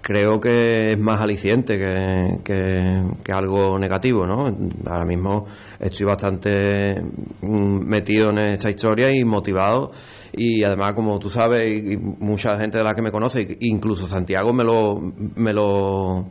creo 0.00 0.40
que 0.40 0.90
es 0.92 0.98
más 0.98 1.20
aliciente 1.20 1.78
que, 1.78 2.38
que- 2.42 3.02
que 3.22 3.32
algo 3.32 3.78
negativo, 3.78 4.26
¿no? 4.26 4.46
Ahora 4.86 5.04
mismo 5.04 5.46
estoy 5.78 6.06
bastante 6.06 7.00
mm, 7.42 7.78
metido 7.86 8.30
en 8.30 8.38
esta 8.38 8.70
historia 8.70 9.12
y 9.12 9.24
motivado 9.24 9.92
y 10.32 10.62
además 10.64 10.94
como 10.94 11.18
tú 11.18 11.30
sabes 11.30 11.62
y, 11.70 11.96
mucha 11.96 12.56
gente 12.58 12.78
de 12.78 12.84
la 12.84 12.94
que 12.94 13.02
me 13.02 13.10
conoce, 13.10 13.56
incluso 13.60 14.06
Santiago 14.06 14.52
me 14.52 14.64
lo 14.64 15.00
me 15.36 15.52
lo 15.52 16.26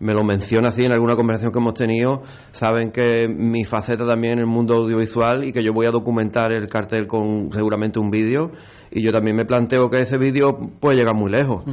me 0.00 0.14
lo 0.14 0.24
menciona 0.24 0.70
así 0.70 0.84
en 0.84 0.92
alguna 0.92 1.14
conversación 1.14 1.52
que 1.52 1.60
hemos 1.60 1.74
tenido, 1.74 2.22
saben 2.50 2.90
que 2.90 3.28
mi 3.28 3.64
faceta 3.64 4.04
también 4.04 4.34
en 4.34 4.38
el 4.40 4.46
mundo 4.46 4.74
audiovisual 4.74 5.44
y 5.44 5.52
que 5.52 5.62
yo 5.62 5.72
voy 5.72 5.86
a 5.86 5.92
documentar 5.92 6.50
el 6.50 6.66
cartel 6.66 7.06
con 7.06 7.52
seguramente 7.52 8.00
un 8.00 8.10
vídeo 8.10 8.50
y 8.90 9.00
yo 9.00 9.12
también 9.12 9.36
me 9.36 9.44
planteo 9.44 9.88
que 9.88 10.00
ese 10.00 10.18
vídeo 10.18 10.58
puede 10.80 10.96
llegar 10.96 11.14
muy 11.14 11.30
lejos. 11.30 11.64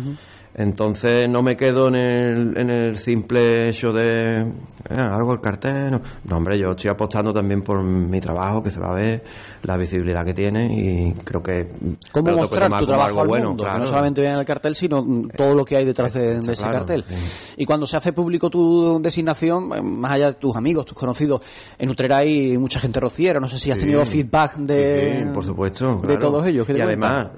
Entonces 0.59 1.29
no 1.29 1.41
me 1.41 1.55
quedo 1.55 1.87
en 1.87 1.95
el, 1.95 2.57
en 2.57 2.69
el 2.69 2.97
simple 2.97 3.69
hecho 3.69 3.93
de 3.93 4.41
eh, 4.41 4.45
algo 4.93 5.31
el 5.31 5.39
cartel. 5.39 5.91
No. 5.91 6.01
No, 6.25 6.35
hombre, 6.37 6.59
yo 6.59 6.71
estoy 6.71 6.89
apostando 6.91 7.31
también 7.33 7.61
por 7.61 7.81
mi 7.81 8.19
trabajo, 8.19 8.61
que 8.61 8.69
se 8.69 8.77
va 8.77 8.89
a 8.89 8.93
ver, 8.93 9.23
la 9.63 9.77
visibilidad 9.77 10.25
que 10.25 10.33
tiene 10.33 10.65
y 10.67 11.13
creo 11.23 11.41
que... 11.41 11.65
¿Cómo 12.11 12.31
mostrar 12.35 12.69
tu 12.77 12.85
trabajo 12.85 13.07
algo 13.07 13.21
al 13.21 13.27
bueno, 13.29 13.47
mundo? 13.47 13.63
Que 13.63 13.79
no 13.79 13.85
solamente 13.85 14.19
vean 14.19 14.37
el 14.37 14.43
cartel, 14.45 14.75
sino 14.75 15.01
todo 15.37 15.55
lo 15.55 15.63
que 15.63 15.77
hay 15.77 15.85
detrás 15.85 16.13
de, 16.15 16.39
ese 16.39 16.53
claro, 16.55 16.79
cartel. 16.79 17.03
sí. 17.03 17.13
Y 17.55 17.65
cuando 17.65 17.87
se 17.87 17.95
hace 17.95 18.11
público 18.11 18.49
tu 18.49 18.99
designación, 19.01 19.69
eh, 19.73 19.81
más 19.81 20.11
allá 20.11 20.27
de 20.27 20.33
tus 20.33 20.57
amigos, 20.57 20.85
tus 20.85 20.97
conocidos, 20.97 21.41
en 21.77 21.89
Utrera 21.89 22.17
hay 22.17 22.57
mucha 22.57 22.81
gente 22.81 22.99
rociera. 22.99 23.39
No 23.39 23.47
sé 23.47 23.57
si 23.57 23.71
has 23.71 23.77
Sí. 23.77 23.85
tenido 23.85 24.05
feedback 24.05 24.57
de, 24.57 25.19
Sí, 25.23 25.29
por 25.33 25.45
supuesto. 25.45 25.95
de 26.01 26.07
claro. 26.07 26.19
todos 26.19 26.45
ellos. 26.47 26.67
¿qué 26.67 26.73
te 26.73 26.79
Y 26.79 26.81
además, 26.81 27.29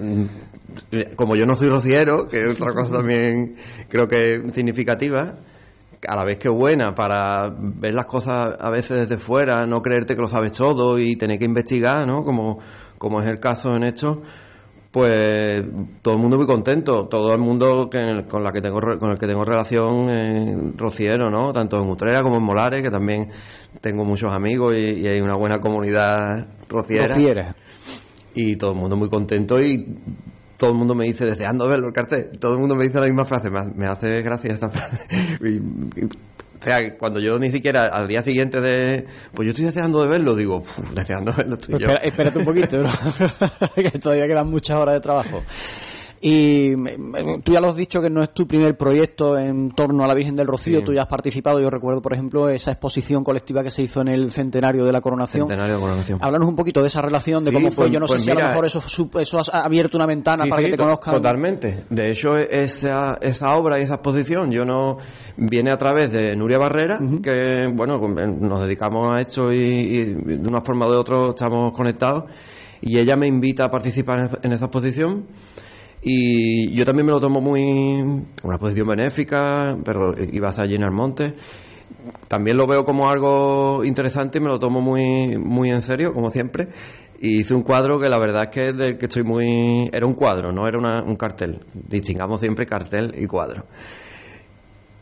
como 1.16 1.36
yo 1.36 1.46
no 1.46 1.56
soy 1.56 1.70
rociero, 1.70 2.28
que 2.28 2.44
es 2.44 2.52
otra 2.60 2.74
cosa 2.74 2.98
también 2.98 3.56
creo 3.90 4.08
que 4.08 4.42
significativa, 4.54 5.36
a 6.08 6.16
la 6.16 6.24
vez 6.24 6.38
que 6.38 6.50
buena 6.50 6.94
para 6.96 7.50
ver 7.58 7.94
las 7.94 8.06
cosas 8.06 8.56
a 8.60 8.70
veces 8.70 9.08
desde 9.08 9.22
fuera, 9.22 9.66
no 9.66 9.82
creerte 9.82 10.16
que 10.16 10.22
lo 10.22 10.28
sabes 10.28 10.52
todo 10.52 10.98
y 10.98 11.16
tener 11.16 11.38
que 11.38 11.46
investigar, 11.46 12.08
¿no? 12.08 12.24
Como, 12.24 12.60
como 12.98 13.22
es 13.22 13.28
el 13.28 13.40
caso 13.40 13.76
en 13.76 13.84
esto, 13.84 14.22
pues 14.92 15.64
todo 16.02 16.16
el 16.16 16.20
mundo 16.20 16.38
muy 16.38 16.46
contento, 16.46 17.08
todo 17.08 17.34
el 17.34 17.40
mundo 17.40 17.90
que, 17.90 18.26
con 18.28 18.44
la 18.44 18.52
que 18.52 18.62
tengo 18.62 18.80
con 18.82 19.12
el 19.12 19.18
que 19.18 19.28
tengo 19.28 19.46
relación 19.46 20.10
eh, 20.10 20.74
rociero, 20.76 21.30
¿no? 21.30 21.54
Tanto 21.54 21.82
en 21.82 21.90
Utrera 21.90 22.24
como 22.24 22.38
en 22.38 22.44
Molares, 22.44 22.82
que 22.82 22.90
también 22.90 23.30
tengo 23.80 24.04
muchos 24.04 24.34
amigos 24.34 24.76
y, 24.76 25.02
y 25.02 25.08
hay 25.08 25.22
una 25.22 25.36
buena 25.36 25.60
comunidad 25.60 26.48
rociera 26.68 27.08
Rociera. 27.08 27.56
y 28.34 28.56
todo 28.58 28.72
el 28.72 28.78
mundo 28.78 28.98
muy 28.98 29.10
contento 29.10 29.62
y 29.62 29.98
todo 30.62 30.69
el 30.74 30.78
mundo 30.78 30.93
me 30.93 31.06
dice 31.06 31.26
deseando 31.26 31.67
verlo 31.67 31.88
el 31.88 31.93
cartel 31.93 32.30
todo 32.39 32.54
el 32.54 32.60
mundo 32.60 32.76
me 32.76 32.84
dice 32.84 33.00
la 33.00 33.08
misma 33.08 33.26
frase 33.26 33.50
me, 33.50 33.60
ha- 33.60 33.71
me 33.76 33.88
hace 33.88 34.21
gracia 34.21 34.54
esta 34.54 34.69
frase 34.69 35.00
Y- 35.41 35.47
y- 36.02 36.06
o 36.06 36.63
sea 36.63 36.95
cuando 37.00 37.19
yo 37.19 37.39
ni 37.39 37.50
siquiera 37.50 37.89
al 37.91 38.08
día 38.08 38.21
siguiente 38.21 38.62
de 38.62 39.08
pues 39.34 39.47
yo 39.47 39.50
estoy 39.50 39.65
deseando 39.65 40.04
de 40.04 40.08
verlo 40.10 40.36
digo 40.36 40.58
"Uf, 40.58 40.78
deseando 40.93 41.34
verlo 41.34 41.56
estoy 41.56 41.71
Pues 41.71 41.82
yo 41.82 41.88
espera- 41.88 42.06
espérate 42.08 42.38
un 42.38 42.45
poquito, 42.45 42.78
bro. 42.80 42.89
que 43.76 43.97
todavía 43.97 44.28
quedan 44.28 44.47
muchas 44.52 44.78
horas 44.78 44.93
de 44.93 45.02
trabajo. 45.02 45.41
Y 46.24 46.74
eh, 46.74 46.78
tú 47.44 47.52
ya 47.54 47.60
lo 47.60 47.70
has 47.70 47.76
dicho 47.76 48.00
que 48.00 48.10
no 48.12 48.22
es 48.22 48.32
tu 48.32 48.46
primer 48.48 48.78
proyecto 48.78 49.38
en 49.40 49.72
torno 49.72 50.04
a 50.04 50.08
la 50.08 50.14
Virgen 50.14 50.36
del 50.36 50.46
Rocío, 50.46 50.80
Sí. 50.80 50.86
tú 50.86 50.94
ya 50.94 51.02
has 51.02 51.08
participado, 51.08 51.60
yo 51.60 51.70
recuerdo, 51.72 52.00
por 52.00 52.14
ejemplo, 52.14 52.48
esa 52.48 52.72
exposición 52.72 53.24
colectiva 53.24 53.64
que 53.64 53.72
se 53.72 53.82
hizo 53.82 54.02
en 54.02 54.10
el 54.10 54.30
centenario 54.30 54.86
de 54.86 54.92
la 54.92 55.02
coronación. 55.02 55.48
centenario 55.48 55.76
de 55.76 55.82
coronación 55.82 56.20
Háblanos 56.22 56.48
un 56.48 56.56
poquito 56.56 56.82
de 56.82 56.88
esa 56.88 57.02
relación, 57.02 57.44
de 57.44 57.50
Sí, 57.50 57.56
cómo 57.56 57.72
fue. 57.72 57.86
pues- 57.86 57.94
yo 57.94 58.00
no 58.00 58.06
pues 58.06 58.22
sé 58.24 58.26
si 58.26 58.32
a 58.32 58.40
lo 58.40 58.48
mejor 58.50 58.66
eso, 58.66 58.80
eso 59.20 59.40
ha 59.52 59.66
abierto 59.66 59.98
una 59.98 60.06
ventana 60.06 60.44
Sí, 60.44 60.50
para 60.52 60.62
que 60.62 60.70
te 60.72 60.78
conozcan. 60.78 61.14
Totalmente. 61.16 61.86
De 61.90 62.12
hecho, 62.12 62.38
esa, 62.38 63.18
esa 63.20 63.56
obra 63.56 63.80
y 63.80 63.84
esa 63.84 63.96
exposición 63.96 64.52
yo 64.52 64.64
no 64.64 64.98
viene 65.38 65.72
a 65.74 65.78
través 65.78 66.12
de 66.12 66.36
Nuria 66.36 66.60
Barrera, 66.60 67.00
que 67.24 67.68
bueno, 67.74 68.00
con- 68.00 68.14
nos 68.48 68.62
dedicamos 68.62 69.10
a 69.12 69.20
esto 69.20 69.52
y, 69.52 69.58
y 69.58 70.06
de 70.14 70.48
una 70.48 70.62
forma 70.62 70.86
o 70.86 70.92
de 70.92 70.98
otra 70.98 71.30
estamos 71.30 71.72
conectados. 71.74 72.26
Y 72.82 72.98
ella 73.00 73.16
me 73.16 73.26
invita 73.28 73.66
a 73.66 73.70
participar 73.70 74.40
en 74.44 74.52
esa 74.52 74.66
exposición. 74.66 75.26
Y 76.04 76.74
yo 76.74 76.84
también 76.86 77.06
me 77.06 77.12
lo 77.12 77.20
tomo 77.20 77.42
muy. 77.42 78.02
una 78.02 78.56
exposición 78.56 78.88
benéfica, 78.88 79.78
pero 79.84 80.14
iba 80.32 80.50
a 80.50 80.62
allí 80.62 80.76
en 80.76 80.84
Almonte. 80.84 81.36
También 82.28 82.58
lo 82.58 82.66
veo 82.66 82.84
como 82.84 83.08
algo 83.10 83.84
interesante 83.84 84.40
y 84.40 84.42
me 84.42 84.48
lo 84.50 84.58
tomo 84.60 84.82
muy, 84.82 85.38
muy 85.38 85.70
en 85.70 85.82
serio, 85.82 86.14
como 86.14 86.30
siempre. 86.30 86.70
Y 87.20 87.42
hice 87.42 87.54
un 87.54 87.62
cuadro 87.62 88.00
que 88.00 88.10
la 88.10 88.18
verdad 88.18 88.44
es 88.46 88.50
que 88.50 88.64
es 88.70 88.78
del 88.78 88.98
que 88.98 89.06
estoy 89.06 89.24
muy. 89.24 89.90
Era 89.94 90.08
un 90.08 90.16
cuadro, 90.16 90.52
no 90.52 90.68
era 90.68 90.80
una- 90.80 91.04
un 91.04 91.16
cartel. 91.16 91.60
Distingamos 91.74 92.40
siempre 92.40 92.66
cartel 92.66 93.14
y 93.16 93.28
cuadro. 93.28 93.66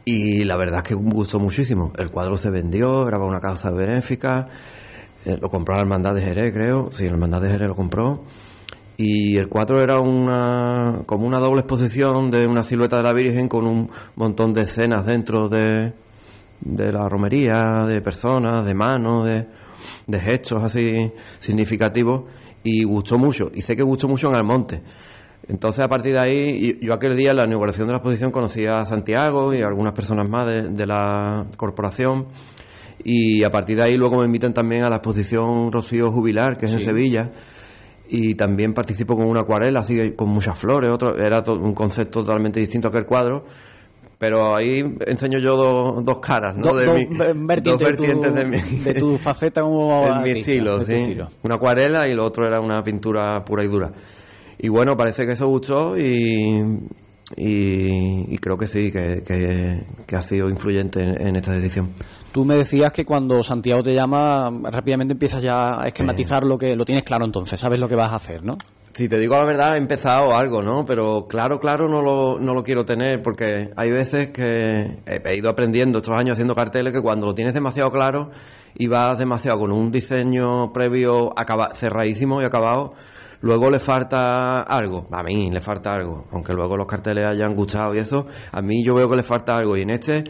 Y 0.04 0.44
la 0.44 0.58
verdad 0.58 0.78
es 0.80 0.84
que 0.84 0.96
me 0.96 1.12
gustó 1.14 1.40
muchísimo. 1.40 1.94
El 1.98 2.10
cuadro 2.10 2.36
se 2.36 2.50
vendió, 2.50 3.08
era 3.08 3.18
para 3.18 3.30
una 3.30 3.40
causa 3.40 3.72
benéfica. 3.72 4.48
eh, 5.26 5.38
lo 5.40 5.50
compró 5.50 5.76
la 5.76 5.82
Hermandad 5.82 6.16
de 6.16 6.22
Jerez, 6.22 6.54
creo. 6.54 6.90
Sí, 6.92 7.04
la 7.06 7.12
Hermandad 7.12 7.42
de 7.42 7.50
Jerez 7.50 7.68
lo 7.68 7.76
compró. 7.76 8.24
Y 9.02 9.38
el 9.38 9.48
cuadro 9.48 9.82
era 9.82 10.02
una 10.02 11.04
como 11.06 11.26
una 11.26 11.40
doble 11.40 11.62
exposición 11.62 12.30
de 12.30 12.46
una 12.46 12.64
silueta 12.64 12.98
de 12.98 13.04
la 13.04 13.14
Virgen 13.14 13.48
con 13.48 13.66
un 13.66 13.90
montón 14.18 14.52
de 14.52 14.64
escenas 14.64 15.06
dentro 15.06 15.48
de, 15.48 15.94
de 16.60 16.92
la 16.92 17.08
romería, 17.08 17.86
de 17.88 18.02
personas, 18.02 18.66
de 18.66 18.74
manos, 18.74 19.26
de, 19.26 19.48
de 20.06 20.20
gestos 20.20 20.62
así 20.62 21.14
significativos. 21.40 22.24
Y 22.62 22.84
gustó 22.84 23.18
mucho. 23.18 23.50
Y 23.54 23.62
sé 23.62 23.74
que 23.78 23.84
gustó 23.84 24.10
mucho 24.10 24.28
en 24.28 24.36
Almonte. 24.36 24.82
Entonces, 25.48 25.80
a 25.80 25.88
partir 25.88 26.12
de 26.12 26.20
ahí, 26.20 26.80
yo 26.82 26.94
aquel 26.94 27.16
día 27.16 27.32
en 27.32 27.38
la 27.38 27.46
inauguración 27.46 27.88
de 27.88 27.94
la 27.94 28.00
exposición 28.00 28.32
conocí 28.32 28.66
a 28.66 28.84
Santiago 28.84 29.54
y 29.54 29.62
a 29.62 29.68
algunas 29.68 29.94
personas 29.94 30.30
más 30.30 30.46
de, 30.46 30.70
de 30.72 30.86
la 30.86 31.48
corporación. 31.56 32.28
Y 33.06 33.46
a 33.46 33.50
partir 33.50 33.78
de 33.78 33.84
ahí 33.84 33.94
luego 33.96 34.20
me 34.20 34.26
invitan 34.26 34.54
también 34.54 34.84
a 34.84 34.90
la 34.90 34.98
exposición 34.98 35.72
Rocío 35.72 36.12
Jubilar, 36.12 36.58
que 36.58 36.66
es 36.66 36.74
en 36.74 36.82
Sevilla. 36.82 37.30
Y 38.12 38.34
también 38.36 38.74
participo 38.74 39.16
con 39.16 39.28
una 39.28 39.42
acuarela, 39.42 39.82
así 39.82 39.96
que 39.96 40.16
con 40.16 40.30
muchas 40.30 40.58
flores. 40.58 40.92
Otro, 40.92 41.16
era 41.16 41.44
to- 41.44 41.54
un 41.54 41.74
concepto 41.76 42.22
totalmente 42.24 42.60
distinto 42.60 42.90
que 42.90 42.98
el 42.98 43.06
cuadro. 43.06 43.46
Pero 44.18 44.54
ahí 44.58 44.84
enseño 45.08 45.40
yo 45.40 45.56
dos, 45.56 46.04
dos 46.04 46.20
caras, 46.20 46.56
¿no? 46.56 46.72
Do- 46.72 46.76
de 46.78 46.86
do- 46.88 46.94
mi- 46.94 47.06
vertientes 47.46 47.64
dos 47.64 47.80
de 47.80 47.96
tu- 47.96 48.04
vertientes 48.04 48.34
de 48.36 48.44
mi, 48.46 48.58
de 48.84 48.94
tu 48.96 49.18
faceta 49.18 49.62
como 49.62 50.08
en 50.18 50.24
mi 50.24 50.40
estilo, 50.40 50.80
de 50.80 50.86
sí. 50.86 50.94
estilo. 51.04 51.30
Una 51.44 51.56
acuarela 51.56 52.08
y 52.10 52.14
lo 52.16 52.26
otro 52.26 52.46
era 52.46 52.60
una 52.60 52.84
pintura 52.84 53.44
pura 53.46 53.64
y 53.64 53.68
dura. 53.68 53.92
Y 54.58 54.68
bueno, 54.68 54.98
parece 54.98 55.26
que 55.26 55.34
eso 55.34 55.48
gustó 55.48 55.98
y, 55.98 56.60
y, 57.38 58.34
y 58.34 58.38
creo 58.40 58.58
que 58.58 58.68
sí, 58.68 58.92
que, 58.92 59.22
que, 59.26 59.84
que 60.06 60.16
ha 60.16 60.22
sido 60.22 60.50
influyente 60.50 61.02
en, 61.02 61.28
en 61.28 61.36
esta 61.36 61.54
decisión. 61.54 61.92
Tú 62.32 62.46
me 62.46 62.56
decías 62.56 62.94
que 62.94 63.06
cuando 63.06 63.44
Santiago 63.44 63.82
te 63.82 63.94
llama, 63.94 64.52
rápidamente 64.64 65.14
empiezas 65.14 65.42
ya 65.42 65.82
a 65.82 65.88
esquematizar 65.88 66.44
lo 66.44 66.58
que 66.58 66.76
lo 66.76 66.86
tienes 66.86 67.04
claro 67.04 67.26
entonces, 67.26 67.60
sabes 67.60 67.80
lo 67.80 67.88
que 67.88 67.96
vas 67.96 68.12
a 68.12 68.18
hacer, 68.18 68.44
¿no? 68.44 68.56
Si 68.94 69.08
te 69.08 69.18
digo 69.18 69.36
la 69.36 69.46
verdad, 69.46 69.76
he 69.76 69.78
empezado 69.78 70.36
algo, 70.36 70.62
¿no? 70.62 70.86
Pero 70.86 71.26
claro, 71.28 71.60
claro, 71.60 71.88
no 71.88 72.02
lo, 72.02 72.38
no 72.40 72.54
lo 72.54 72.64
quiero 72.64 72.86
tener 72.86 73.24
porque 73.24 73.72
hay 73.76 73.92
veces 73.92 74.30
que 74.32 75.00
he, 75.06 75.36
ido 75.36 75.50
aprendiendo 75.50 76.00
estos 76.00 76.16
años 76.16 76.34
haciendo 76.34 76.54
carteles 76.54 76.94
que 76.94 77.02
cuando 77.02 77.26
lo 77.26 77.34
tienes 77.34 77.54
demasiado 77.54 77.92
claro 77.92 78.30
y 78.76 78.88
vas 78.88 79.18
demasiado 79.18 79.60
con 79.60 79.72
un 79.72 79.90
diseño 79.92 80.74
previo 80.74 81.34
acaba, 81.38 81.74
cerradísimo 81.74 82.42
y 82.42 82.46
acabado, 82.46 82.94
luego 83.42 83.72
le 83.72 83.80
falta 83.80 84.64
algo. 84.64 85.08
A 85.12 85.24
mí 85.24 85.50
le 85.50 85.62
falta 85.62 85.94
algo. 85.94 86.26
Aunque 86.32 86.54
luego 86.54 86.76
los 86.76 86.86
carteles 86.86 87.26
hayan 87.26 87.56
gustado 87.56 87.96
y 87.96 88.00
eso, 88.00 88.26
a 88.52 88.62
mí 88.62 88.84
yo 88.84 88.96
veo 88.96 89.10
que 89.10 89.16
le 89.16 89.24
falta 89.24 89.54
algo. 89.54 89.78
Y 89.78 89.84
en 89.84 89.92
este 89.92 90.26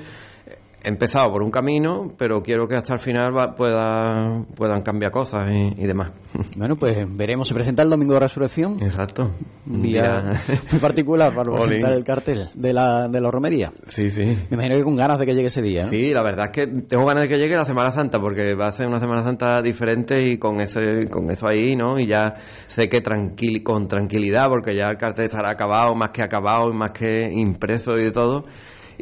he 0.84 0.88
empezado 0.90 1.32
por 1.32 1.42
un 1.44 1.52
camino, 1.52 2.14
pero 2.18 2.42
quiero 2.42 2.68
que 2.68 2.76
hasta 2.76 2.94
el 2.94 3.00
final 3.00 3.36
va- 3.36 3.54
pueda, 3.56 4.44
puedan 4.56 4.82
cambiar 4.82 5.12
cosas 5.12 5.50
y, 5.52 5.74
y 5.82 5.86
demás. 5.88 6.12
Bueno, 6.56 6.76
pues 6.76 7.06
veremos. 7.10 7.48
Se 7.48 7.54
presenta 7.54 7.82
el 7.84 7.90
domingo 7.90 8.14
de 8.14 8.20
resurrección. 8.20 8.78
Exacto. 8.84 9.32
Un 9.68 9.82
día 9.82 10.32
muy 10.72 10.80
particular 10.80 11.34
para 11.34 11.52
presentar 11.52 11.94
el 11.94 12.04
cartel 12.04 12.50
de 12.54 12.74
la, 12.74 13.08
de 13.08 13.20
la 13.22 13.32
romería. 13.32 13.72
Sí, 13.88 14.10
sí. 14.10 14.38
Me 14.50 14.56
imagino 14.56 14.76
que 14.76 14.84
con 14.84 14.96
ganas 14.96 15.18
de 15.20 15.26
que 15.26 15.34
llegue 15.34 15.48
ese 15.48 15.62
día. 15.62 15.86
¿no? 15.86 15.90
Sí, 15.92 16.14
la 16.14 16.22
verdad 16.22 16.46
es 16.48 16.52
que 16.52 16.68
tengo 16.84 17.06
ganas 17.06 17.24
de 17.24 17.30
que 17.30 17.38
llegue 17.38 17.56
la 17.56 17.66
Semana 17.66 17.92
Santa, 17.92 18.20
porque 18.20 18.54
va 18.56 18.68
a 18.68 18.72
ser 18.72 18.88
una 18.88 19.00
Semana 19.00 19.24
Santa 19.24 19.62
diferente 19.62 20.22
y 20.28 20.38
con 20.38 20.60
ese, 20.62 21.08
con 21.10 21.30
eso 21.32 21.48
ahí, 21.48 21.76
¿no? 21.76 22.00
Y 22.00 22.06
ya 22.08 22.36
sé 22.68 22.88
que 22.90 23.02
tranquil, 23.02 23.64
con 23.64 23.88
tranquilidad, 23.88 24.50
porque 24.50 24.76
ya 24.76 24.90
el 24.90 24.98
cartel 24.98 25.26
estará 25.26 25.50
acabado, 25.50 25.96
más 25.96 26.12
que 26.12 26.22
acabado, 26.22 26.70
y 26.70 26.74
más 26.74 26.92
que 26.92 27.32
impreso 27.34 27.98
y 27.98 28.04
de 28.04 28.12
todo. 28.12 28.46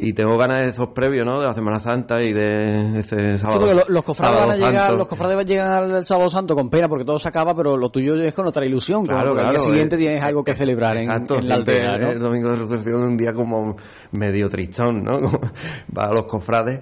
Y 0.00 0.12
tengo 0.12 0.38
ganas 0.38 0.62
de 0.62 0.68
esos 0.68 0.90
previos, 0.90 1.26
¿no? 1.26 1.40
De 1.40 1.46
la 1.46 1.52
Semana 1.52 1.80
Santa 1.80 2.22
y 2.22 2.32
de 2.32 3.02
Sí, 3.02 3.38
sábado. 3.38 3.58
porque 3.58 3.74
lo- 3.74 3.84
los 3.88 4.04
cofrades 4.04 4.38
van 4.38 4.50
a 4.52 4.54
llegar, 4.56 4.74
santo. 4.84 4.96
los 4.98 5.08
cofrades 5.08 5.44
llegan 5.46 5.90
al 5.92 6.06
sábado 6.06 6.30
santo 6.30 6.54
con 6.54 6.70
pena 6.70 6.88
porque 6.88 7.04
todo 7.04 7.18
se 7.18 7.26
acaba, 7.26 7.52
pero 7.56 7.76
lo 7.76 7.88
tuyo 7.90 8.14
es 8.14 8.32
con 8.32 8.46
otra 8.46 8.64
ilusión. 8.64 9.04
Claro, 9.06 9.32
claro. 9.34 9.48
al 9.48 9.54
día 9.56 9.58
siguiente 9.64 9.96
eh, 9.96 9.98
tienes 9.98 10.22
algo 10.22 10.44
que 10.44 10.54
celebrar 10.54 10.96
en, 10.98 11.10
Exacto, 11.10 11.38
en 11.38 11.48
la 11.48 11.54
aldea, 11.56 11.98
¿no? 11.98 12.08
El 12.10 12.20
domingo 12.20 12.50
de 12.50 12.56
resurrección 12.58 13.00
es 13.02 13.08
un 13.08 13.16
día 13.16 13.34
como 13.34 13.76
medio 14.12 14.48
tristón, 14.48 15.02
¿no? 15.02 15.18
Como 15.20 15.40
Para 15.92 16.12
los 16.12 16.24
cofrades. 16.26 16.80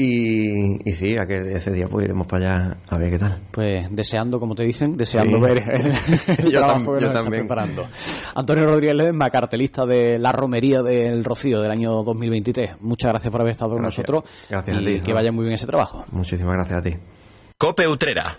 Y, 0.00 0.88
y 0.88 0.92
sí, 0.92 1.16
a 1.18 1.26
que 1.26 1.38
ese 1.56 1.72
día 1.72 1.88
pues 1.88 2.04
iremos 2.04 2.24
para 2.28 2.44
allá 2.66 2.76
a 2.88 2.98
ver 2.98 3.10
qué 3.10 3.18
tal. 3.18 3.40
Pues 3.50 3.88
deseando, 3.90 4.38
como 4.38 4.54
te 4.54 4.62
dicen, 4.62 4.96
deseando 4.96 5.38
Sí. 5.38 5.42
ver 5.42 5.58
el, 5.58 5.92
el 6.38 6.52
Yo 6.52 6.60
trabajo 6.60 6.92
tam- 6.92 6.98
que 6.98 7.00
yo 7.04 7.12
nos 7.12 7.22
también. 7.22 7.42
preparando. 7.46 7.88
Antonio 8.36 8.64
Rodríguez 8.66 8.94
Ledesma, 8.94 9.28
cartelista 9.28 9.84
de 9.86 10.20
la 10.20 10.30
romería 10.30 10.82
del 10.82 11.24
Rocío 11.24 11.60
del 11.60 11.72
año 11.72 11.90
2023. 12.04 12.80
Muchas 12.80 13.10
gracias 13.10 13.32
por 13.32 13.40
haber 13.40 13.50
estado 13.54 13.72
con 13.72 13.82
nosotros 13.82 14.22
Gracias 14.48 14.76
a 14.76 14.80
y 14.80 14.84
ti, 14.84 15.00
que 15.00 15.12
vaya 15.12 15.32
muy 15.32 15.42
bien 15.46 15.54
ese 15.54 15.66
trabajo. 15.66 16.04
Muchísimas 16.12 16.54
gracias 16.54 16.78
a 16.78 16.82
ti. 16.82 16.94
Cope 17.58 17.88
Utrera. 17.88 18.38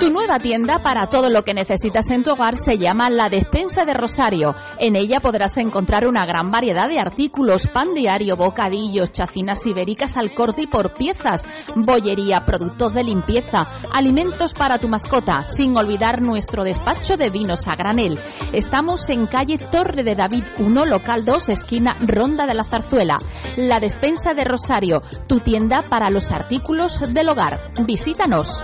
Tu 0.00 0.10
nueva 0.28 0.42
tienda 0.42 0.78
para 0.80 1.06
todo 1.06 1.30
lo 1.30 1.42
que 1.42 1.54
necesitas 1.54 2.10
en 2.10 2.22
tu 2.22 2.32
hogar 2.32 2.56
se 2.56 2.76
llama 2.76 3.08
La 3.08 3.30
Despensa 3.30 3.86
de 3.86 3.94
Rosario. 3.94 4.54
En 4.78 4.94
ella 4.94 5.20
podrás 5.20 5.56
encontrar 5.56 6.06
una 6.06 6.26
gran 6.26 6.50
variedad 6.50 6.86
de 6.86 6.98
artículos, 6.98 7.66
pan 7.66 7.94
diario, 7.94 8.36
bocadillos, 8.36 9.10
chacinas 9.10 9.64
ibéricas 9.64 10.18
al 10.18 10.34
corte 10.34 10.62
y 10.62 10.66
por 10.66 10.92
piezas, 10.92 11.46
bollería, 11.74 12.44
productos 12.44 12.92
de 12.92 13.04
limpieza, 13.04 13.66
alimentos 13.90 14.52
para 14.52 14.76
tu 14.76 14.86
mascota, 14.86 15.44
sin 15.46 15.74
olvidar 15.78 16.20
nuestro 16.20 16.62
despacho 16.62 17.16
de 17.16 17.30
vinos 17.30 17.66
a 17.66 17.74
granel. 17.74 18.20
Estamos 18.52 19.08
en 19.08 19.28
calle 19.28 19.56
Torre 19.56 20.02
de 20.02 20.14
David 20.14 20.44
1, 20.58 20.84
local 20.84 21.24
2, 21.24 21.48
esquina 21.48 21.96
Ronda 22.02 22.44
de 22.44 22.52
la 22.52 22.64
Zarzuela. 22.64 23.18
La 23.56 23.80
Despensa 23.80 24.34
de 24.34 24.44
Rosario, 24.44 25.00
tu 25.26 25.40
tienda 25.40 25.80
para 25.88 26.10
los 26.10 26.32
artículos 26.32 27.14
del 27.14 27.30
hogar. 27.30 27.58
Visítanos. 27.86 28.62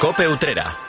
Cope 0.00 0.26
Utrera. 0.26 0.83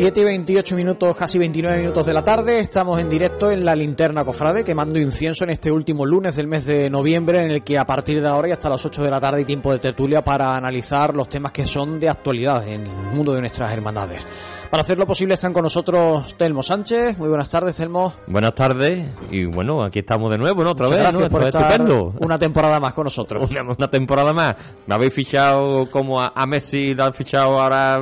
Siete 0.00 0.22
y 0.22 0.24
28 0.24 0.76
minutos, 0.76 1.14
casi 1.14 1.38
29 1.38 1.76
minutos 1.76 2.06
de 2.06 2.14
la 2.14 2.24
tarde. 2.24 2.58
Estamos 2.58 2.98
en 3.00 3.10
directo 3.10 3.50
en 3.50 3.66
la 3.66 3.76
linterna 3.76 4.24
Cofrade, 4.24 4.64
quemando 4.64 4.98
incienso 4.98 5.44
en 5.44 5.50
este 5.50 5.70
último 5.70 6.06
lunes 6.06 6.36
del 6.36 6.46
mes 6.46 6.64
de 6.64 6.88
noviembre, 6.88 7.44
en 7.44 7.50
el 7.50 7.62
que 7.62 7.76
a 7.76 7.84
partir 7.84 8.22
de 8.22 8.26
ahora 8.26 8.48
y 8.48 8.52
hasta 8.52 8.70
las 8.70 8.82
8 8.82 9.02
de 9.02 9.10
la 9.10 9.20
tarde 9.20 9.40
hay 9.40 9.44
tiempo 9.44 9.70
de 9.70 9.78
tertulia 9.78 10.24
para 10.24 10.56
analizar 10.56 11.14
los 11.14 11.28
temas 11.28 11.52
que 11.52 11.66
son 11.66 12.00
de 12.00 12.08
actualidad 12.08 12.66
en 12.66 12.86
el 12.86 13.12
mundo 13.12 13.34
de 13.34 13.40
nuestras 13.40 13.70
hermandades. 13.72 14.26
Para 14.70 14.82
hacerlo 14.82 15.04
posible 15.04 15.34
están 15.34 15.52
con 15.52 15.64
nosotros 15.64 16.34
Telmo 16.36 16.62
Sánchez. 16.62 17.18
Muy 17.18 17.28
buenas 17.28 17.48
tardes, 17.48 17.76
Telmo. 17.76 18.14
Buenas 18.28 18.54
tardes 18.54 19.04
y 19.28 19.44
bueno, 19.44 19.82
aquí 19.82 19.98
estamos 19.98 20.30
de 20.30 20.38
nuevo, 20.38 20.62
¿no? 20.62 20.70
Otra 20.70 20.86
Muchas 20.86 20.98
vez, 20.98 21.08
gracias 21.10 21.30
¿no? 21.32 21.38
por 21.38 21.46
estar 21.46 21.72
estupendo. 21.72 22.14
una 22.20 22.38
temporada 22.38 22.78
más 22.78 22.94
con 22.94 23.04
nosotros. 23.04 23.50
Una, 23.50 23.64
una 23.64 23.90
temporada 23.90 24.32
más. 24.32 24.54
Me 24.86 24.94
habéis 24.94 25.12
fichado 25.12 25.90
como 25.90 26.20
a, 26.20 26.32
a 26.34 26.46
Messi, 26.46 26.94
lo 26.94 27.04
han 27.04 27.12
fichado 27.12 27.60
ahora. 27.60 27.98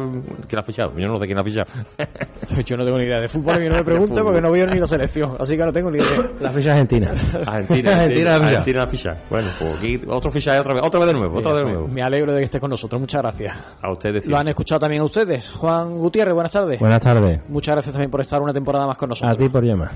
¿Quién 0.46 0.60
ha 0.60 0.62
fichado? 0.62 0.92
Yo 0.96 1.08
no 1.08 1.16
sé 1.16 1.24
quién 1.24 1.38
ha 1.38 1.42
fichado. 1.42 1.66
Yo 2.64 2.76
no 2.76 2.84
tengo 2.84 2.98
ni 2.98 3.04
idea 3.04 3.20
de 3.20 3.28
fútbol 3.28 3.62
y 3.62 3.68
no 3.68 3.76
me 3.76 3.84
pregunto 3.84 4.22
porque 4.24 4.40
no 4.40 4.50
veo 4.50 4.66
ni 4.66 4.78
la 4.78 4.86
selección, 4.86 5.36
así 5.38 5.56
que 5.56 5.64
no 5.64 5.72
tengo 5.72 5.90
ni 5.90 5.98
idea. 5.98 6.30
La 6.40 6.50
ficha 6.50 6.72
argentina. 6.72 7.10
Argentina, 7.46 7.92
Argentina, 7.94 8.34
Argentina 8.36 8.80
la 8.80 8.86
ficha. 8.86 9.10
Bueno, 9.30 9.48
pues 9.58 9.78
aquí 9.78 10.00
otro 10.08 10.30
fichaje 10.30 10.60
otra 10.60 10.74
vez, 10.74 10.82
otra 10.84 11.00
vez 11.00 11.08
de 11.08 11.14
nuevo, 11.14 11.38
otra 11.38 11.52
vez 11.54 11.64
de 11.64 11.70
nuevo. 11.72 11.88
Me 11.88 12.02
alegro 12.02 12.32
de 12.32 12.38
que 12.40 12.44
estés 12.44 12.60
con 12.60 12.70
nosotros, 12.70 13.00
muchas 13.00 13.22
gracias. 13.22 13.54
A 13.82 13.90
ustedes 13.90 14.24
sí. 14.24 14.30
Lo 14.30 14.38
han 14.38 14.48
escuchado 14.48 14.80
también 14.80 15.02
a 15.02 15.04
ustedes. 15.04 15.50
Juan 15.52 15.96
Gutiérrez, 15.98 16.34
buenas 16.34 16.52
tardes. 16.52 16.80
Buenas 16.80 17.02
tardes. 17.02 17.40
Muchas 17.48 17.74
gracias 17.74 17.92
también 17.92 18.10
por 18.10 18.20
estar 18.20 18.40
una 18.40 18.52
temporada 18.52 18.86
más 18.86 18.96
con 18.96 19.08
nosotros. 19.08 19.34
A 19.34 19.38
ti 19.38 19.48
por 19.48 19.64
llamar. 19.64 19.90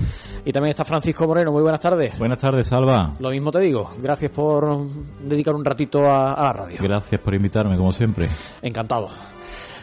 Y 0.45 0.51
también 0.51 0.71
está 0.71 0.83
Francisco 0.83 1.25
Moreno, 1.27 1.51
muy 1.51 1.61
buenas 1.61 1.79
tardes. 1.81 2.17
Buenas 2.17 2.39
tardes, 2.39 2.67
Salva. 2.67 3.11
Lo 3.19 3.29
mismo 3.29 3.51
te 3.51 3.59
digo, 3.59 3.91
gracias 4.01 4.31
por 4.31 4.87
dedicar 5.21 5.55
un 5.55 5.63
ratito 5.63 6.05
a, 6.05 6.33
a 6.33 6.43
la 6.43 6.53
radio. 6.53 6.77
Gracias 6.81 7.21
por 7.21 7.33
invitarme, 7.33 7.77
como 7.77 7.91
siempre. 7.91 8.27
Encantado. 8.61 9.07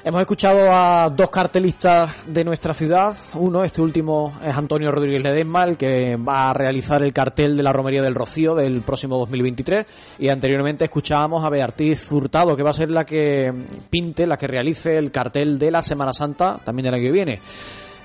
Hemos 0.02 0.22
escuchado 0.22 0.72
a 0.72 1.10
dos 1.10 1.28
cartelistas 1.28 2.24
de 2.26 2.42
nuestra 2.42 2.72
ciudad. 2.72 3.14
Uno, 3.34 3.64
este 3.64 3.82
último, 3.82 4.32
es 4.42 4.56
Antonio 4.56 4.90
Rodríguez 4.90 5.22
Ledesma, 5.22 5.64
el 5.64 5.76
que 5.76 6.16
va 6.16 6.48
a 6.48 6.54
realizar 6.54 7.02
el 7.02 7.12
cartel 7.12 7.54
de 7.54 7.62
la 7.62 7.70
Romería 7.70 8.00
del 8.00 8.14
Rocío 8.14 8.54
del 8.54 8.80
próximo 8.80 9.18
2023. 9.18 10.16
Y 10.20 10.30
anteriormente 10.30 10.84
escuchábamos 10.84 11.44
a 11.44 11.50
Beatriz 11.50 12.10
Hurtado, 12.10 12.56
que 12.56 12.62
va 12.62 12.70
a 12.70 12.74
ser 12.74 12.90
la 12.90 13.04
que 13.04 13.52
pinte, 13.90 14.26
la 14.26 14.38
que 14.38 14.46
realice 14.46 14.96
el 14.96 15.10
cartel 15.10 15.58
de 15.58 15.70
la 15.70 15.82
Semana 15.82 16.14
Santa, 16.14 16.58
también 16.64 16.84
del 16.84 16.94
año 16.94 17.04
que 17.04 17.12
viene. 17.12 17.40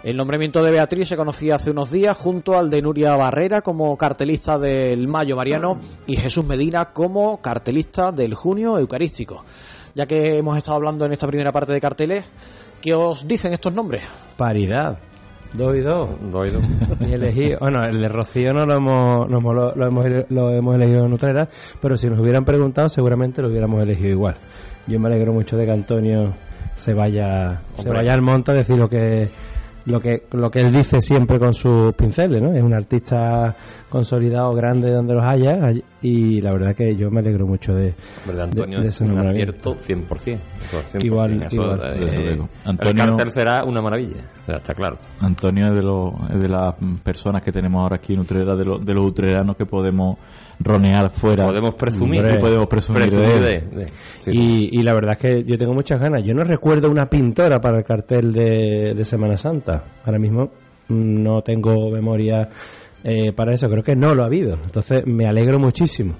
El 0.04 0.18
nombramiento 0.18 0.62
de 0.62 0.72
Beatriz 0.72 1.08
se 1.08 1.16
conocía 1.16 1.56
hace 1.56 1.72
unos 1.72 1.92
días 1.92 2.18
junto 2.18 2.58
al 2.58 2.70
de 2.70 2.82
Nuria 2.82 3.16
Barrera 3.16 3.62
como 3.62 3.96
cartelista 3.96 4.60
del 4.60 5.08
Mayo 5.08 5.38
Mariano 5.38 5.80
y 6.06 6.18
Jesús 6.18 6.46
Medina 6.46 6.92
como 6.92 7.42
cartelista 7.42 8.12
del 8.12 8.36
Junio 8.36 8.78
Eucarístico 8.78 9.46
ya 9.96 10.06
que 10.06 10.38
hemos 10.38 10.58
estado 10.58 10.76
hablando 10.76 11.06
en 11.06 11.14
esta 11.14 11.26
primera 11.26 11.52
parte 11.52 11.74
de 11.74 11.82
carteles, 11.82 12.26
¿qué 12.82 12.94
os 12.94 13.28
dicen 13.28 13.54
estos 13.54 13.74
nombres? 13.74 14.04
Paridad. 14.38 15.00
Dos 15.54 15.74
y 15.74 15.80
dos. 15.80 16.10
Dos 16.32 16.50
y 16.50 16.52
dos. 16.52 16.64
y 17.00 17.14
elegí, 17.14 17.54
bueno, 17.60 17.86
el 17.86 18.02
de 18.02 18.08
Rocío 18.10 18.54
no 18.54 18.66
lo 18.66 18.76
hemos, 18.76 19.30
no, 19.30 19.54
lo, 19.54 19.74
lo, 19.74 19.88
hemos, 19.88 20.06
lo 20.30 20.52
hemos 20.52 20.76
elegido 20.76 21.06
en 21.06 21.14
Utrera, 21.14 21.48
pero 21.82 21.96
si 21.96 22.10
nos 22.10 22.20
hubieran 22.20 22.44
preguntado 22.44 22.90
seguramente 22.90 23.42
lo 23.42 23.48
hubiéramos 23.48 23.82
elegido 23.82 24.10
igual. 24.10 24.36
Yo 24.86 25.00
me 25.00 25.08
alegro 25.08 25.34
mucho 25.34 25.56
de 25.56 25.66
que 25.66 25.72
Antonio 25.72 26.34
se 26.76 26.94
vaya, 26.94 27.62
se 27.76 27.90
vaya 27.90 28.14
al 28.14 28.22
monte 28.22 28.52
a 28.52 28.56
decir 28.56 28.78
lo 28.78 28.90
que 28.90 29.30
lo 29.86 30.00
que 30.00 30.24
lo 30.32 30.50
que 30.50 30.62
él 30.62 30.72
dice 30.72 31.00
siempre 31.00 31.40
con 31.40 31.54
sus 31.54 31.94
pinceles, 31.94 32.42
¿no? 32.42 32.52
Es 32.54 32.62
un 32.62 32.74
artista 32.74 33.56
consolidado, 33.90 34.52
grande 34.54 34.92
donde 34.92 35.14
los 35.14 35.24
haya 35.24 35.72
y 36.02 36.42
la 36.42 36.52
verdad 36.54 36.76
que 36.76 36.96
yo 36.96 37.10
me 37.12 37.20
alegro 37.20 37.46
mucho 37.46 37.74
de, 37.74 37.94
¿verdad, 38.26 38.46
Antonio? 38.46 38.78
De, 38.78 38.84
de 38.84 38.90
es 38.90 39.02
un 39.02 39.18
acierto 39.18 39.76
100%. 39.76 40.08
100%. 40.08 41.04
Igual, 41.04 41.44
Eso, 41.44 41.56
igual. 41.56 41.82
Eh, 41.96 42.42
Antonio, 42.66 43.04
el 43.04 43.10
cartel 43.10 43.32
será 43.32 43.64
una 43.64 43.82
maravilla, 43.82 44.24
está 44.48 44.74
claro. 44.74 44.98
Antonio 45.22 45.68
es 45.68 45.74
de, 45.74 45.82
los, 45.84 46.14
es 46.30 46.42
de 46.42 46.50
las 46.50 46.76
personas 47.04 47.44
que 47.44 47.52
tenemos 47.52 47.82
ahora 47.82 47.98
aquí 47.98 48.14
en 48.14 48.20
Utrera, 48.20 48.56
de, 48.56 48.66
los 48.66 48.86
de 48.86 48.94
los 48.94 49.06
utreranos 49.06 49.56
que 49.56 49.66
podemos 49.66 50.18
ronear 50.60 51.10
fuera. 51.12 51.46
Podemos 51.46 51.76
presumir. 51.76 52.22
Hombre, 52.22 52.40
podemos 52.40 52.68
presumir, 52.68 53.02
presumir 53.04 53.30
de, 53.34 53.40
de, 53.40 53.56
él. 53.56 53.70
de- 53.72 53.88
sí. 54.22 54.32
Y, 54.34 54.80
y 54.80 54.82
la 54.84 54.94
verdad 54.94 55.14
es 55.14 55.18
que 55.20 55.44
yo 55.44 55.58
tengo 55.58 55.74
muchas 55.74 56.00
ganas. 56.00 56.24
Yo 56.24 56.34
no 56.34 56.44
recuerdo 56.44 56.90
una 56.90 57.08
pintora 57.08 57.60
para 57.60 57.78
el 57.80 57.84
cartel 57.84 58.32
de, 58.32 58.94
de 58.96 59.06
Semana 59.06 59.38
Santa. 59.38 59.84
Ahora 60.06 60.20
mismo 60.20 60.52
mm, 60.88 61.24
no 61.24 61.42
tengo 61.42 61.92
memoria 61.92 62.50
eh, 63.04 63.32
para 63.34 63.54
eso. 63.54 63.70
Creo 63.70 63.84
que 63.84 63.96
no 63.96 64.16
lo 64.16 64.24
ha 64.24 64.28
habido. 64.28 64.54
Entonces 64.64 65.06
me 65.06 65.28
alegro 65.28 65.60
muchísimo 65.60 66.14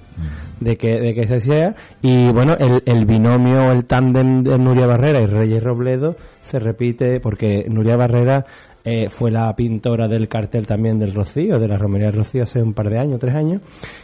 de 0.60 0.76
que, 0.78 1.00
de 1.00 1.14
que 1.16 1.28
se 1.28 1.40
sea. 1.40 1.76
Y 2.02 2.32
bueno, 2.32 2.56
el, 2.60 2.84
el 2.86 3.06
binomio, 3.06 3.72
el 3.72 3.86
tándem 3.86 4.44
de 4.44 4.58
Nuria 4.60 4.86
Barrera 4.86 5.22
y 5.22 5.26
Reyes 5.26 5.64
Robledo 5.64 6.16
se 6.42 6.60
repite 6.60 7.20
porque 7.20 7.66
Nuria 7.70 7.96
Barrera 7.98 8.46
eh, 8.86 9.10
fue 9.10 9.32
la 9.32 9.54
pintora 9.56 10.08
del 10.08 10.28
cartel 10.30 10.66
también 10.68 11.00
del 11.00 11.14
Rocío, 11.14 11.58
de 11.60 11.68
la 11.68 11.78
Romería 11.78 12.08
del 12.08 12.18
Rocío 12.18 12.44
hace 12.44 12.62
un 12.62 12.74
par 12.74 12.90
de 12.90 13.00
años, 13.00 13.20
tres 13.20 13.36
años. 13.36 13.62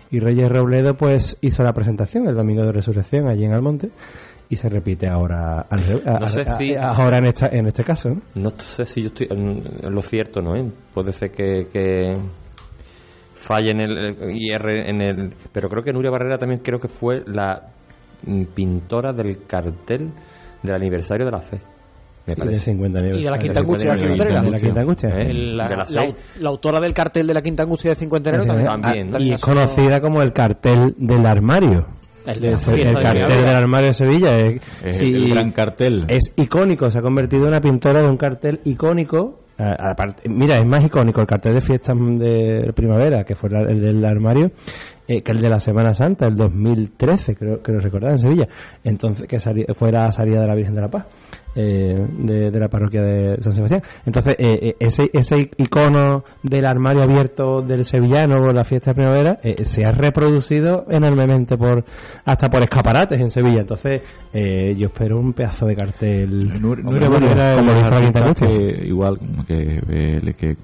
Y 0.09 0.19
Reyes 0.19 0.49
Robledo 0.49 0.95
pues 0.97 1.37
hizo 1.41 1.63
la 1.63 1.71
presentación 1.71 2.27
el 2.27 2.35
domingo 2.35 2.63
de 2.63 2.71
Resurrección 2.71 3.27
allí 3.27 3.45
en 3.45 3.53
Almonte 3.53 3.91
y 4.49 4.55
se 4.57 4.67
repite 4.67 5.07
ahora 5.07 5.61
al 5.69 5.79
re- 5.79 6.01
a- 6.05 6.19
No 6.19 6.27
sé 6.27 6.41
a- 6.41 6.57
si- 6.57 6.75
a- 6.75 6.89
ahora 6.89 7.19
en 7.19 7.25
esta 7.27 7.47
en 7.47 7.67
este 7.67 7.83
caso 7.85 8.09
¿no? 8.09 8.21
No 8.35 8.49
sé 8.57 8.85
si 8.85 9.01
yo 9.01 9.07
estoy 9.07 9.29
lo 9.89 10.01
cierto, 10.01 10.41
¿no? 10.41 10.55
¿Eh? 10.55 10.69
Puede 10.93 11.11
ser 11.13 11.31
que, 11.31 11.67
que 11.71 12.13
falle 13.33 13.71
en 13.71 13.79
el 13.81 13.97
erre 14.51 14.89
en 14.89 15.01
el. 15.01 15.29
Pero 15.51 15.69
creo 15.69 15.83
que 15.83 15.93
Nuria 15.93 16.11
Barrera 16.11 16.37
también 16.37 16.61
creo 16.63 16.79
que 16.79 16.87
fue 16.87 17.23
la 17.27 17.69
mm, 18.25 18.43
pintora 18.53 19.13
del 19.13 19.45
cartel 19.45 20.11
del 20.61 20.75
aniversario 20.75 21.25
de 21.25 21.31
la 21.31 21.41
fe. 21.41 21.59
Me 22.27 22.33
Y 22.33 22.47
de. 22.49 22.55
50. 22.55 23.05
Y 23.07 23.21
la 23.23 23.39
Quinta 23.39 23.59
Angustia 23.61 23.91
de 23.91 23.97
la 23.97 24.01
50 24.03 24.23
Quinta 24.25 24.41
de 24.41 24.51
la 24.51 24.59
Quinta 24.59 24.81
Angustia 24.81 25.09
¿Eh? 25.09 25.33
La, 25.33 25.63
De 25.69 25.69
la 25.71 25.75
la- 25.77 25.85
seis. 25.87 26.15
la 26.39 26.49
autora 26.49 26.79
del 26.79 26.93
cartel 26.93 27.25
de 27.27 27.33
la 27.33 27.41
Quinta 27.41 27.63
Angustia 27.63 27.89
de 27.91 27.95
Cincuentenero 27.95 28.45
también. 28.45 28.67
También. 28.67 29.15
Ah, 29.15 29.19
y 29.19 29.31
es 29.33 29.41
conocida 29.41 29.99
como 30.01 30.21
el 30.21 30.31
cartel 30.31 30.93
del 30.97 31.25
armario 31.25 31.85
El 32.25 32.39
de 32.41 32.51
cartel 33.01 33.27
del 33.43 33.55
armario 33.55 33.87
de 33.87 33.93
Sevilla 33.95 34.29
es, 34.35 34.61
Es 34.85 34.97
sí, 34.97 35.13
el 35.13 35.29
gran 35.31 35.51
cartel. 35.51 36.05
es 36.07 36.33
icónico 36.37 36.91
se 36.91 36.99
ha 36.99 37.01
convertido 37.01 37.43
en 37.43 37.49
una 37.49 37.61
pintora 37.61 38.01
de 38.03 38.07
un 38.07 38.17
cartel 38.17 38.59
icónico 38.65 39.39
a- 39.57 39.95
mira 40.27 40.57
es 40.59 40.65
más 40.65 40.83
icónico 40.85 41.21
el 41.21 41.27
cartel 41.27 41.53
de 41.55 41.61
fiestas 41.61 41.95
de 41.97 42.71
primavera 42.75 43.23
que 43.23 43.35
fue 43.35 43.49
la- 43.49 43.61
el 43.61 43.79
del 43.81 44.03
armario 44.05 44.51
eh, 45.11 45.21
que 45.21 45.31
el 45.31 45.41
de 45.41 45.49
la 45.49 45.59
Semana 45.59 45.93
Santa 45.93 46.27
el 46.27 46.35
2013 46.35 47.35
creo 47.35 47.61
que 47.61 47.71
lo 47.71 47.79
recordaba 47.79 48.13
en 48.13 48.17
Sevilla. 48.19 48.47
Entonces 48.83 49.27
que 49.27 49.39
sali- 49.39 49.65
fue 49.73 49.91
la 49.91 50.11
salida 50.11 50.41
de 50.41 50.47
la 50.47 50.55
Virgen 50.55 50.75
de 50.75 50.81
la 50.81 50.87
Paz 50.89 51.05
eh, 51.55 52.07
de, 52.19 52.49
de 52.49 52.59
la 52.59 52.69
parroquia 52.69 53.01
de 53.01 53.41
San 53.41 53.51
Sebastián. 53.53 53.81
Entonces 54.05 54.35
eh, 54.39 54.59
eh, 54.61 54.75
ese 54.79 55.09
ese 55.13 55.49
icono 55.57 56.23
del 56.43 56.65
armario 56.65 57.03
abierto 57.03 57.61
del 57.61 57.83
sevillano 57.83 58.51
la 58.53 58.63
fiesta 58.63 58.91
de 58.91 58.95
primavera 58.95 59.39
eh, 59.43 59.65
se 59.65 59.85
ha 59.85 59.91
reproducido 59.91 60.85
enormemente 60.89 61.57
por 61.57 61.83
hasta 62.25 62.49
por 62.49 62.63
escaparates 62.63 63.19
en 63.19 63.29
Sevilla. 63.29 63.61
Entonces 63.61 64.01
eh, 64.33 64.75
yo 64.77 64.87
espero 64.87 65.19
un 65.19 65.33
pedazo 65.33 65.65
de 65.65 65.75
cartel. 65.75 66.49
Hombre, 66.63 66.81
Nuria 66.83 67.09
Barrera 67.09 67.49
es 67.49 67.55
como 67.57 67.71
Angustia. 67.71 68.47
que, 68.47 68.87
igual 68.87 69.19
que, 69.47 69.53
eh, 69.89 70.19
el, 70.23 70.35
que, 70.35 70.55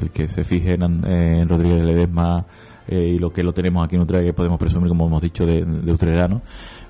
el 0.00 0.10
que 0.10 0.26
se 0.28 0.42
fije 0.44 0.74
en, 0.74 0.82
en 1.06 1.48
Rodríguez 1.48 1.84
Ledesma 1.84 2.44
eh, 2.88 3.12
y 3.14 3.18
lo 3.18 3.30
que 3.30 3.42
lo 3.42 3.52
tenemos 3.52 3.84
aquí 3.84 3.96
en 3.96 4.02
Utrera 4.02 4.24
que 4.24 4.32
podemos 4.32 4.58
presumir 4.58 4.88
como 4.88 5.06
hemos 5.06 5.22
dicho 5.22 5.44
de, 5.46 5.64
de 5.64 5.92
Utrerano 5.92 6.42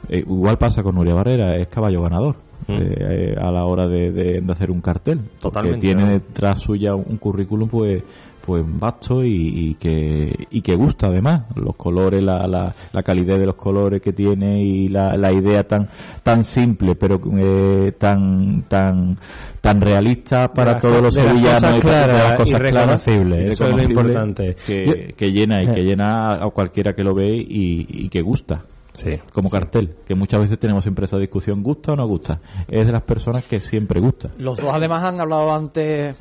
eh, 0.09 0.19
igual 0.19 0.59
pasa 0.59 0.83
con 0.83 0.95
Nuria 0.95 1.15
Barrera 1.15 1.57
es 1.57 1.69
caballo 1.69 2.03
ganador 2.03 2.37
Mm. 2.69 2.73
eh, 2.75 2.95
eh, 3.01 3.35
a 3.43 3.51
la 3.51 3.65
hora 3.65 3.89
de, 3.89 4.13
de- 4.13 4.41
de 4.41 4.53
hacer 4.53 4.71
un 4.71 4.81
cartel 4.81 5.19
porque 5.19 5.41
Totalmente, 5.41 5.81
tiene 5.85 6.03
¿no? 6.05 6.09
detrás 6.11 6.61
suya 6.61 6.95
un 6.95 7.17
currículum 7.17 7.69
pues 7.69 8.05
pues 8.45 8.65
vasto 8.67 9.25
y, 9.25 9.71
y 9.71 9.75
que 9.77 10.47
y 10.51 10.61
que 10.61 10.75
gusta 10.75 11.07
además 11.09 11.43
los 11.55 11.77
colores 11.77 12.23
la, 12.23 12.47
la, 12.47 12.75
la 12.93 13.03
calidez 13.03 13.39
de 13.39 13.47
los 13.47 13.57
colores 13.57 14.03
que 14.03 14.13
tiene 14.13 14.63
y 14.63 14.89
la, 14.89 15.17
la 15.17 15.33
idea 15.33 15.63
tan 15.65 15.89
tan 16.23 16.45
simple 16.45 16.95
pero 16.95 17.21
eh, 17.39 17.93
tan 17.99 18.63
tan 18.69 19.17
tan 19.61 19.81
realista 19.81 20.49
para 20.49 20.79
todos 20.79 21.01
los 21.01 21.15
sevillanos 21.15 21.79
y 21.79 21.81
para- 21.83 22.07
las 22.13 22.37
cosas 22.37 22.59
y 22.61 22.63
reconocibles, 22.63 23.53
eso 23.55 23.65
es 23.67 23.71
lo 23.77 23.83
importante. 23.83 24.57
que, 24.67 25.15
que 25.17 25.27
llena 25.31 25.63
y 25.63 25.67
que 25.69 25.81
Eh. 25.81 25.85
llena 25.85 26.35
a 26.45 26.51
cualquiera 26.51 26.93
que 26.95 27.03
lo 27.05 27.15
ve 27.15 27.37
y, 27.37 27.87
y 27.89 28.09
que 28.09 28.23
gusta 28.23 28.63
Sí. 28.93 29.19
como 29.33 29.49
cartel 29.49 29.97
que 30.07 30.15
muchas 30.15 30.43
veces 30.43 30.59
tenemos 30.59 30.85
siempre 30.85 31.07
esa 31.07 31.17
discusión 31.17 31.63
gusta 31.63 31.93
o 31.93 31.97
no 31.97 32.07
gusta 32.07 32.41
es 32.71 32.87
de 32.87 32.93
las 32.93 33.03
personas 33.03 33.45
que 33.45 33.61
siempre 33.61 34.01
gusta 34.01 34.31
Los 34.37 34.59
dos 34.59 34.73
además 34.73 35.03
han 35.05 35.21
hablado 35.21 35.53
antes, 35.53 36.17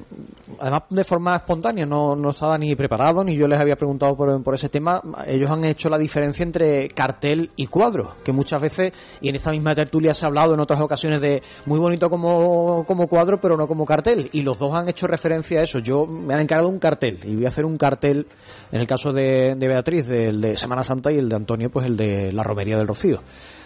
además 0.60 0.84
de 0.90 1.04
forma 1.04 1.36
espontánea, 1.36 1.86
no, 1.86 2.16
no 2.16 2.30
estaba 2.30 2.58
ni 2.58 2.76
preparado, 2.76 3.24
ni 3.24 3.36
yo 3.36 3.48
les 3.48 3.60
había 3.60 3.76
preguntado 3.76 4.16
por, 4.16 4.44
por 4.44 4.56
ese 4.56 4.70
tema. 4.70 5.02
Ellos 5.26 5.50
han 5.50 5.64
hecho 5.66 5.90
la 5.90 5.98
diferencia 5.98 6.44
entre 6.44 6.88
cartel 6.90 7.52
y 7.56 7.68
cuadro, 7.68 8.16
que 8.24 8.32
muchas 8.32 8.62
veces, 8.62 8.94
y 9.22 9.30
en 9.30 9.36
esta 9.36 9.52
misma 9.52 9.76
tertulia 9.76 10.14
se 10.14 10.26
ha 10.26 10.28
hablado 10.28 10.54
en 10.54 10.60
otras 10.60 10.80
ocasiones 10.82 11.22
de 11.22 11.42
muy 11.66 11.80
bonito 11.80 12.10
como, 12.10 12.86
como 12.86 13.08
cuadro, 13.08 13.40
pero 13.40 13.58
no 13.58 13.68
como 13.68 13.86
cartel. 13.86 14.30
Y 14.34 14.44
los 14.44 14.60
dos 14.60 14.74
han 14.74 14.90
hecho 14.90 15.08
referencia 15.08 15.60
a 15.60 15.64
eso. 15.64 15.80
Yo 15.80 16.06
me 16.06 16.34
han 16.34 16.42
encargado 16.42 16.70
un 16.70 16.80
cartel, 16.80 17.20
y 17.24 17.36
voy 17.36 17.46
a 17.46 17.50
hacer 17.50 17.66
un 17.66 17.78
cartel, 17.78 18.28
en 18.72 18.82
el 18.82 18.88
caso 18.88 19.12
de, 19.12 19.56
de 19.56 19.68
Beatriz, 19.68 20.08
del 20.08 20.42
de 20.42 20.58
Semana 20.58 20.84
Santa, 20.84 21.12
y 21.12 21.18
el 21.18 21.30
de 21.30 21.36
Antonio, 21.36 21.70
pues 21.70 21.86
el 21.86 21.98
de 21.98 22.32
la 22.32 22.44
Romería 22.62 22.78
del 22.78 22.88
Rocío. 22.88 23.22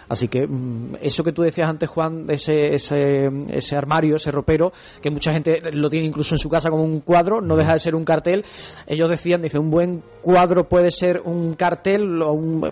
Así 0.08 0.28
que 0.28 0.46
mm, 0.46 0.98
eso 1.02 1.24
que 1.24 1.32
tú 1.32 1.42
decías 1.42 1.68
antes, 1.68 1.88
Juan, 1.88 2.26
ese, 2.28 2.72
ese, 2.76 3.28
ese 3.50 3.74
armario, 3.74 4.14
ese 4.14 4.30
ropero, 4.30 4.72
que 5.02 5.10
mucha 5.10 5.32
gente 5.32 5.58
lo 5.72 5.90
tiene 5.90 6.06
incluso 6.06 6.36
en 6.36 6.38
su 6.38 6.48
casa 6.48 6.70
como 6.70 6.84
un 6.84 7.00
cuadro, 7.00 7.40
no 7.40 7.56
deja 7.56 7.72
de 7.72 7.80
ser 7.80 7.96
un 7.96 8.04
cartel. 8.04 8.44
Ellos 8.86 9.10
decían, 9.10 9.42
dice, 9.42 9.58
un 9.58 9.68
buen 9.68 10.04
cuadro 10.22 10.68
puede 10.68 10.92
ser 10.92 11.22
un 11.24 11.54
cartel 11.54 12.22
o 12.22 12.32
un... 12.34 12.64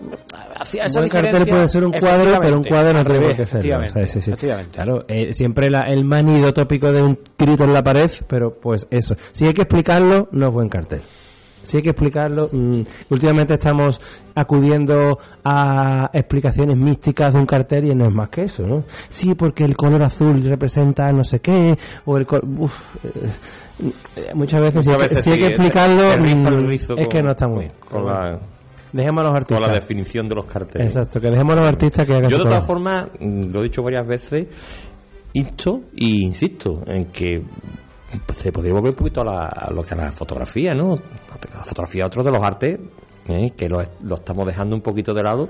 Esa 0.73 0.99
buen 0.99 1.09
cartel 1.09 1.45
puede 1.45 1.67
ser 1.67 1.83
un 1.83 1.91
cuadro, 1.91 2.39
pero 2.41 2.55
un 2.57 2.63
cuadro 2.63 2.93
no 2.93 2.99
al 2.99 3.05
revés, 3.05 3.35
qué 3.35 3.45
serlo. 3.45 3.79
O 3.85 3.89
sea, 3.89 4.03
sí, 4.07 4.21
sí. 4.21 4.29
efectivamente. 4.31 4.71
Claro, 4.71 5.03
eh, 5.09 5.33
siempre 5.33 5.69
la- 5.69 5.87
el 5.89 6.05
manido 6.05 6.53
tópico 6.53 6.89
de 6.93 7.01
un 7.01 7.19
grito 7.37 7.65
en 7.65 7.73
la 7.73 7.83
pared, 7.83 8.09
pero 8.29 8.49
pues 8.51 8.87
eso. 8.89 9.17
Si 9.33 9.45
hay 9.45 9.53
que 9.53 9.63
explicarlo, 9.63 10.29
no 10.31 10.47
es 10.47 10.53
buen 10.53 10.69
cartel. 10.69 11.01
Sí 11.65 11.77
hay 11.77 11.83
que 11.83 11.89
explicarlo. 11.89 12.49
Mm, 12.51 12.81
últimamente 13.09 13.53
estamos 13.55 13.99
acudiendo 14.35 15.17
a 15.43 16.09
explicaciones 16.13 16.77
místicas 16.77 17.33
de 17.33 17.39
un 17.39 17.45
cartel 17.45 17.85
y 17.85 17.95
no 17.95 18.05
es 18.07 18.13
más 18.13 18.29
que 18.29 18.43
eso, 18.43 18.63
¿no? 18.65 18.83
Sí, 19.09 19.33
porque 19.35 19.63
el 19.63 19.75
color 19.75 20.03
azul 20.03 20.41
representa 20.43 21.11
no 21.11 21.23
sé 21.23 21.39
qué, 21.39 21.77
o 22.05 22.17
el 22.17 22.25
color... 22.25 22.43
eh, 24.15 24.31
muchas 24.33 24.61
veces, 24.61 24.75
Muchas 24.75 24.83
sí, 24.85 24.89
hay 24.91 24.95
que- 24.95 25.01
veces 25.03 25.23
sí 25.23 25.29
hay 25.31 25.35
sí, 25.35 25.41
que 25.41 25.47
explicarlo, 25.49 26.13
el 26.13 26.23
rizo, 26.23 26.47
el 26.47 26.63
mm, 26.63 26.67
rizo 26.67 26.93
es 26.97 26.99
con- 27.07 27.09
que 27.09 27.23
no 27.23 27.31
está 27.31 27.47
muy 27.47 27.59
bien. 27.59 27.71
con 27.89 28.05
la- 28.05 28.39
Dejemos 28.93 29.21
a 29.21 29.23
los 29.23 29.31
con 29.31 29.37
artistas. 29.41 29.67
la 29.67 29.73
definición 29.73 30.27
de 30.29 30.35
los 30.35 30.45
carteles. 30.45 30.95
Exacto, 30.95 31.19
que 31.19 31.29
dejemos 31.29 31.57
a 31.57 31.59
los 31.59 31.67
artistas 31.69 32.07
que 32.07 32.13
hagan 32.13 32.29
Yo 32.29 32.37
de 32.37 32.43
todas 32.45 32.65
formas, 32.65 33.07
mm, 33.19 33.51
lo 33.51 33.59
he 33.59 33.63
dicho 33.63 33.83
varias 33.83 34.07
veces, 34.07 34.47
insto 35.33 35.81
y 35.95 36.23
insisto 36.23 36.81
en 36.87 37.05
que 37.05 37.43
se 38.33 38.51
podría 38.51 38.73
volver 38.73 38.91
un 38.91 38.95
poquito 38.97 39.21
a, 39.21 39.25
la- 39.25 39.45
a 39.47 39.71
lo 39.71 39.83
que 39.83 39.93
a 39.93 39.97
la 39.97 40.11
fotografía, 40.11 40.73
¿no? 40.73 40.95
La 41.53 41.63
fotografía 41.63 42.05
otro 42.05 42.23
de 42.23 42.31
los 42.31 42.41
artes 42.43 42.79
¿eh? 43.27 43.51
que 43.55 43.67
lo, 43.69 43.81
lo 44.03 44.15
estamos 44.15 44.45
dejando 44.45 44.75
un 44.75 44.81
poquito 44.81 45.13
de 45.13 45.23
lado 45.23 45.49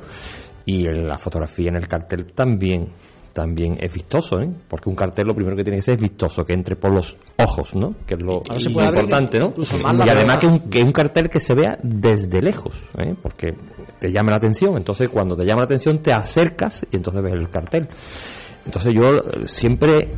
y 0.65 0.87
en 0.87 1.07
la 1.07 1.17
fotografía 1.17 1.69
en 1.69 1.75
el 1.77 1.87
cartel 1.87 2.31
también 2.33 2.89
también 3.33 3.75
es 3.81 3.91
vistoso, 3.93 4.39
¿eh? 4.39 4.49
Porque 4.69 4.89
un 4.89 4.95
cartel 4.95 5.27
lo 5.27 5.35
primero 5.35 5.57
que 5.57 5.63
tiene 5.65 5.79
que 5.79 5.81
ser 5.81 5.95
es 5.95 6.01
vistoso, 6.01 6.45
que 6.45 6.53
entre 6.53 6.77
por 6.77 6.93
los 6.93 7.17
ojos, 7.37 7.75
¿no? 7.75 7.93
Que 8.07 8.13
es 8.13 8.21
lo 8.23 8.41
se 8.61 8.69
puede 8.69 8.87
importante, 8.87 9.39
¿no? 9.39 9.53
Y 10.05 10.09
además 10.09 10.37
que 10.37 10.47
un, 10.47 10.59
que 10.69 10.81
un 10.81 10.91
cartel 10.93 11.29
que 11.29 11.41
se 11.41 11.53
vea 11.53 11.77
desde 11.83 12.41
lejos, 12.41 12.81
¿eh? 12.97 13.13
Porque 13.21 13.53
te 13.99 14.09
llama 14.09 14.31
la 14.31 14.37
atención. 14.37 14.77
Entonces, 14.77 15.09
cuando 15.09 15.35
te 15.35 15.43
llama 15.43 15.59
la 15.63 15.65
atención, 15.65 16.01
te 16.01 16.13
acercas 16.13 16.85
y 16.89 16.95
entonces 16.95 17.21
ves 17.21 17.33
el 17.33 17.49
cartel. 17.49 17.89
Entonces, 18.65 18.93
yo 18.93 19.01
siempre 19.47 20.13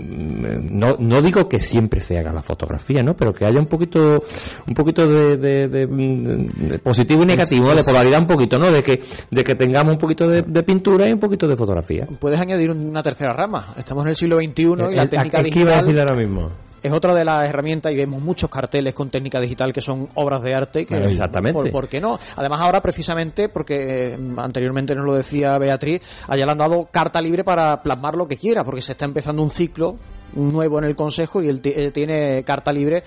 no, 0.00 0.96
no 0.98 1.22
digo 1.22 1.48
que 1.48 1.60
siempre 1.60 2.00
se 2.00 2.18
haga 2.18 2.32
la 2.32 2.42
fotografía, 2.42 3.02
¿no? 3.02 3.14
Pero 3.14 3.32
que 3.32 3.44
haya 3.44 3.58
un 3.58 3.66
poquito, 3.66 4.22
un 4.68 4.74
poquito 4.74 5.06
de, 5.06 5.36
de- 5.36 5.68
de, 5.68 5.86
mm, 5.86 6.68
de 6.70 6.78
positivo 6.78 7.22
y 7.22 7.26
negativo, 7.26 7.74
de 7.74 7.82
polaridad 7.84 8.20
un 8.20 8.26
poquito, 8.26 8.58
¿no? 8.58 8.70
De 8.70 8.82
que, 8.82 9.00
de 9.30 9.44
que 9.44 9.54
tengamos 9.54 9.92
un 9.94 9.98
poquito 9.98 10.28
de, 10.28 10.42
pintura 10.62 11.08
y 11.08 11.12
un 11.12 11.18
poquito 11.20 11.46
de 11.48 11.56
fotografía. 11.56 12.06
Puedes 12.20 12.40
añadir 12.40 12.70
una 12.70 13.02
tercera 13.02 13.32
rama. 13.32 13.74
Estamos 13.76 14.04
en 14.04 14.10
el 14.10 14.16
siglo 14.16 14.36
XXI 14.38 14.62
y 14.62 14.94
la 14.94 15.02
Eh, 15.04 15.08
técnica 15.08 15.40
es 15.40 15.52
que 15.52 15.60
iba 15.60 15.72
a 15.72 15.82
digital 15.82 15.84
decir 15.86 16.00
ahora 16.00 16.16
mismo. 16.16 16.50
Es 16.82 16.92
otra 16.92 17.14
de 17.14 17.24
las 17.24 17.48
herramientas 17.48 17.92
y 17.92 17.96
vemos 17.96 18.20
muchos 18.22 18.50
carteles 18.50 18.94
con 18.94 19.10
técnica 19.10 19.40
digital 19.40 19.72
que 19.72 19.80
son 19.80 20.08
obras 20.14 20.42
de 20.42 20.54
arte. 20.54 20.86
Que, 20.86 20.96
exactamente. 20.96 21.60
¿por, 21.60 21.70
por 21.70 21.88
qué 21.88 22.00
no? 22.00 22.18
Además 22.36 22.60
ahora 22.60 22.80
precisamente, 22.80 23.48
porque 23.48 24.12
eh, 24.14 24.18
anteriormente 24.36 24.94
nos 24.94 25.04
lo 25.04 25.14
decía 25.14 25.56
Beatriz, 25.58 26.02
allá 26.28 26.44
le 26.44 26.52
han 26.52 26.58
dado 26.58 26.88
carta 26.90 27.20
libre 27.20 27.44
para 27.44 27.82
plasmar 27.82 28.16
lo 28.16 28.26
que 28.26 28.36
quiera, 28.36 28.64
porque 28.64 28.80
se 28.82 28.92
está 28.92 29.04
empezando 29.04 29.42
un 29.42 29.50
ciclo 29.50 29.96
nuevo 30.34 30.78
en 30.78 30.84
el 30.84 30.96
Consejo 30.96 31.42
y 31.42 31.48
él, 31.48 31.60
él 31.64 31.92
tiene 31.92 32.42
carta 32.44 32.72
libre 32.72 33.02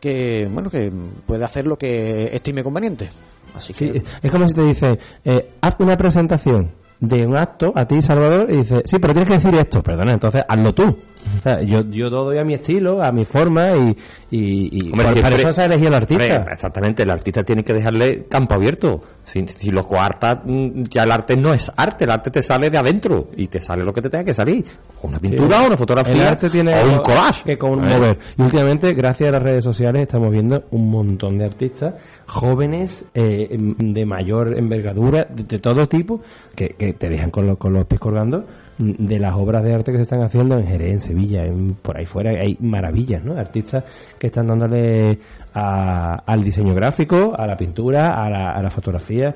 que, 0.00 0.48
bueno, 0.50 0.68
que 0.70 0.90
puede 1.26 1.44
hacer 1.44 1.66
lo 1.66 1.76
que 1.76 2.34
estime 2.34 2.62
conveniente. 2.64 3.10
Así 3.54 3.72
Sí, 3.74 3.90
que... 3.90 4.02
es 4.22 4.30
como 4.30 4.48
si 4.48 4.54
te 4.54 4.62
dice, 4.64 4.98
eh, 5.24 5.54
haz 5.60 5.76
una 5.78 5.96
presentación 5.96 6.72
de 6.98 7.26
un 7.26 7.36
acto 7.36 7.72
a 7.74 7.84
ti, 7.84 8.00
Salvador, 8.00 8.50
y 8.50 8.58
dice, 8.58 8.76
sí, 8.84 8.96
pero 9.00 9.12
tienes 9.12 9.28
que 9.28 9.34
decir 9.34 9.54
esto, 9.60 9.82
perdona, 9.82 10.12
entonces 10.12 10.42
hazlo 10.48 10.72
tú. 10.72 10.96
O 11.38 11.42
sea, 11.42 11.62
yo, 11.62 11.82
yo 11.90 12.10
doy 12.10 12.38
a 12.38 12.44
mi 12.44 12.54
estilo, 12.54 13.02
a 13.02 13.12
mi 13.12 13.24
forma 13.24 13.76
y, 13.76 13.96
y, 14.30 14.86
y 14.86 14.90
Hombre, 14.90 14.90
por- 14.90 14.96
para 14.96 15.12
siempre- 15.12 15.36
eso 15.36 15.52
se 15.52 15.62
ha 15.62 15.64
elegido 15.66 15.88
el 15.88 15.94
artista. 15.94 16.36
Hombre, 16.38 16.54
exactamente, 16.54 17.02
el 17.02 17.10
artista 17.10 17.42
tiene 17.42 17.62
que 17.64 17.72
dejarle 17.72 18.24
campo 18.28 18.54
abierto. 18.54 19.00
Si, 19.24 19.46
si 19.46 19.70
lo 19.70 19.86
coartas, 19.86 20.40
mm, 20.44 20.82
ya 20.90 21.04
el 21.04 21.12
arte 21.12 21.36
no 21.36 21.52
es 21.54 21.70
arte, 21.76 22.04
el 22.04 22.10
arte 22.10 22.30
te 22.30 22.42
sale 22.42 22.70
de 22.70 22.78
adentro 22.78 23.28
y 23.36 23.46
te 23.46 23.60
sale 23.60 23.84
lo 23.84 23.92
que 23.92 24.02
te 24.02 24.10
tenga 24.10 24.24
que 24.24 24.34
salir. 24.34 24.64
O 25.00 25.08
una 25.08 25.18
pintura, 25.18 25.58
Sí. 25.58 25.64
o 25.64 25.66
una 25.68 25.76
fotografía, 25.76 26.14
El 26.22 26.28
arte 26.28 26.50
tiene 26.50 26.74
o 26.74 26.88
un 26.88 26.98
collage. 26.98 27.44
que 27.44 27.58
con 27.58 27.84
¿Eh? 27.88 27.94
mover. 27.96 28.18
Y 28.38 28.42
últimamente, 28.42 28.92
gracias 28.94 29.28
a 29.28 29.32
las 29.32 29.42
redes 29.42 29.64
sociales, 29.64 30.02
estamos 30.02 30.30
viendo 30.30 30.64
un 30.70 30.90
montón 30.90 31.38
de 31.38 31.44
artistas 31.44 31.94
jóvenes 32.26 33.04
eh, 33.14 33.48
de 33.58 34.06
mayor 34.06 34.58
envergadura, 34.58 35.26
de, 35.30 35.44
de 35.44 35.58
todo 35.58 35.86
tipo, 35.86 36.20
que, 36.56 36.70
que 36.70 36.92
te 36.94 37.08
dejan 37.08 37.30
con, 37.30 37.46
los 37.46 37.58
con 37.58 37.72
los 37.72 37.86
pies 37.86 38.00
colgando 38.00 38.44
de 38.78 39.18
las 39.18 39.34
obras 39.34 39.62
de 39.62 39.74
arte 39.74 39.92
que 39.92 39.98
se 39.98 40.02
están 40.02 40.22
haciendo 40.22 40.58
en 40.58 40.66
Jerez, 40.66 40.92
en 40.92 41.00
Sevilla, 41.00 41.44
en, 41.44 41.74
por 41.74 41.96
ahí 41.98 42.06
fuera. 42.06 42.30
Hay 42.30 42.56
maravillas, 42.60 43.22
¿no? 43.24 43.36
Artistas 43.38 43.84
que 44.18 44.28
están 44.28 44.46
dándole 44.46 45.18
a- 45.54 46.22
al 46.26 46.42
diseño 46.42 46.74
gráfico, 46.74 47.34
a 47.36 47.46
la 47.46 47.56
pintura, 47.56 48.24
a 48.24 48.30
la, 48.30 48.50
a 48.52 48.62
la 48.62 48.70
fotografía. 48.70 49.34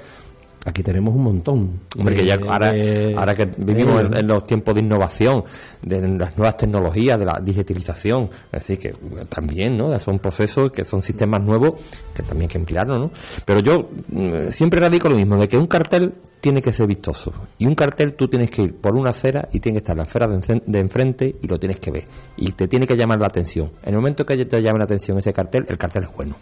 Aquí 0.69 0.83
tenemos 0.83 1.15
un 1.15 1.23
montón. 1.23 1.81
Hombre, 1.97 2.17
que 2.17 2.27
ya 2.27 2.35
ahora, 2.49 2.73
de- 2.73 3.15
ahora 3.17 3.35
que 3.35 3.45
vivimos 3.57 4.03
en, 4.03 4.17
en 4.19 4.27
los 4.27 4.45
tiempos 4.45 4.75
de 4.75 4.81
innovación, 4.81 5.45
de 5.81 6.01
las 6.19 6.37
nuevas 6.37 6.57
tecnologías, 6.57 7.19
de 7.19 7.25
la 7.25 7.39
digitalización, 7.41 8.25
es 8.53 8.67
decir, 8.67 8.79
que 8.79 8.91
también, 9.29 9.77
¿no? 9.77 9.97
Son 10.01 10.19
procesos 10.19 10.71
que 10.73 10.85
son 10.85 11.03
sistemas 11.03 11.41
nuevos 11.45 11.75
que 12.15 12.23
también 12.25 12.43
hay 12.43 12.49
que 12.49 12.59
emplearlos, 12.59 12.99
¿no? 13.01 13.11
Pero 13.45 13.61
yo 13.61 13.89
mm, 14.09 14.49
siempre 14.51 14.81
radico 14.81 15.09
lo 15.09 15.17
mismo, 15.17 15.37
de 15.37 15.47
que 15.47 15.57
un 15.57 15.69
cartel 15.69 16.15
tiene 16.41 16.61
que 16.61 16.73
ser 16.73 16.87
vistoso. 16.89 17.33
Y 17.59 17.67
un 17.67 17.75
cartel 17.77 18.15
tú 18.15 18.27
tienes 18.27 18.51
que 18.51 18.63
ir 18.63 18.75
por 18.75 18.97
una 18.97 19.11
acera 19.11 19.49
y 19.53 19.61
tiene 19.61 19.77
que 19.77 19.83
estar 19.85 19.97
la 19.97 20.03
acera 20.03 20.27
de 20.29 20.81
enfrente 20.81 21.37
y 21.43 21.47
lo 21.47 21.59
tienes 21.59 21.79
que 21.79 21.91
ver. 21.93 22.05
Y 22.37 22.51
te 22.53 22.67
tiene 22.67 22.87
que 22.89 22.97
llamar 22.97 23.21
la 23.21 23.27
atención. 23.27 23.71
En 23.85 23.91
el 23.91 23.97
momento 23.97 24.25
que 24.27 24.45
te 24.45 24.61
llame 24.61 24.79
la 24.79 24.85
atención 24.85 25.17
ese 25.19 25.33
cartel, 25.33 25.65
el 25.69 25.79
cartel 25.79 26.03
es 26.05 26.11
bueno. 26.17 26.35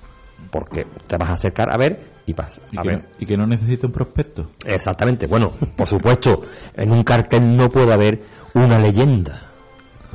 Porque 0.54 0.86
te 1.08 1.16
vas 1.16 1.30
a 1.30 1.32
acercar 1.32 1.68
a 1.72 1.76
ver 1.76 1.98
y 2.26 2.32
vas 2.32 2.60
Y 2.70 2.78
a 2.78 2.82
que, 2.82 2.88
ver. 2.88 2.98
no- 2.98 3.04
y 3.18 3.26
que 3.26 3.36
no 3.36 3.44
necesita 3.44 3.88
un 3.88 3.92
prospecto. 3.92 4.50
Exactamente. 4.64 5.26
Bueno, 5.26 5.50
por 5.76 5.88
supuesto, 5.88 6.42
en 6.76 6.92
un 6.92 7.02
cartel 7.02 7.56
no 7.56 7.68
puede 7.68 7.92
haber 7.92 8.20
una 8.54 8.78
leyenda. 8.78 9.50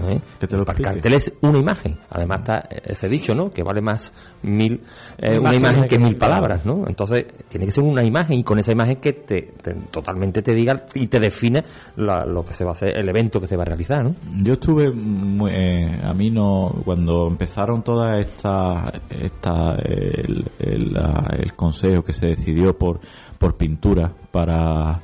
¿Eh? 0.08 0.22
Que 0.40 0.48
te 0.48 0.56
lo 0.56 0.62
el 0.62 0.66
cartel 0.82 1.14
es 1.14 1.34
una 1.42 1.58
imagen. 1.60 1.98
Además 2.10 2.40
está 2.40 2.60
ese 2.86 3.10
dicho, 3.10 3.34
¿no? 3.36 3.50
Que 3.50 3.64
vale 3.64 3.82
más 3.82 4.14
mil 4.44 4.82
eh, 5.18 5.38
una 5.40 5.56
imagen 5.56 5.82
que 5.84 5.90
que 5.90 6.00
mil 6.00 6.18
palabras, 6.18 6.66
¿no? 6.66 6.86
Entonces 6.88 7.26
tiene 7.48 7.66
que 7.66 7.72
ser 7.72 7.84
una 7.84 8.04
imagen 8.04 8.38
y 8.40 8.44
con 8.44 8.60
esa 8.60 8.72
imagen 8.72 8.98
que 8.98 9.14
te, 9.14 9.42
te- 9.62 9.74
totalmente 9.92 10.42
te 10.42 10.54
diga 10.54 10.84
y 10.94 11.08
te 11.08 11.20
define 11.20 11.64
la- 11.98 12.26
lo 12.26 12.44
que 12.46 12.54
se 12.54 12.64
va 12.64 12.72
a 12.72 12.74
hacer, 12.74 12.98
el 12.98 13.10
evento 13.10 13.40
que 13.42 13.48
se 13.48 13.56
va 13.58 13.64
a 13.64 13.66
realizar, 13.66 14.04
¿no? 14.04 14.16
Yo 14.44 14.54
estuve 14.54 14.92
muy, 14.92 15.52
eh, 15.54 16.00
a 16.04 16.14
mí 16.14 16.30
no 16.30 16.74
cuando 16.86 17.28
empezaron 17.28 17.84
todas 17.84 18.20
esta 18.20 18.92
esta 19.10 19.76
el, 19.84 20.46
el, 20.60 20.98
el 21.40 21.54
consejo 21.54 22.04
que 22.04 22.14
se 22.14 22.28
decidió 22.28 22.78
por 22.78 23.00
por 23.38 23.56
pintura 23.58 24.12
para 24.32 25.00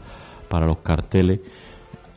para 0.49 0.65
los 0.67 0.77
carteles 0.79 1.39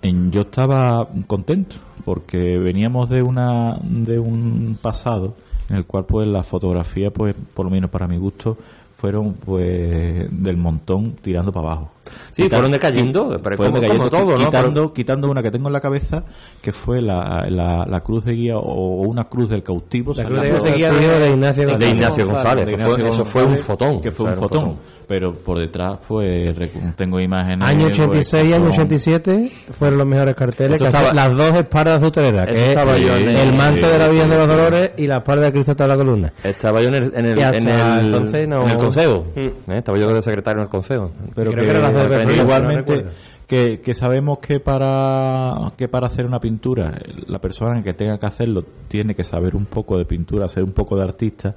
en- 0.03 0.31
yo 0.31 0.43
estaba 0.43 1.07
contento 1.27 1.77
porque 2.09 2.57
veníamos 2.57 3.11
de 3.11 3.21
una 3.21 3.79
de 3.83 4.19
un 4.19 4.79
pasado 4.81 5.35
en 5.69 5.77
el 5.77 5.85
cual 5.85 6.07
pues 6.07 6.27
la 6.27 6.43
fotografía 6.43 7.11
pues 7.11 7.37
por 7.53 7.67
lo 7.67 7.71
menos 7.71 7.91
para 7.91 8.09
mi 8.09 8.17
gusto 8.17 8.57
fueron 8.97 9.35
pues 9.35 10.27
del 10.31 10.57
montón 10.57 11.17
tirando 11.21 11.53
para 11.53 11.67
abajo 11.67 11.91
Sí, 12.31 12.43
Quita- 12.45 12.57
fueron 12.57 12.73
decayendo, 12.73 13.29
pero 13.43 13.57
fueron 13.57 13.73
como- 13.75 13.81
decayendo, 13.83 14.11
como 14.11 14.25
todo, 14.25 14.39
¿no? 14.39 14.45
quitando, 14.51 14.93
quitando 14.93 15.31
una 15.31 15.43
que 15.43 15.51
tengo 15.51 15.69
en 15.69 15.73
la 15.73 15.81
cabeza 15.81 16.23
que 16.63 16.73
fue 16.73 17.01
la, 17.03 17.47
la, 17.49 17.85
la 17.89 18.01
cruz 18.01 18.25
de 18.25 18.33
guía 18.33 18.57
o 18.57 19.03
una 19.03 19.25
cruz 19.25 19.49
del 19.51 19.63
cautivo 19.63 20.13
La 20.15 20.25
cruz 20.25 20.43
de 20.63 20.73
guía 20.73 20.91
de- 20.91 20.99
de 21.01 21.31
Ignacio 21.31 21.65
de 21.67 21.71
González. 21.73 21.95
Ignacio 21.95 22.27
González. 22.27 22.67
de 22.67 22.73
Eso 22.75 22.83
Ignacio 22.83 22.97
fue- 23.07 23.15
eso 23.15 23.25
fue 23.25 23.43
un 23.43 23.49
González, 23.49 23.67
fotón. 23.67 24.01
que 24.03 24.11
fue 24.11 24.27
O 24.27 24.29
un 24.29 24.35
sea, 24.35 24.43
un 24.43 24.49
fotón 24.49 24.65
fotón. 24.71 24.79
pero 25.09 25.33
por 25.35 25.59
detrás 25.59 25.99
recu- 26.09 26.95
tengo 26.97 27.21
imágenes 27.21 27.69
Año 27.69 27.87
pues, 27.87 27.99
86, 28.01 28.47
que 28.49 28.55
año 28.55 28.65
son- 28.65 28.73
87 28.73 29.49
fueron 29.73 29.99
los 29.99 30.07
mejores 30.07 30.35
carteles. 30.35 30.81
Que 30.81 30.89
estaba- 30.89 31.13
las 31.13 31.37
dos 31.37 31.51
espadas 31.59 32.01
de 32.01 32.07
Utrera, 32.07 32.45
que 32.45 32.53
es 32.53 32.65
estaba 32.69 32.97
yo 32.99 33.13
en 33.15 33.29
el, 33.31 33.37
el- 33.37 33.57
manto 33.57 33.89
de 33.89 33.99
la 33.99 34.09
Virgen 34.09 34.31
de 34.31 34.37
los 34.37 34.49
Dolores 34.49 34.91
y 34.97 35.07
la 35.07 35.19
espalda 35.19 35.47
de 35.47 35.53
Cristo 35.53 35.73
hasta 35.73 35.87
la 35.87 35.97
columna. 35.97 36.33
Estaba 36.45 36.81
yo 36.81 36.89
en 36.89 36.95
el, 36.95 37.03
en 37.15 37.27
el, 37.27 37.39
Y 37.39 37.43
en 37.43 37.69
el, 37.69 38.05
entonces 38.07 38.49
no- 38.49 38.63
en 38.63 38.69
el 38.71 38.77
consejo. 38.77 39.25
Mm. 39.35 39.41
¿eh? 39.73 39.79
Estaba 39.79 39.99
yo 39.99 40.09
de 40.13 40.23
secretario 40.23 40.59
en 40.61 40.65
el 40.65 40.71
consejo. 40.71 41.11
pero 41.35 41.51
Creo 41.51 41.65
que, 41.65 41.71
que 41.73 41.79
era 41.79 41.89
la 41.89 41.93
No 42.07 42.33
igualmente 42.35 43.05
que, 43.47 43.81
que 43.81 43.95
sabemos 43.95 44.39
que 44.39 44.61
para 44.61 45.73
que 45.77 45.89
para 45.89 46.07
hacer 46.07 46.27
una 46.27 46.39
pintura 46.39 46.93
la 47.27 47.39
persona 47.39 47.83
que 47.83 47.95
tenga 47.95 48.19
que 48.19 48.27
hacerlo 48.27 48.63
tiene 48.89 49.15
que 49.15 49.25
saber 49.25 49.57
un 49.57 49.65
poco 49.67 49.97
de 49.97 50.05
pintura 50.05 50.49
ser 50.49 50.65
un 50.65 50.73
poco 50.73 50.97
de 50.97 51.05
artista 51.05 51.55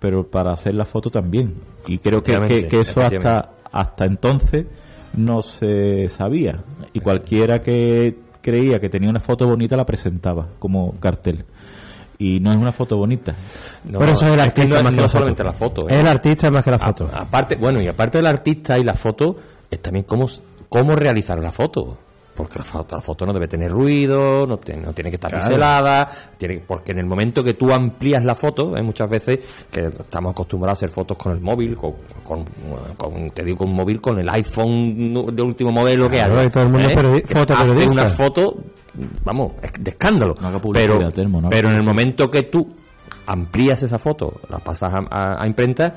pero 0.00 0.28
para 0.28 0.52
hacer 0.52 0.74
la 0.74 0.84
foto 0.84 1.08
también 1.10 1.54
y 1.86 1.98
creo 1.98 2.22
que, 2.22 2.34
que, 2.48 2.66
que 2.68 2.80
eso 2.80 3.00
hasta 3.00 3.52
hasta 3.70 4.04
entonces 4.06 4.66
no 5.14 5.42
se 5.42 6.08
sabía 6.08 6.64
y 6.92 6.98
cualquiera 7.00 7.60
que 7.60 8.16
creía 8.42 8.80
que 8.80 8.88
tenía 8.88 9.08
una 9.10 9.20
foto 9.20 9.46
bonita 9.46 9.76
la 9.76 9.84
presentaba 9.84 10.48
como 10.58 10.94
cartel 10.98 11.44
y 12.18 12.40
no 12.40 12.50
es 12.50 12.56
una 12.56 12.72
foto 12.72 12.96
bonita 12.96 13.34
No, 13.84 13.98
Por 14.00 14.08
eso 14.08 14.26
es 14.26 14.34
el 14.36 14.40
es 14.40 14.52
que 14.52 14.60
artista 14.62 14.78
no, 14.78 14.84
más 14.84 14.94
que 14.94 15.00
la 15.02 15.08
solamente 15.08 15.42
foto. 15.44 15.52
la 15.52 15.52
foto. 15.52 15.88
¿eh? 15.88 15.94
Es 15.94 16.00
el 16.00 16.06
artista 16.08 16.50
más 16.50 16.64
que 16.64 16.70
la 16.70 16.76
A- 16.76 16.86
foto. 16.86 17.08
aparte, 17.12 17.56
bueno, 17.56 17.80
y 17.80 17.86
aparte 17.88 18.18
del 18.18 18.26
artista 18.26 18.78
y 18.78 18.84
la 18.84 18.92
foto, 18.94 19.36
es 19.70 19.80
también 19.80 20.04
cómo, 20.04 20.26
cómo 20.68 20.94
realizar 20.94 21.38
la 21.38 21.52
foto. 21.52 21.96
Porque 22.32 22.58
la 22.58 22.64
foto, 22.64 22.96
la 22.96 23.02
foto 23.02 23.26
no 23.26 23.34
debe 23.34 23.48
tener 23.48 23.70
ruido, 23.70 24.46
no, 24.46 24.56
te- 24.56 24.74
no 24.76 24.94
tiene 24.94 25.10
que 25.10 25.16
estar 25.16 25.30
Claro. 25.30 25.46
pincelada, 25.46 26.08
tiene, 26.38 26.62
porque 26.66 26.92
en 26.92 27.00
el 27.00 27.06
momento 27.06 27.44
que 27.44 27.52
tú 27.52 27.70
amplías 27.70 28.24
la 28.24 28.34
foto, 28.34 28.74
hay 28.74 28.82
muchas 28.82 29.10
veces 29.10 29.40
que 29.70 29.80
estamos 29.86 30.30
acostumbrados 30.30 30.78
a 30.78 30.86
hacer 30.86 30.88
fotos 30.90 31.18
con 31.18 31.32
el 31.32 31.40
móvil, 31.40 31.76
con, 31.76 31.92
con- 32.24 32.44
con- 32.96 33.26
te 33.30 33.44
digo 33.44 33.58
con 33.58 33.68
un 33.70 33.74
móvil, 33.76 34.00
con 34.00 34.18
el 34.20 34.28
iPhone 34.30 35.12
de 35.34 35.42
último 35.42 35.70
modelo 35.70 36.08
que 36.08 36.20
hay. 36.20 36.48
todo 36.48 36.62
el 36.64 36.70
mundo 36.70 36.88
fotoperiodista. 36.88 37.52
hace 37.52 37.90
una 37.90 38.06
foto, 38.06 38.54
vamos, 39.24 39.52
de 39.78 39.90
escándalo. 39.90 40.34
No 40.40 40.60
pero, 40.72 40.94
no 40.94 41.08
haga 41.08 41.48
pero 41.50 41.68
en 41.68 41.76
el 41.76 41.82
momento 41.84 42.30
que 42.30 42.44
tú 42.44 42.74
amplías 43.26 43.82
esa 43.82 43.98
foto, 43.98 44.40
la 44.48 44.58
pasas 44.58 44.92
a, 44.94 44.98
a- 45.10 45.42
a 45.42 45.46
imprenta, 45.46 45.94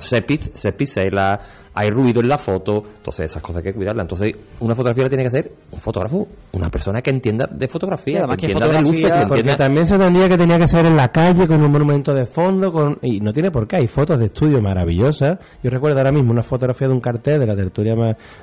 se, 0.00 0.18
piz- 0.24 0.50
se 0.54 0.72
pixela, 0.72 1.38
hay 1.74 1.88
ruido 1.90 2.20
en 2.20 2.28
la 2.28 2.36
foto, 2.38 2.82
entonces 2.96 3.30
esas 3.30 3.42
cosas 3.42 3.58
hay 3.58 3.70
que 3.70 3.74
cuidarlas. 3.74 4.04
Entonces, 4.04 4.32
una 4.60 4.74
fotografía 4.74 5.04
la 5.04 5.08
tiene 5.08 5.22
que 5.24 5.28
hacer 5.28 5.52
un 5.70 5.78
fotógrafo, 5.78 6.26
una 6.52 6.68
persona 6.68 7.00
que 7.00 7.10
entienda 7.10 7.46
de 7.50 7.66
fotografía, 7.68 8.12
Sí, 8.12 8.18
además 8.18 8.36
que 8.36 8.46
que 8.48 8.52
entienda 8.52 8.76
de 8.76 8.82
luces, 8.82 8.94
que 8.94 9.00
fotografía- 9.08 9.28
Porque 9.28 9.40
entienda... 9.40 9.64
también 9.64 9.86
se 9.86 9.98
tendría 9.98 10.28
que 10.28 10.36
tenía 10.38 10.58
que 10.58 10.66
ser 10.66 10.86
en 10.86 10.96
la 10.96 11.08
calle 11.08 11.46
con 11.46 11.62
un 11.62 11.70
monumento 11.72 12.12
de 12.12 12.24
fondo 12.26 12.72
con 12.72 12.98
y 13.00 13.20
no 13.20 13.32
tiene 13.32 13.50
por 13.50 13.66
qué 13.66 13.76
hay 13.76 13.88
fotos 13.88 14.18
de 14.18 14.26
estudio 14.26 14.60
maravillosas. 14.60 15.38
Yo 15.62 15.70
recuerdo 15.70 15.98
ahora 15.98 16.12
mismo 16.12 16.32
una 16.32 16.42
fotografía 16.42 16.88
de 16.88 16.94
un 16.94 17.00
cartel 17.00 17.40
de 17.40 17.46
la 17.46 17.56
tertulia 17.56 17.94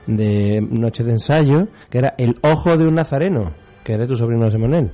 de 0.07 0.61
Noches 0.71 1.05
de 1.05 1.11
Ensayo 1.11 1.67
que 1.89 1.97
era 1.99 2.13
el 2.17 2.37
ojo 2.41 2.77
de 2.77 2.85
un 2.87 2.95
nazareno 2.95 3.51
que 3.83 3.93
es 3.93 3.99
de 3.99 4.07
tu 4.07 4.15
sobrino 4.15 4.45
José 4.45 4.57
Manuel 4.57 4.89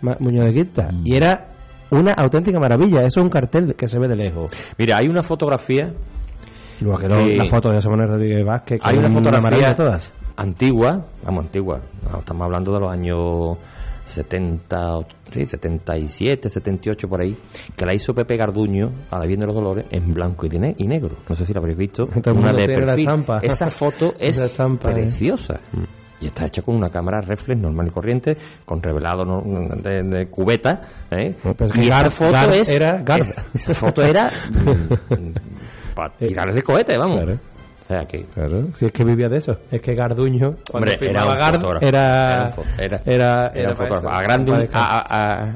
Ma- 0.00 0.16
Muñoz 0.18 0.46
de 0.46 0.52
Quinta 0.52 0.88
y 1.04 1.14
era 1.16 1.51
una 1.92 2.12
auténtica 2.12 2.58
maravilla 2.58 3.00
eso 3.00 3.20
es 3.20 3.24
un 3.24 3.30
cartel 3.30 3.74
que 3.74 3.86
se 3.88 3.98
ve 3.98 4.08
de 4.08 4.16
lejos 4.16 4.50
Mira, 4.78 4.96
hay 5.00 5.08
una 5.08 5.22
fotografía 5.22 5.92
Luego 6.80 6.98
que 6.98 7.06
que- 7.08 7.36
la 7.36 7.46
foto 7.46 7.68
de 7.68 7.76
José 7.76 7.88
Manuel 7.90 8.08
Rodríguez 8.10 8.44
Vázquez 8.44 8.80
que 8.80 8.88
hay 8.88 8.96
una 8.98 9.08
fotografía 9.08 9.50
maravilla 9.50 9.76
todas 9.76 10.12
antigua, 10.34 11.06
vamos, 11.24 11.44
antigua, 11.44 11.80
estamos 12.18 12.42
hablando 12.42 12.72
de 12.72 12.80
los 12.80 12.90
años 12.90 13.58
70, 14.06 14.96
och- 14.98 15.06
sí, 15.30 15.44
77, 15.44 16.48
78 16.48 17.08
por 17.08 17.20
ahí, 17.20 17.36
que 17.76 17.86
la 17.86 17.94
hizo 17.94 18.14
Pepe 18.14 18.36
Garduño 18.36 18.90
a 19.10 19.18
la 19.18 19.26
Virgen 19.26 19.40
de 19.40 19.46
los 19.46 19.54
Dolores 19.54 19.84
en 19.90 20.12
blanco 20.12 20.46
y, 20.46 20.48
de 20.48 20.58
ne- 20.58 20.74
y 20.76 20.86
negro. 20.86 21.16
No 21.28 21.36
sé 21.36 21.46
si 21.46 21.52
la 21.52 21.60
habréis 21.60 21.78
visto. 21.78 22.08
Una 22.40 22.52
de 22.52 22.66
perfil. 22.86 23.04
Esa 23.42 23.70
foto 23.70 24.14
es 24.18 24.36
Esa 24.36 24.46
estampa, 24.46 24.90
¿eh? 24.90 25.10
Y 26.22 26.26
está 26.28 26.46
hecha 26.46 26.62
con 26.62 26.76
una 26.76 26.88
cámara 26.88 27.20
reflex 27.20 27.60
normal 27.60 27.88
y 27.88 27.90
corriente, 27.90 28.36
con 28.64 28.80
revelado 28.82 29.24
de, 29.82 30.02
de 30.04 30.26
cubeta. 30.28 30.80
¿eh? 31.10 31.34
pues 31.56 31.74
y 31.76 31.80
que 31.80 31.88
esa 31.88 32.10
foto 32.10 32.50
es, 32.50 32.68
era 32.70 33.02
es- 33.18 33.46
esa 33.54 33.74
foto 33.74 34.02
era 34.02 34.30
para 35.94 36.14
tirarle 36.18 36.54
de 36.54 36.62
cohete, 36.62 36.96
vamos. 36.96 37.20
Claro. 37.22 37.38
O 37.80 37.84
sea 37.84 38.04
que 38.06 38.22
Claro, 38.26 38.68
si 38.74 38.86
es 38.86 38.92
que 38.92 39.04
vivía 39.04 39.28
de 39.28 39.38
eso. 39.38 39.56
Es 39.70 39.80
que 39.82 39.94
Garduño, 39.94 40.54
cuando 40.70 40.92
Hombre, 40.92 41.10
era 41.10 41.24
un 41.26 41.34
Gard, 41.34 41.64
era, 41.80 41.80
Era 41.80 42.48
era- 42.78 43.02
era, 43.04 43.46
era 43.48 43.70
un 43.70 43.76
fotógrafo. 43.76 44.08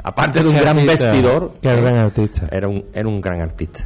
aparte 0.02 0.42
de 0.42 0.48
un 0.48 0.56
gran 0.56 0.84
vestidor, 0.84 1.52
qué 1.62 1.68
eh, 1.70 1.76
gran 1.76 1.96
artista. 1.98 2.48
Era 2.50 2.68
un, 2.68 2.84
era 2.92 3.08
un 3.08 3.20
gran 3.20 3.40
artista. 3.40 3.84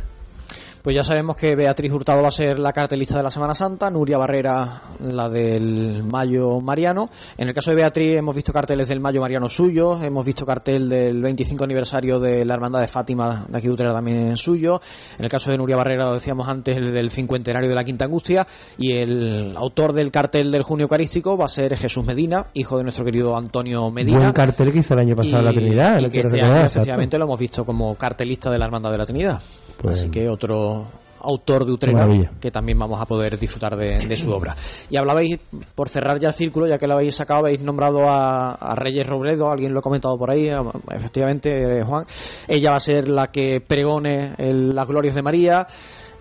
Pues 0.83 0.97
ya 0.97 1.03
sabemos 1.03 1.37
que 1.37 1.55
Beatriz 1.55 1.93
Hurtado 1.93 2.23
va 2.23 2.29
a 2.29 2.33
ser 2.33 2.59
la 2.59 2.73
cartelista 2.73 3.19
de 3.19 3.23
la 3.23 3.31
Semana 3.31 3.55
Santa, 3.55 3.91
Nuria 3.91 4.17
Barrera 4.17 4.83
la 5.01 5.29
del 5.29 6.03
Mayo 6.05 6.59
Mariano. 6.61 7.11
En 7.37 7.49
el 7.49 7.55
caso 7.55 7.71
de 7.71 7.77
Beatriz 7.77 8.17
hemos 8.17 8.35
visto 8.35 8.51
carteles 8.51 8.89
del 8.89 8.99
Mayo 8.99 9.21
Mariano 9.21 9.47
suyo, 9.51 10.03
hemos 10.03 10.25
visto 10.25 10.47
cartel 10.47 10.89
del 10.89 11.21
25 11.21 11.65
aniversario 11.65 12.19
de 12.19 12.47
la 12.47 12.55
Hermandad 12.55 12.81
de 12.81 12.87
Fátima 12.89 13.45
de 13.47 13.59
aquí 13.59 13.67
de 13.67 13.73
Utrera 13.75 13.93
también 13.93 14.39
suyo. 14.39 14.81
En 15.19 15.25
el 15.27 15.31
caso 15.31 15.51
de 15.51 15.59
Nuria 15.59 15.77
Barrera, 15.77 16.05
lo 16.07 16.15
decíamos 16.15 16.49
antes, 16.49 16.75
el 16.75 16.95
del 16.95 17.11
cincuentenario 17.11 17.69
de 17.69 17.75
la 17.75 17.85
Quinta 17.85 18.07
Angustia. 18.07 18.47
Y 18.79 18.93
el 18.97 19.55
autor 19.59 19.93
del 19.93 20.11
cartel 20.11 20.51
del 20.51 20.63
Junio 20.63 20.85
Eucarístico 20.85 21.37
va 21.37 21.45
a 21.45 21.49
ser 21.49 21.77
Jesús 21.77 22.07
Medina, 22.07 22.47
hijo 22.55 22.79
de 22.79 22.85
nuestro 22.85 23.05
querido 23.05 23.37
Antonio 23.37 23.91
Medina. 23.91 24.17
Buen 24.19 24.33
cartel 24.33 24.73
que 24.73 24.79
hizo 24.79 24.95
el 24.95 25.01
año 25.01 25.15
pasado 25.15 25.43
Y- 25.43 25.45
la 25.45 25.53
Trinidad. 25.53 25.99
y 26.01 26.09
que 26.09 26.21
este 26.21 26.43
año 26.43 26.65
efectivamente 26.65 27.19
lo 27.19 27.25
hemos 27.27 27.39
visto 27.39 27.67
como 27.67 27.95
cartelista 27.97 28.51
de 28.51 28.59
la 28.59 28.65
Hermandad 28.65 28.91
de 28.93 28.99
la 28.99 29.05
Trinidad. 29.05 29.41
Pues- 29.81 30.01
Así 30.01 30.11
que 30.11 30.29
otro 30.29 30.87
autor 31.23 31.67
de 31.67 31.73
Utrera 31.73 31.99
Maravilla. 31.99 32.31
que 32.41 32.51
también 32.51 32.79
vamos 32.79 32.99
a 32.99 33.05
poder 33.05 33.39
disfrutar 33.39 33.77
de, 33.77 33.99
de 34.07 34.17
su 34.17 34.31
obra. 34.33 34.57
Y 34.89 34.97
hablabais, 34.97 35.39
por 35.75 35.89
cerrar 35.91 36.19
ya 36.19 36.29
el 36.29 36.35
círculo, 36.35 36.67
ya 36.67 36.79
que 36.79 36.87
lo 36.87 36.95
habéis 36.95 37.15
sacado, 37.15 37.41
habéis 37.41 37.61
nombrado 37.61 38.09
a, 38.09 38.53
a 38.53 38.75
Reyes 38.75 39.07
Robledo, 39.07 39.51
alguien 39.51 39.75
lo 39.75 39.81
ha 39.81 39.83
comentado 39.83 40.17
por 40.17 40.31
ahí, 40.31 40.49
a- 40.49 40.63
efectivamente, 40.95 41.81
eh, 41.81 41.83
Juan. 41.85 42.07
Ella 42.49 42.71
va 42.71 42.77
a 42.77 42.81
ser 42.81 43.09
la 43.09 43.27
que 43.27 43.61
pregone 43.61 44.33
el- 44.39 44.75
las 44.75 44.89
glorias 44.89 45.15
de 45.15 45.23
María. 45.23 45.67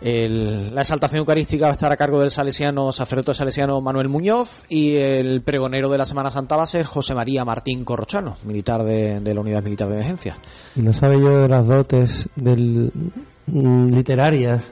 El- 0.01 0.74
la 0.74 0.82
exaltación 0.82 1.20
eucarística 1.20 1.66
va 1.66 1.72
a 1.72 1.74
estar 1.74 1.91
a 1.91 1.97
cargo 1.97 2.20
del 2.22 2.30
salesiano, 2.32 2.91
sacerdote 2.91 3.34
salesiano 3.34 3.82
Manuel 3.82 4.07
Muñoz 4.07 4.64
y 4.70 4.95
el 4.95 5.41
pregonero 5.41 5.89
de 5.89 5.97
la 5.97 6.05
Semana 6.05 6.30
Santa 6.30 6.55
va 6.55 6.64
a 6.64 6.68
ser 6.68 6.86
José 6.86 7.14
María 7.14 7.43
Martín 7.43 7.84
Corrochano, 7.84 8.38
militar 8.45 8.84
de, 8.84 9.20
de 9.20 9.34
la 9.34 9.41
Unidad 9.41 9.62
Militar 9.64 9.88
de 9.89 9.95
Emergencia. 9.95 10.38
Y 10.76 10.82
no 10.82 10.93
sabe 10.93 11.20
yo 11.20 11.41
de 11.41 11.49
las 11.49 11.68
dotes 11.68 12.30
del, 12.38 12.91
mm, 13.52 13.88
literarias, 13.88 14.72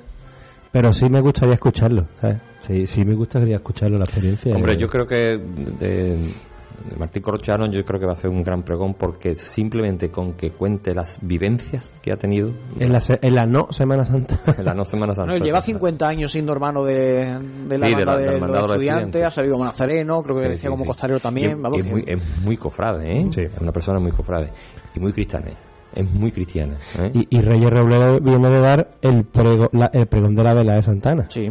pero 0.71 0.93
sí 0.93 1.09
me 1.09 1.21
gustaría 1.21 1.55
escucharlo. 1.55 2.05
¿sabes? 2.21 2.38
Sí, 2.61 2.88
sí 2.88 3.05
me 3.05 3.15
gustaría 3.15 3.55
escucharlo, 3.57 3.97
la 3.97 4.05
experiencia. 4.05 4.55
Hombre, 4.55 4.75
yo 4.78 4.88
creo 4.88 5.05
que 5.07 5.15
de, 5.17 6.17
de 6.17 6.95
Martín 6.97 7.21
Corrochano 7.21 7.65
yo 7.71 7.84
creo 7.86 7.99
que 7.99 8.05
va 8.05 8.11
a 8.11 8.15
hacer 8.15 8.30
un 8.30 8.43
gran 8.43 8.63
pregón 8.63 8.93
porque 8.95 9.38
simplemente 9.38 10.09
con 10.11 10.34
que 10.34 10.51
cuente 10.51 10.93
las 10.93 11.19
vivencias 11.21 11.89
que 12.01 12.11
ha 12.11 12.17
tenido 12.17 12.51
En 12.80 12.91
la, 12.91 12.99
se- 12.99 13.19
en 13.21 13.36
la 13.36 13.45
no 13.45 13.67
Semana 13.71 14.03
Santa. 14.05 14.39
en 14.57 14.65
la 14.65 14.73
no 14.73 14.84
Semana 14.86 15.13
Santa. 15.13 15.32
Bueno, 15.32 15.45
lleva 15.45 15.61
50 15.61 16.07
años 16.07 16.32
siendo 16.32 16.51
hermano 16.51 16.84
de, 16.84 17.38
de 17.67 17.78
la 17.78 17.88
Sí, 17.88 17.93
banda 17.95 17.99
de 17.99 18.05
la- 18.05 18.17
de, 18.17 18.25
los 18.25 18.34
estudiantes, 18.34 18.71
estudiantes. 18.71 19.23
ha 19.23 19.32
salido 19.32 19.53
como 19.53 19.65
nazareno, 19.65 20.21
creo 20.21 20.36
que 20.38 20.43
Sí, 20.43 20.49
decía 20.49 20.69
sí, 20.69 20.75
como 20.75 20.86
Y 21.17 21.19
también. 21.19 21.51
es, 21.51 21.61
vamos, 21.61 21.80
es 21.80 21.86
que- 21.86 21.91
muy, 21.91 22.03
es 22.05 22.39
muy 22.43 22.57
cofrade, 22.57 23.11
¿eh? 23.21 23.30
Es 23.36 23.61
una 23.61 23.71
persona 23.71 23.99
muy 23.99 24.11
cofrade 24.11 24.51
y 24.95 24.99
muy 24.99 25.13
cristiana. 25.13 25.47
Es 25.95 26.11
muy 26.13 26.31
cristiana. 26.31 26.77
¿eh? 26.99 27.11
Y, 27.13 27.38
y 27.38 27.41
Reyes 27.41 27.69
Robledo 27.71 28.19
viene 28.19 28.49
de 28.49 28.59
dar 28.59 28.89
el, 29.01 29.25
prego- 29.25 29.69
la- 29.71 29.89
el 29.93 30.05
pregón 30.07 30.35
de 30.35 30.43
la 30.43 30.53
vela 30.53 30.75
de 30.75 30.81
Santana. 30.81 31.25
Sí. 31.29 31.49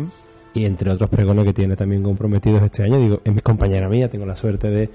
Y 0.55 0.65
entre 0.65 0.91
otros 0.91 1.11
pregones 1.11 1.45
que 1.45 1.53
tiene 1.53 1.77
también 1.77 2.03
comprometidos 2.03 2.63
este 2.63 2.83
año, 2.85 2.99
digo, 2.99 3.21
es 3.25 3.35
mi 3.35 3.41
compañera 3.41 3.89
mía, 3.89 4.09
tengo 4.09 4.25
la 4.25 4.35
suerte 4.37 4.71
de, 4.71 4.89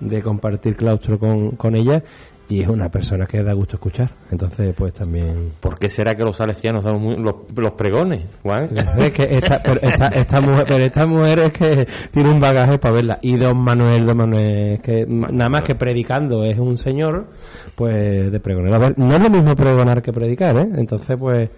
de 0.00 0.22
compartir 0.22 0.76
claustro 0.76 1.18
con, 1.18 1.52
con 1.52 1.74
ella 1.74 2.02
y 2.48 2.62
es 2.62 2.68
una 2.68 2.88
persona 2.88 3.26
que 3.26 3.42
da 3.44 3.52
gusto 3.52 3.76
escuchar. 3.76 4.10
Entonces, 4.30 4.74
pues 4.76 4.92
también... 4.92 5.52
¿Por 5.60 5.78
qué 5.78 5.88
será 5.88 6.14
que 6.14 6.24
los 6.24 6.36
salesianos 6.36 6.82
dan 6.84 7.00
muy- 7.00 7.16
los, 7.16 7.36
los 7.56 7.72
pregones, 7.72 8.22
Juan? 8.42 8.70
Es 8.98 9.12
que 9.12 9.22
esta, 9.36 9.60
pero 9.62 9.80
esta, 9.82 10.08
esta 10.08 10.40
mujer, 10.40 10.64
pero 10.68 10.84
esta 10.84 11.06
mujer 11.06 11.38
es 11.40 11.52
que 11.52 11.86
tiene 12.10 12.30
un 12.30 12.40
bagaje 12.40 12.78
para 12.78 12.94
verla. 12.94 13.18
Y 13.22 13.36
don 13.36 13.56
Manuel, 13.56 14.04
don 14.04 14.16
Manuel, 14.16 14.80
que 14.80 15.06
nada 15.08 15.48
más 15.48 15.62
que 15.62 15.76
predicando 15.76 16.42
es 16.44 16.58
un 16.58 16.76
señor, 16.76 17.26
pues 17.80 18.30
de 18.30 18.40
pregonar. 18.40 18.74
A 18.74 18.78
ver, 18.78 18.98
no 18.98 19.14
es 19.14 19.20
lo 19.22 19.30
mismo 19.30 19.56
pregonar 19.56 20.02
que 20.02 20.12
predicar, 20.12 20.54
¿eh? 20.58 20.68
Entonces, 20.74 21.16
pues. 21.18 21.48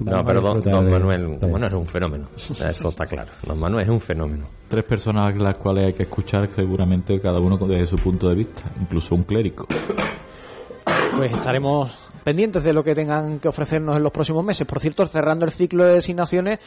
No, 0.00 0.16
a 0.16 0.24
pero 0.24 0.40
don, 0.40 0.58
Manuel, 0.90 1.38
don 1.38 1.52
Manuel 1.52 1.68
es 1.70 1.74
un 1.74 1.86
fenómeno. 1.86 2.26
Eso 2.36 2.88
está 2.88 3.06
claro. 3.06 3.30
Don 3.46 3.60
Manuel 3.60 3.84
es 3.84 3.88
un 3.88 4.00
fenómeno. 4.00 4.48
Tres 4.66 4.84
personas 4.84 5.36
las 5.38 5.56
cuales 5.58 5.86
hay 5.86 5.92
que 5.92 6.02
escuchar 6.02 6.48
seguramente 6.52 7.20
cada 7.20 7.38
uno 7.38 7.56
desde 7.58 7.86
su 7.86 7.94
punto 7.94 8.28
de 8.28 8.34
vista, 8.34 8.64
incluso 8.80 9.14
un 9.14 9.22
clérigo. 9.22 9.68
Pues 11.16 11.32
estaremos 11.32 11.96
pendientes 12.24 12.64
de 12.64 12.72
lo 12.72 12.82
que 12.82 12.96
tengan 12.96 13.38
que 13.38 13.46
ofrecernos 13.46 13.96
en 13.96 14.02
los 14.02 14.10
próximos 14.10 14.44
meses. 14.44 14.66
Por 14.66 14.80
cierto, 14.80 15.06
cerrando 15.06 15.44
el 15.44 15.52
ciclo 15.52 15.84
de 15.84 15.94
designaciones, 15.94 16.58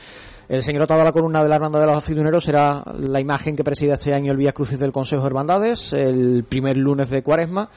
el 0.48 0.64
señor 0.64 0.84
atado 0.84 1.02
a 1.02 1.04
la 1.04 1.12
columna 1.12 1.44
de 1.44 1.50
la 1.50 1.56
Hermandad 1.56 1.82
de 1.82 1.88
los 1.88 1.98
Aceituneros 1.98 2.46
será 2.46 2.82
la 2.98 3.20
imagen 3.20 3.58
que 3.58 3.64
presida 3.64 3.96
este 3.96 4.14
año 4.14 4.32
el 4.32 4.38
Vía 4.38 4.54
Crucis 4.54 4.80
del 4.80 4.94
Consejo 4.94 5.24
de 5.24 5.28
Hermandades, 5.28 5.92
el 5.92 6.46
primer 6.48 6.78
lunes 6.78 7.10
de 7.10 7.24
Cuaresma, 7.24 7.70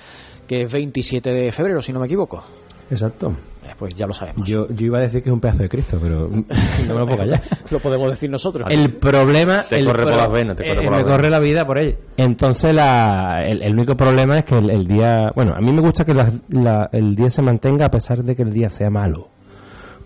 que 0.48 0.62
es 0.62 0.72
27 0.72 1.30
de 1.30 1.52
febrero, 1.52 1.80
si 1.80 1.92
no 1.92 2.00
me 2.00 2.06
equivoco. 2.06 2.42
Exacto. 2.90 3.28
Eh, 3.64 3.74
Pues 3.78 3.94
ya 3.94 4.06
lo 4.06 4.14
sabemos. 4.14 4.48
Yo, 4.48 4.66
yo 4.70 4.86
iba 4.86 4.98
a 4.98 5.02
decir 5.02 5.22
que 5.22 5.28
es 5.28 5.32
un 5.32 5.40
pedazo 5.40 5.62
de 5.62 5.68
Cristo, 5.68 5.98
pero 6.02 6.28
no 6.88 6.94
me 6.94 7.00
lo 7.00 7.04
puedo 7.06 7.18
callar. 7.18 7.42
lo 7.70 7.78
podemos 7.80 8.08
decir 8.10 8.30
nosotros. 8.30 8.66
El 8.70 8.94
problema... 8.94 9.62
Te 9.68 9.76
el 9.76 9.84
corre 9.86 10.04
por 10.04 10.14
las 10.16 10.32
venas, 10.32 10.56
te 10.56 10.62
corre 10.64 10.72
eh, 10.72 10.74
por 10.76 10.84
me 10.84 10.90
las 10.90 10.96
venas. 11.04 11.12
corre 11.16 11.30
la 11.30 11.38
vida 11.40 11.66
por 11.66 11.78
ello. 11.78 11.96
Entonces, 12.16 12.72
la, 12.74 13.42
el, 13.44 13.62
el 13.62 13.72
único 13.74 13.94
problema 13.94 14.38
es 14.38 14.44
que 14.46 14.54
el, 14.56 14.70
el 14.70 14.86
día... 14.86 15.30
Bueno, 15.34 15.52
a 15.54 15.60
mí 15.60 15.70
me 15.70 15.82
gusta 15.82 16.04
que 16.04 16.14
la- 16.14 16.32
la- 16.48 16.88
el 16.92 17.14
día 17.14 17.28
se 17.28 17.42
mantenga 17.42 17.86
a 17.86 17.90
pesar 17.90 18.24
de 18.24 18.34
que 18.34 18.42
el 18.42 18.52
día 18.54 18.70
sea 18.70 18.88
malo. 18.88 19.28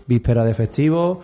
Víspera 0.05 0.43
de 0.43 0.53
festivo, 0.53 1.21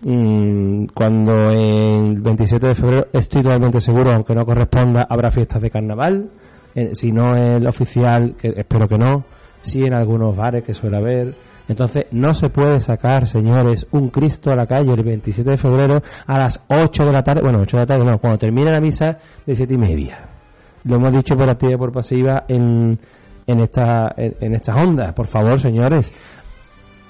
mm, 0.00 0.86
cuando 0.94 1.34
el 1.50 2.20
27 2.22 2.68
de 2.68 2.74
febrero 2.74 3.06
estoy 3.12 3.42
totalmente 3.42 3.80
seguro, 3.82 4.10
aunque 4.12 4.34
no 4.34 4.46
corresponda, 4.46 5.06
habrá 5.10 5.30
fiestas 5.30 5.60
de 5.60 5.70
carnaval. 5.70 6.30
Eh, 6.74 6.90
si 6.94 7.12
no 7.12 7.36
el 7.36 7.66
oficial, 7.66 8.34
que 8.38 8.48
espero 8.56 8.88
que 8.88 8.98
no, 8.98 9.24
sí 9.60 9.82
en 9.82 9.94
algunos 9.94 10.36
bares 10.36 10.64
que 10.64 10.74
suele 10.74 10.96
haber. 10.96 11.34
Entonces, 11.68 12.06
no 12.10 12.34
se 12.34 12.50
puede 12.50 12.80
sacar, 12.80 13.26
señores, 13.26 13.86
un 13.92 14.08
Cristo 14.08 14.50
a 14.50 14.56
la 14.56 14.66
calle 14.66 14.92
el 14.92 15.02
27 15.02 15.50
de 15.50 15.56
febrero 15.56 16.02
a 16.26 16.38
las 16.38 16.64
8 16.68 17.04
de 17.04 17.12
la 17.12 17.22
tarde. 17.22 17.42
Bueno, 17.42 17.60
8 17.60 17.76
de 17.76 17.82
la 17.82 17.86
tarde 17.86 18.04
no, 18.04 18.18
cuando 18.18 18.38
termine 18.38 18.72
la 18.72 18.80
misa 18.80 19.18
de 19.46 19.54
7 19.54 19.74
y 19.74 19.78
media. 19.78 20.28
Lo 20.84 20.96
hemos 20.96 21.12
dicho 21.12 21.36
por 21.36 21.48
activa 21.48 21.72
y 21.72 21.76
por 21.76 21.92
pasiva 21.92 22.44
en, 22.48 22.98
en, 23.46 23.60
esta, 23.60 24.12
en, 24.16 24.36
en 24.40 24.54
estas 24.54 24.76
ondas. 24.76 25.12
Por 25.12 25.28
favor, 25.28 25.60
señores, 25.60 26.12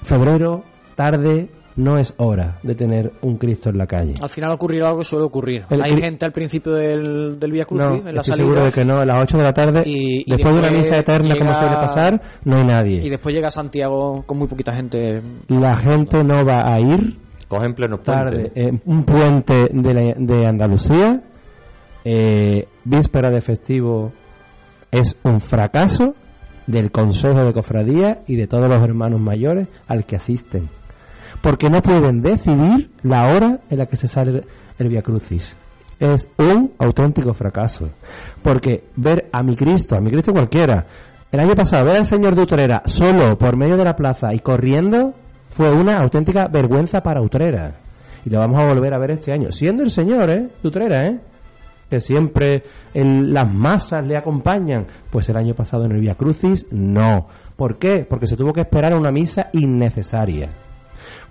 febrero, 0.03 0.63
tarde, 0.95 1.49
no 1.75 1.97
es 1.97 2.13
hora 2.17 2.59
de 2.63 2.75
tener 2.75 3.11
un 3.21 3.37
Cristo 3.37 3.69
en 3.69 3.77
la 3.77 3.87
calle. 3.87 4.13
Al 4.21 4.29
final 4.29 4.51
ocurrirá 4.51 4.87
algo 4.89 4.99
que 4.99 5.05
suele 5.05 5.25
ocurrir. 5.25 5.65
El 5.69 5.81
Hay 5.83 5.97
gente 5.97 6.25
al 6.25 6.31
principio 6.31 6.73
del, 6.73 7.39
del 7.39 7.51
Vía 7.51 7.65
Crucis, 7.65 7.89
No, 7.89 7.95
en 7.95 8.03
la 8.15 8.21
estoy 8.21 8.23
salida. 8.23 8.45
seguro 8.45 8.65
de 8.65 8.71
que 8.71 8.85
no, 8.85 8.97
a 8.99 9.05
las 9.05 9.21
8 9.21 9.37
de 9.37 9.43
la 9.43 9.53
tarde, 9.53 9.83
Y- 9.85 10.21
y 10.21 10.31
después 10.31 10.53
de 10.53 10.59
una 10.59 10.69
misa 10.71 10.97
eterna 10.97 11.35
como 11.37 11.53
suele 11.53 11.75
pasar, 11.75 12.21
no 12.45 12.57
hay 12.57 12.63
nadie. 12.65 13.01
Y 13.05 13.09
después 13.09 13.33
llega 13.33 13.49
Santiago 13.49 14.23
con 14.25 14.37
muy 14.37 14.47
poquita 14.47 14.71
gente. 14.73 15.21
La 15.47 15.75
gente 15.75 16.23
no 16.23 16.45
va 16.45 16.73
a 16.73 16.79
ir 16.79 17.17
Cogen 17.47 17.73
pleno 17.73 17.97
puente. 18.01 18.11
tarde 18.23 18.51
en 18.55 18.81
un 18.85 19.03
puente 19.03 19.53
de, 19.71 19.93
la- 19.93 20.15
de 20.17 20.45
Andalucía, 20.45 21.21
eh, 22.05 22.67
víspera 22.83 23.29
de 23.29 23.41
festivo, 23.41 24.11
es 24.91 25.17
un 25.23 25.39
fracaso 25.39 26.15
del 26.67 26.91
Consejo 26.91 27.43
de 27.43 27.53
Cofradía 27.53 28.21
y 28.27 28.35
de 28.35 28.47
todos 28.47 28.69
los 28.69 28.81
hermanos 28.81 29.19
mayores 29.19 29.67
al 29.87 30.05
que 30.05 30.15
asisten. 30.15 30.69
Porque 31.43 31.69
no 31.69 31.81
pueden 31.81 32.21
decidir 32.21 32.89
la 33.03 33.25
hora 33.25 33.59
en 33.69 33.77
la 33.77 33.85
que 33.85 33.97
se 33.97 34.07
sale 34.07 34.45
el 34.79 34.87
Via 34.87 35.01
Crucis. 35.01 35.53
Es 35.99 36.29
un 36.37 36.71
auténtico 36.79 37.33
fracaso. 37.33 37.89
Porque 38.41 38.85
ver 38.95 39.27
a 39.33 39.43
mi 39.43 39.53
Cristo, 39.53 39.97
a 39.97 39.99
mi 39.99 40.09
Cristo 40.09 40.31
cualquiera, 40.31 40.85
el 41.29 41.39
año 41.41 41.53
pasado 41.53 41.83
ver 41.83 41.97
al 41.97 42.05
Señor 42.05 42.35
de 42.35 42.43
Utrera 42.43 42.81
solo 42.85 43.37
por 43.37 43.57
medio 43.57 43.75
de 43.75 43.83
la 43.83 43.93
plaza 43.93 44.33
y 44.33 44.39
corriendo 44.39 45.15
fue 45.49 45.69
una 45.69 45.97
auténtica 45.97 46.47
vergüenza 46.47 47.01
para 47.01 47.21
Utrera. 47.21 47.75
Y 48.23 48.29
lo 48.29 48.39
vamos 48.39 48.63
a 48.63 48.67
volver 48.69 48.93
a 48.93 48.99
ver 48.99 49.11
este 49.11 49.33
año. 49.33 49.51
Siendo 49.51 49.83
el 49.83 49.89
Señor, 49.89 50.31
¿eh? 50.31 50.47
De 50.61 50.67
Utrera, 50.69 51.07
¿eh? 51.07 51.19
que 51.89 51.99
siempre 51.99 52.63
las 52.93 53.53
masas 53.53 54.07
le 54.07 54.15
acompañan. 54.15 54.87
Pues 55.11 55.27
el 55.27 55.35
año 55.35 55.55
pasado 55.55 55.83
en 55.83 55.91
el 55.91 55.99
Via 55.99 56.15
Crucis, 56.15 56.67
no. 56.71 57.27
¿Por 57.57 57.77
qué? 57.77 58.07
Porque 58.09 58.27
se 58.27 58.37
tuvo 58.37 58.53
que 58.53 58.61
esperar 58.61 58.93
a 58.93 58.97
una 58.97 59.11
misa 59.11 59.49
innecesaria. 59.51 60.49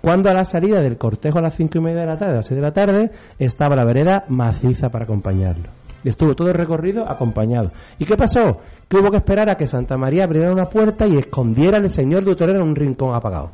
Cuando 0.03 0.29
a 0.29 0.33
la 0.33 0.43
salida 0.43 0.81
del 0.81 0.97
cortejo 0.97 1.39
a 1.39 1.41
las 1.41 1.55
cinco 1.55 1.77
y 1.77 1.81
media 1.81 2.01
de 2.01 2.07
la 2.07 2.17
tarde, 2.17 2.33
a 2.33 2.35
las 2.37 2.45
seis 2.45 2.57
de 2.57 2.61
la 2.61 2.73
tarde, 2.73 3.09
estaba 3.39 3.73
la 3.73 3.85
vereda 3.85 4.25
maciza 4.27 4.89
para 4.89 5.05
acompañarlo. 5.05 5.69
Y 6.03 6.09
estuvo 6.09 6.35
todo 6.35 6.49
el 6.49 6.55
recorrido 6.55 7.09
acompañado. 7.09 7.71
¿Y 7.97 8.03
qué 8.03 8.17
pasó? 8.17 8.59
Que 8.89 8.97
hubo 8.97 9.09
que 9.09 9.17
esperar 9.17 9.49
a 9.49 9.55
que 9.55 9.65
Santa 9.65 9.95
María 9.95 10.25
abriera 10.25 10.51
una 10.51 10.67
puerta 10.67 11.07
y 11.07 11.17
escondiera 11.17 11.77
al 11.77 11.89
señor 11.89 12.25
de 12.25 12.51
en 12.51 12.61
un 12.61 12.75
rincón 12.75 13.15
apagado. 13.15 13.51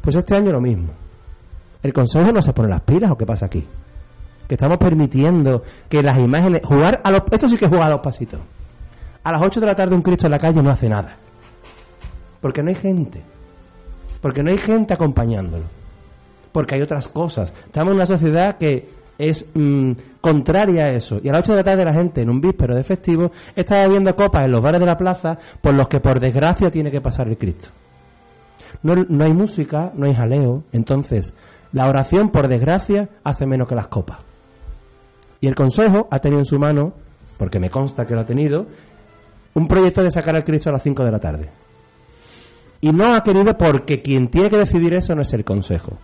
Pues 0.00 0.16
este 0.16 0.34
año 0.34 0.50
lo 0.50 0.60
mismo. 0.60 0.88
¿El 1.84 1.92
consejo 1.92 2.32
no 2.32 2.42
se 2.42 2.52
pone 2.52 2.68
las 2.68 2.80
pilas 2.80 3.12
o 3.12 3.16
qué 3.16 3.24
pasa 3.24 3.46
aquí? 3.46 3.64
que 4.48 4.54
estamos 4.54 4.78
permitiendo 4.78 5.62
que 5.88 6.02
las 6.02 6.18
imágenes 6.18 6.62
jugar 6.64 7.00
a 7.02 7.10
los 7.10 7.22
esto 7.30 7.48
sí 7.48 7.56
que 7.56 7.66
juega 7.66 7.86
a 7.86 7.90
los 7.90 8.00
pasitos 8.00 8.40
a 9.24 9.32
las 9.32 9.42
8 9.42 9.60
de 9.60 9.66
la 9.66 9.74
tarde 9.74 9.94
un 9.94 10.02
Cristo 10.02 10.26
en 10.26 10.32
la 10.32 10.38
calle 10.38 10.62
no 10.62 10.70
hace 10.70 10.88
nada 10.88 11.16
porque 12.40 12.62
no 12.62 12.68
hay 12.68 12.76
gente 12.76 13.22
porque 14.26 14.42
no 14.42 14.50
hay 14.50 14.58
gente 14.58 14.92
acompañándolo. 14.92 15.62
Porque 16.50 16.74
hay 16.74 16.82
otras 16.82 17.06
cosas. 17.06 17.54
Estamos 17.64 17.92
en 17.92 17.94
una 17.94 18.06
sociedad 18.06 18.58
que 18.58 18.88
es 19.16 19.48
mm, 19.54 19.92
contraria 20.20 20.86
a 20.86 20.90
eso. 20.90 21.20
Y 21.22 21.28
a 21.28 21.32
las 21.32 21.42
8 21.42 21.52
de 21.52 21.58
la 21.58 21.62
tarde 21.62 21.84
la 21.84 21.94
gente 21.94 22.22
en 22.22 22.30
un 22.30 22.40
víspero 22.40 22.74
de 22.74 22.82
festivo 22.82 23.30
está 23.54 23.86
bebiendo 23.86 24.16
copas 24.16 24.46
en 24.46 24.50
los 24.50 24.60
bares 24.60 24.80
de 24.80 24.86
la 24.86 24.96
plaza 24.96 25.38
por 25.62 25.74
los 25.74 25.86
que 25.86 26.00
por 26.00 26.18
desgracia 26.18 26.72
tiene 26.72 26.90
que 26.90 27.00
pasar 27.00 27.28
el 27.28 27.38
Cristo. 27.38 27.68
No, 28.82 28.96
no 28.96 29.24
hay 29.24 29.32
música 29.32 29.92
no 29.94 30.06
hay 30.06 30.14
jaleo. 30.16 30.64
Entonces 30.72 31.32
la 31.70 31.88
oración 31.88 32.30
por 32.30 32.48
desgracia 32.48 33.08
hace 33.22 33.46
menos 33.46 33.68
que 33.68 33.76
las 33.76 33.86
copas. 33.86 34.18
Y 35.40 35.46
el 35.46 35.54
Consejo 35.54 36.08
ha 36.10 36.18
tenido 36.18 36.40
en 36.40 36.46
su 36.46 36.58
mano, 36.58 36.94
porque 37.38 37.60
me 37.60 37.70
consta 37.70 38.04
que 38.04 38.16
lo 38.16 38.22
ha 38.22 38.26
tenido, 38.26 38.66
un 39.54 39.68
proyecto 39.68 40.02
de 40.02 40.10
sacar 40.10 40.34
al 40.34 40.42
Cristo 40.42 40.70
a 40.70 40.72
las 40.72 40.82
5 40.82 41.04
de 41.04 41.12
la 41.12 41.20
tarde. 41.20 41.48
Y 42.80 42.92
no 42.92 43.14
ha 43.14 43.22
querido 43.22 43.56
porque 43.56 44.02
quien 44.02 44.28
tiene 44.28 44.50
que 44.50 44.58
decidir 44.58 44.94
eso 44.94 45.14
no 45.14 45.22
es 45.22 45.32
el 45.32 45.44
Consejo. 45.44 45.98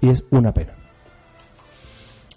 Y 0.00 0.10
es 0.10 0.24
una 0.30 0.52
pena. 0.52 0.74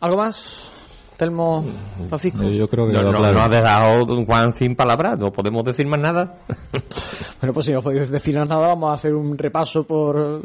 ¿Algo 0.02 0.18
más? 0.18 0.70
Telmo 1.18 1.66
Francisco. 2.10 2.44
Yo 2.44 2.68
creo 2.68 2.88
que 2.88 2.94
no, 2.94 3.12
no, 3.12 3.42
ha 3.42 3.50
dejado 3.50 4.06
Juan 4.26 4.52
sin 4.52 4.76
palabras, 4.76 5.18
no 5.18 5.32
podemos 5.32 5.64
decir 5.64 5.88
más 5.88 6.00
nada. 6.00 6.40
bueno, 7.42 7.54
pues 7.54 7.66
si 7.66 7.72
no 7.72 7.82
podéis 7.82 8.10
decir 8.10 8.36
nada, 8.36 8.58
vamos 8.58 8.90
a 8.90 8.94
hacer 8.94 9.16
un 9.16 9.38
repaso 9.38 9.86
por 9.86 10.44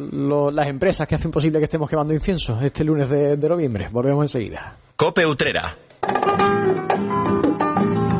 las 0.55 0.69
empresas 0.69 1.09
que 1.09 1.17
hacen 1.17 1.33
posible 1.33 1.59
que 1.59 1.65
estemos 1.65 1.91
quemando 1.91 2.15
incienso 2.15 2.59
este 2.61 2.85
lunes 2.85 3.11
de 3.11 3.49
noviembre. 3.49 3.89
Volvemos 3.91 4.25
enseguida. 4.25 4.77
Cope 4.97 5.27
Utrera. 5.27 5.77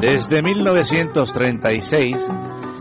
Desde 0.01 0.43
1936, 0.43 2.17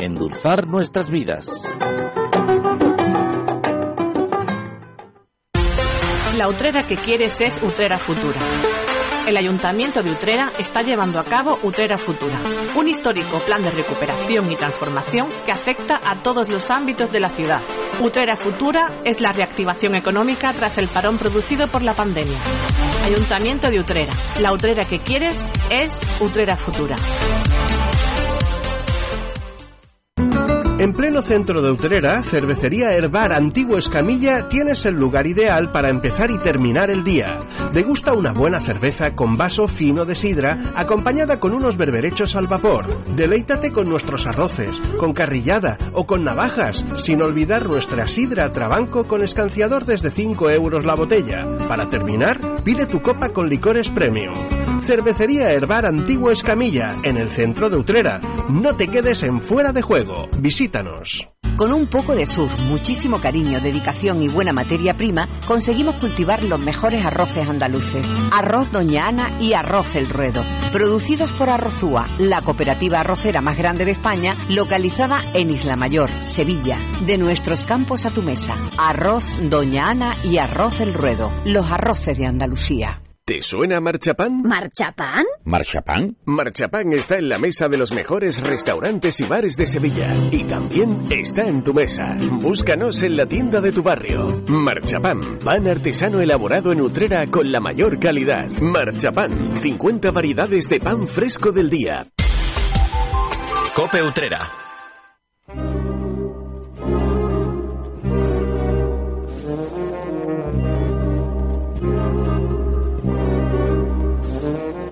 endulzar 0.00 0.66
nuestras 0.66 1.10
vidas. 1.10 1.62
La 6.36 6.48
utrera 6.48 6.82
que 6.84 6.96
quieres 6.96 7.40
es 7.40 7.60
Utrera 7.62 7.98
Futura 7.98 8.38
el 9.28 9.36
Ayuntamiento 9.36 10.02
de 10.02 10.10
Utrera 10.10 10.50
está 10.58 10.80
llevando 10.80 11.20
a 11.20 11.24
cabo 11.24 11.58
Utrera 11.62 11.98
Futura, 11.98 12.38
un 12.76 12.88
histórico 12.88 13.38
plan 13.40 13.62
de 13.62 13.70
recuperación 13.70 14.50
y 14.50 14.56
transformación 14.56 15.28
que 15.44 15.52
afecta 15.52 16.00
a 16.02 16.16
todos 16.16 16.48
los 16.48 16.70
ámbitos 16.70 17.12
de 17.12 17.20
la 17.20 17.28
ciudad. 17.28 17.60
Utrera 18.00 18.36
Futura 18.36 18.90
es 19.04 19.20
la 19.20 19.34
reactivación 19.34 19.94
económica 19.94 20.54
tras 20.54 20.78
el 20.78 20.88
parón 20.88 21.18
producido 21.18 21.66
por 21.68 21.82
la 21.82 21.92
pandemia. 21.92 22.38
Ayuntamiento 23.04 23.70
de 23.70 23.80
Utrera, 23.80 24.14
la 24.40 24.50
Utrera 24.50 24.86
que 24.86 25.00
quieres 25.00 25.52
es 25.68 26.00
Utrera 26.20 26.56
Futura. 26.56 26.96
En 30.78 30.92
pleno 30.92 31.22
centro 31.22 31.60
de 31.60 31.72
Utrera, 31.72 32.22
Cervecería 32.22 32.92
Herbar 32.92 33.32
Antiguo 33.32 33.78
Escamilla, 33.78 34.48
tienes 34.48 34.86
el 34.86 34.94
lugar 34.94 35.26
ideal 35.26 35.72
para 35.72 35.88
empezar 35.88 36.30
y 36.30 36.38
terminar 36.38 36.88
el 36.88 37.02
día. 37.02 37.40
Degusta 37.72 38.12
una 38.12 38.32
buena 38.32 38.60
cerveza 38.60 39.16
con 39.16 39.36
vaso 39.36 39.66
fino 39.66 40.04
de 40.04 40.14
sidra, 40.14 40.62
acompañada 40.76 41.40
con 41.40 41.52
unos 41.52 41.76
berberechos 41.76 42.36
al 42.36 42.46
vapor. 42.46 42.86
Deleítate 43.16 43.72
con 43.72 43.88
nuestros 43.88 44.28
arroces, 44.28 44.80
con 45.00 45.12
carrillada 45.14 45.78
o 45.94 46.06
con 46.06 46.22
navajas, 46.22 46.86
sin 46.94 47.22
olvidar 47.22 47.66
nuestra 47.66 48.06
sidra 48.06 48.52
trabanco 48.52 49.02
con 49.02 49.24
escanciador 49.24 49.84
desde 49.84 50.12
5 50.12 50.48
euros 50.50 50.84
la 50.84 50.94
botella. 50.94 51.44
Para 51.66 51.90
terminar, 51.90 52.38
pide 52.62 52.86
tu 52.86 53.02
copa 53.02 53.30
con 53.30 53.48
licores 53.48 53.88
premium. 53.88 54.34
Cervecería 54.82 55.52
Herbar 55.52 55.86
Antiguo 55.86 56.30
Escamilla, 56.30 56.96
en 57.02 57.16
el 57.16 57.30
centro 57.30 57.68
de 57.70 57.76
Utrera. 57.76 58.20
No 58.48 58.74
te 58.76 58.88
quedes 58.88 59.22
en 59.22 59.40
fuera 59.40 59.72
de 59.72 59.82
juego. 59.82 60.28
Visítanos. 60.38 61.28
Con 61.56 61.72
un 61.72 61.86
poco 61.88 62.14
de 62.14 62.24
sur, 62.24 62.48
muchísimo 62.68 63.20
cariño, 63.20 63.60
dedicación 63.60 64.22
y 64.22 64.28
buena 64.28 64.52
materia 64.52 64.96
prima, 64.96 65.28
conseguimos 65.46 65.96
cultivar 65.96 66.42
los 66.44 66.60
mejores 66.60 67.04
arroces 67.04 67.48
andaluces. 67.48 68.06
Arroz 68.30 68.70
Doña 68.70 69.08
Ana 69.08 69.32
y 69.40 69.54
Arroz 69.54 69.96
El 69.96 70.08
Ruedo. 70.08 70.44
Producidos 70.72 71.32
por 71.32 71.50
Arrozúa, 71.50 72.06
la 72.18 72.42
cooperativa 72.42 73.00
arrocera 73.00 73.40
más 73.40 73.58
grande 73.58 73.84
de 73.84 73.90
España, 73.90 74.36
localizada 74.48 75.18
en 75.34 75.50
Isla 75.50 75.74
Mayor, 75.74 76.10
Sevilla. 76.20 76.78
De 77.04 77.18
nuestros 77.18 77.64
campos 77.64 78.06
a 78.06 78.10
tu 78.10 78.22
mesa. 78.22 78.54
Arroz 78.76 79.26
Doña 79.50 79.90
Ana 79.90 80.14
y 80.22 80.38
Arroz 80.38 80.80
El 80.80 80.94
Ruedo. 80.94 81.32
Los 81.44 81.70
arroces 81.70 82.16
de 82.16 82.26
Andalucía. 82.26 83.02
¿Te 83.28 83.42
suena 83.42 83.78
Marchapán? 83.78 84.40
¿Marchapán? 84.40 85.26
¿Marchapán? 85.44 86.16
Marchapán 86.24 86.94
está 86.94 87.18
en 87.18 87.28
la 87.28 87.38
mesa 87.38 87.68
de 87.68 87.76
los 87.76 87.92
mejores 87.92 88.40
restaurantes 88.40 89.20
y 89.20 89.24
bares 89.24 89.54
de 89.58 89.66
Sevilla. 89.66 90.14
Y 90.30 90.44
también 90.44 91.06
está 91.10 91.46
en 91.46 91.62
tu 91.62 91.74
mesa. 91.74 92.16
Búscanos 92.40 93.02
en 93.02 93.18
la 93.18 93.26
tienda 93.26 93.60
de 93.60 93.70
tu 93.70 93.82
barrio. 93.82 94.42
Marchapán, 94.46 95.40
pan 95.40 95.68
artesano 95.68 96.22
elaborado 96.22 96.72
en 96.72 96.80
Utrera 96.80 97.26
con 97.26 97.52
la 97.52 97.60
mayor 97.60 98.00
calidad. 98.00 98.48
Marchapán, 98.62 99.54
50 99.56 100.10
variedades 100.10 100.66
de 100.70 100.80
pan 100.80 101.06
fresco 101.06 101.52
del 101.52 101.68
día. 101.68 102.06
Cope 103.74 104.02
Utrera. 104.02 104.67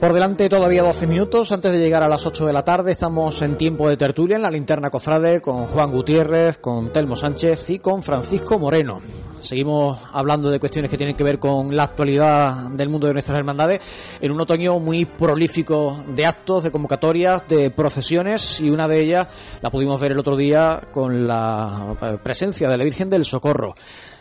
Por 0.00 0.12
delante 0.12 0.50
todavía 0.50 0.82
12 0.82 1.06
minutos 1.06 1.52
antes 1.52 1.72
de 1.72 1.78
llegar 1.78 2.02
a 2.02 2.08
las 2.08 2.26
8 2.26 2.44
de 2.44 2.52
la 2.52 2.62
tarde. 2.62 2.92
Estamos 2.92 3.40
en 3.40 3.56
tiempo 3.56 3.88
de 3.88 3.96
tertulia 3.96 4.36
en 4.36 4.42
la 4.42 4.50
linterna 4.50 4.90
Cofrade 4.90 5.40
con 5.40 5.66
Juan 5.66 5.90
Gutiérrez, 5.90 6.58
con 6.58 6.92
Telmo 6.92 7.16
Sánchez 7.16 7.70
y 7.70 7.78
con 7.78 8.02
Francisco 8.02 8.58
Moreno. 8.58 9.00
Seguimos 9.40 9.98
hablando 10.12 10.50
de 10.50 10.60
cuestiones 10.60 10.90
que 10.90 10.98
tienen 10.98 11.16
que 11.16 11.24
ver 11.24 11.38
con 11.38 11.74
la 11.74 11.84
actualidad 11.84 12.70
del 12.70 12.90
mundo 12.90 13.06
de 13.06 13.14
nuestras 13.14 13.38
hermandades 13.38 13.80
en 14.20 14.32
un 14.32 14.40
otoño 14.40 14.78
muy 14.78 15.06
prolífico 15.06 16.04
de 16.14 16.26
actos, 16.26 16.64
de 16.64 16.70
convocatorias, 16.70 17.48
de 17.48 17.70
procesiones 17.70 18.60
y 18.60 18.68
una 18.68 18.86
de 18.88 19.00
ellas 19.00 19.28
la 19.62 19.70
pudimos 19.70 19.98
ver 19.98 20.12
el 20.12 20.18
otro 20.18 20.36
día 20.36 20.88
con 20.92 21.26
la 21.26 21.96
eh, 22.02 22.18
presencia 22.22 22.68
de 22.68 22.76
la 22.76 22.84
Virgen 22.84 23.08
del 23.08 23.24
Socorro 23.24 23.74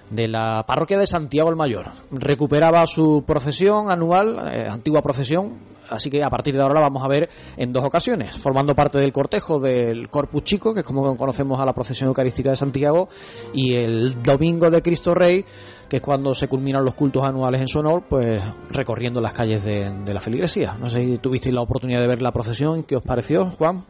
de 0.10 0.28
la 0.28 0.64
parroquia 0.68 0.98
de 0.98 1.08
Santiago 1.08 1.50
el 1.50 1.56
Mayor. 1.56 1.86
Recuperaba 2.12 2.86
su 2.88 3.24
procesión 3.26 3.92
anual, 3.92 4.38
eh, 4.52 4.68
antigua 4.70 5.02
procesión, 5.02 5.54
así 5.90 6.10
que 6.10 6.24
a 6.24 6.30
partir 6.30 6.56
de 6.56 6.62
ahora 6.62 6.76
la 6.76 6.82
vamos 6.82 7.04
a 7.04 7.08
ver 7.08 7.30
en 7.58 7.72
dos 7.72 7.84
ocasiones, 7.84 8.36
formando 8.38 8.76
parte 8.76 8.98
del 9.00 9.12
cortejo 9.12 9.60
del 9.60 10.10
Corpus 10.10 10.44
Chico, 10.44 10.74
que 10.74 10.82
es 10.82 10.86
como 10.86 11.16
conocemos 11.16 11.60
a 11.60 11.66
la 11.66 11.74
procesión 11.74 12.08
eucarística 12.08 12.50
de 12.50 12.56
Santiago, 12.56 13.10
y 13.54 13.76
el 13.76 14.22
domingo 14.24 14.70
de 14.70 14.82
Cristo 14.82 15.14
Rey, 15.14 15.46
que 15.90 15.98
es 15.98 16.02
cuando 16.02 16.34
se 16.34 16.48
culminan 16.48 16.84
los 16.84 16.96
cultos 16.96 17.24
anuales 17.24 17.62
en 17.62 17.68
su 17.68 17.80
honor, 17.80 18.04
pues 18.10 18.42
recorriendo 18.72 19.22
las 19.22 19.34
calles 19.34 19.64
de, 19.64 19.92
de 20.04 20.14
la 20.14 20.20
feligresía. 20.20 20.76
No 20.80 20.90
sé 20.90 21.06
si 21.06 21.18
tuvisteis 21.20 21.54
la 21.54 21.62
oportunidad 21.62 22.02
de 22.02 22.08
ver 22.08 22.22
la 22.22 22.32
procesión, 22.32 22.84
¿qué 22.84 22.96
os 22.96 23.04
pareció, 23.04 23.50
Juan? 23.52 23.86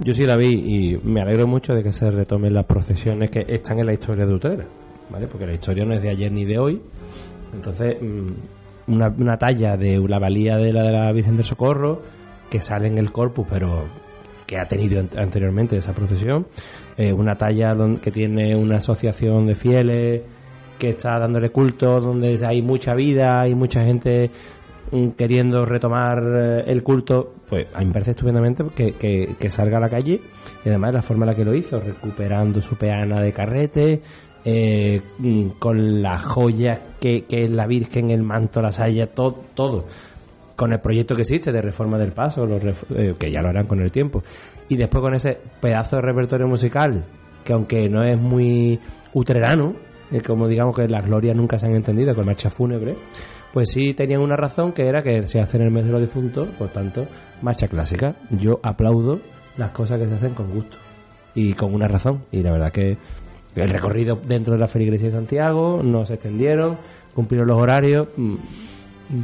Yo 0.00 0.14
sí 0.14 0.24
la 0.26 0.36
vi 0.36 0.52
y 0.52 0.96
me 0.98 1.22
alegro 1.22 1.46
mucho 1.46 1.72
de 1.72 1.82
que 1.82 1.92
se 1.92 2.10
retomen 2.10 2.54
las 2.54 2.66
procesiones 2.66 3.30
que 3.30 3.44
están 3.48 3.78
en 3.78 3.86
la 3.86 3.94
historia 3.94 4.26
de 4.26 4.34
Utrera, 4.34 4.66
¿vale? 5.12 5.26
Porque 5.28 5.46
la 5.46 5.52
historia 5.54 5.84
no 5.84 5.94
es 5.94 6.02
de 6.02 6.08
ayer 6.10 6.32
ni 6.32 6.44
de 6.44 6.58
hoy. 6.58 6.80
Entonces, 7.54 7.96
mm, 8.00 8.92
una, 8.92 9.36
talla 9.38 9.76
de 9.76 9.98
la 10.08 10.18
valía 10.18 10.56
de 10.56 10.72
la 10.72 10.82
de 10.82 10.92
la 10.92 11.12
Virgen 11.12 11.36
del 11.36 11.44
Socorro 11.44 12.00
que 12.50 12.60
sale 12.60 12.88
en 12.88 12.98
el 12.98 13.12
corpus, 13.12 13.46
pero 13.48 13.84
que 14.46 14.58
ha 14.58 14.66
tenido 14.66 15.00
ant- 15.02 15.16
anteriormente 15.18 15.76
esa 15.76 15.92
procesión, 15.94 16.46
eh, 16.96 17.12
una 17.12 17.36
talla 17.36 17.74
don- 17.74 17.98
que 17.98 18.10
tiene 18.10 18.56
una 18.56 18.76
asociación 18.78 19.46
de 19.46 19.54
fieles 19.54 20.22
que 20.78 20.90
está 20.90 21.18
dándole 21.18 21.50
culto, 21.50 22.00
donde 22.00 22.38
hay 22.44 22.60
mucha 22.60 22.94
vida, 22.94 23.40
hay 23.40 23.54
mucha 23.54 23.84
gente 23.84 24.30
mm, 24.90 25.10
queriendo 25.10 25.64
retomar 25.64 26.18
eh, 26.22 26.64
el 26.66 26.82
culto, 26.82 27.34
pues 27.48 27.66
a 27.72 27.78
mí 27.78 27.86
me 27.86 27.92
parece 27.92 28.10
estupendamente 28.10 28.64
que- 28.74 29.36
que 29.38 29.48
salga 29.48 29.78
a 29.78 29.80
la 29.80 29.88
calle 29.88 30.20
y 30.64 30.68
además 30.68 30.92
la 30.92 31.02
forma 31.02 31.24
en 31.24 31.30
la 31.30 31.34
que 31.36 31.44
lo 31.44 31.54
hizo, 31.54 31.80
recuperando 31.80 32.60
su 32.60 32.76
peana 32.76 33.22
de 33.22 33.32
carrete, 33.32 34.02
eh, 34.44 35.00
mm, 35.18 35.48
con 35.58 36.02
las 36.02 36.22
joyas 36.24 36.80
que, 37.00 37.24
es 37.28 37.50
la 37.50 37.66
Virgen, 37.66 38.10
el 38.10 38.22
manto, 38.22 38.60
la 38.60 38.72
saya, 38.72 39.06
todo, 39.08 39.34
todo. 39.54 39.86
Con 40.56 40.72
el 40.72 40.80
proyecto 40.80 41.14
que 41.14 41.22
existe 41.22 41.50
de 41.52 41.62
reforma 41.62 41.98
del 41.98 42.12
paso, 42.12 42.44
los 42.46 42.62
ref- 42.62 42.84
eh, 42.96 43.14
que 43.18 43.30
ya 43.30 43.40
lo 43.42 43.48
harán 43.48 43.66
con 43.66 43.80
el 43.80 43.90
tiempo. 43.90 44.22
Y 44.68 44.76
después 44.76 45.02
con 45.02 45.14
ese 45.14 45.38
pedazo 45.60 45.96
de 45.96 46.02
repertorio 46.02 46.46
musical, 46.46 47.04
que 47.44 47.52
aunque 47.52 47.88
no 47.88 48.02
es 48.04 48.18
muy 48.20 48.78
utrerano, 49.14 49.74
eh, 50.10 50.20
como 50.20 50.46
digamos 50.48 50.76
que 50.76 50.86
las 50.88 51.04
glorias 51.06 51.36
nunca 51.36 51.58
se 51.58 51.66
han 51.66 51.74
entendido 51.74 52.14
con 52.14 52.26
marcha 52.26 52.50
fúnebre, 52.50 52.96
pues 53.52 53.70
sí 53.70 53.92
tenían 53.94 54.20
una 54.22 54.36
razón 54.36 54.72
que 54.72 54.86
era 54.86 55.02
que 55.02 55.26
se 55.26 55.40
hace 55.40 55.56
en 55.58 55.64
el 55.64 55.70
mes 55.70 55.84
de 55.84 55.92
los 55.92 56.00
difuntos, 56.00 56.48
por 56.58 56.68
tanto, 56.68 57.06
marcha 57.42 57.66
clásica. 57.68 58.14
Yo 58.30 58.60
aplaudo 58.62 59.20
las 59.56 59.70
cosas 59.72 59.98
que 59.98 60.06
se 60.06 60.14
hacen 60.14 60.34
con 60.34 60.50
gusto 60.50 60.76
y 61.34 61.52
con 61.54 61.74
una 61.74 61.88
razón. 61.88 62.22
Y 62.30 62.42
la 62.42 62.52
verdad 62.52 62.72
que 62.72 62.96
el 63.56 63.68
recorrido 63.68 64.16
dentro 64.26 64.52
de 64.54 64.58
la 64.60 64.66
feligresía 64.68 65.08
de 65.08 65.14
Santiago 65.14 65.80
no 65.82 66.04
se 66.06 66.14
extendieron, 66.14 66.78
cumplieron 67.14 67.48
los 67.48 67.58
horarios. 67.58 68.08
mm, 68.16 68.34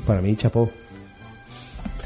Para 0.06 0.20
mí, 0.20 0.36
chapó. 0.36 0.68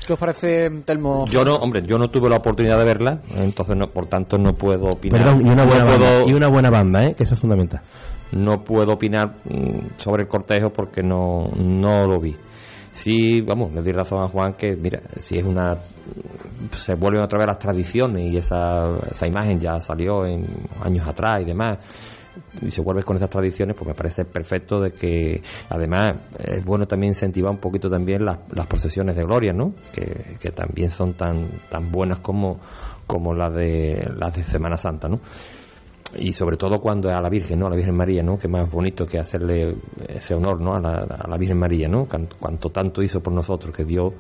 ¿Qué 0.07 0.13
os 0.15 0.19
parece, 0.19 0.69
Telmo? 0.85 1.27
Yo 1.27 1.45
no, 1.45 1.55
hombre, 1.57 1.83
yo 1.87 1.97
no 1.97 2.09
tuve 2.11 2.29
la 2.29 2.37
oportunidad 2.37 2.79
de 2.79 2.85
verla, 2.85 3.21
entonces 3.37 3.77
no, 3.77 3.89
por 3.91 4.07
tanto 4.07 4.37
no 4.37 4.53
puedo 4.53 4.87
opinar. 4.87 5.21
Perdón, 5.23 5.41
y 5.47 5.51
una 5.51 5.63
buena, 5.65 5.85
no 5.85 5.91
banda, 5.91 6.09
puedo, 6.09 6.29
y 6.29 6.33
una 6.35 6.49
buena 6.49 6.71
banda, 6.71 7.05
¿eh? 7.07 7.15
que 7.15 7.23
eso 7.23 7.35
es 7.35 7.41
fundamental. 7.41 7.81
no 8.33 8.65
puedo 8.65 8.93
opinar 8.95 9.37
mm, 9.45 9.97
sobre 9.97 10.23
el 10.25 10.29
cortejo 10.29 10.71
porque 10.71 11.03
no, 11.03 11.49
no 11.57 12.05
lo 12.09 12.19
vi. 12.21 12.35
Sí, 12.93 13.41
vamos, 13.41 13.73
le 13.73 13.81
doy 13.81 13.93
razón 13.93 14.23
a 14.23 14.29
Juan 14.29 14.53
que, 14.53 14.77
mira, 14.77 15.01
si 15.17 15.39
es 15.39 15.45
una. 15.45 15.79
Se 16.73 16.95
vuelven 16.95 17.23
otra 17.23 17.39
vez 17.39 17.49
las 17.49 17.59
tradiciones 17.59 18.31
y 18.31 18.37
esa, 18.37 18.97
esa 19.11 19.27
imagen 19.27 19.59
ya 19.59 19.81
salió 19.81 20.27
en 20.27 20.47
años 20.83 21.09
atrás 21.09 21.41
y 21.41 21.47
demás. 21.47 21.79
Y 22.61 22.71
se 22.71 22.83
vuelve 22.83 23.03
con 23.03 23.17
esas 23.17 23.31
tradiciones, 23.31 23.77
pues 23.77 23.89
me 23.89 23.95
parece 23.95 24.25
perfecto 24.25 24.81
de 24.81 24.91
que, 24.91 25.43
además, 25.71 26.17
es 26.39 26.65
bueno 26.65 26.87
también 26.87 27.13
incentivar 27.13 27.51
un 27.51 27.59
poquito 27.59 27.91
también 27.91 28.25
las, 28.25 28.39
las 28.55 28.67
procesiones 28.67 29.17
de 29.17 29.23
gloria, 29.25 29.53
¿no? 29.53 29.75
Que, 29.93 30.37
que 30.39 30.51
también 30.51 30.91
son 30.91 31.15
tan, 31.15 31.49
tan 31.71 31.91
buenas 31.91 32.21
como, 32.21 32.61
como 33.07 33.35
las 33.35 33.55
de, 33.55 34.11
las 34.17 34.35
de 34.35 34.45
Semana 34.45 34.77
Santa, 34.77 35.09
¿no? 35.09 35.21
Y 36.17 36.33
sobre 36.33 36.57
todo 36.57 36.81
cuando 36.81 37.09
a 37.11 37.21
la 37.21 37.29
Virgen, 37.29 37.59
¿no? 37.61 37.67
A 37.67 37.71
la 37.71 37.77
Virgen 37.77 37.97
María, 37.97 38.23
¿no? 38.23 38.37
Que 38.37 38.49
más 38.49 38.71
bonito 38.71 39.07
que 39.07 39.19
hacerle 39.19 39.77
ese 40.09 40.35
honor, 40.35 40.61
¿no? 40.61 40.75
A 40.75 40.81
la, 40.81 41.37
Virgen 41.39 41.59
María, 41.59 41.89
¿no? 41.89 42.07
Cuanto 42.39 42.69
tanto 42.71 43.03
hizo 43.03 43.21
por 43.21 43.33
nosotros, 43.33 43.75
que 43.75 43.85
dio 43.85 44.13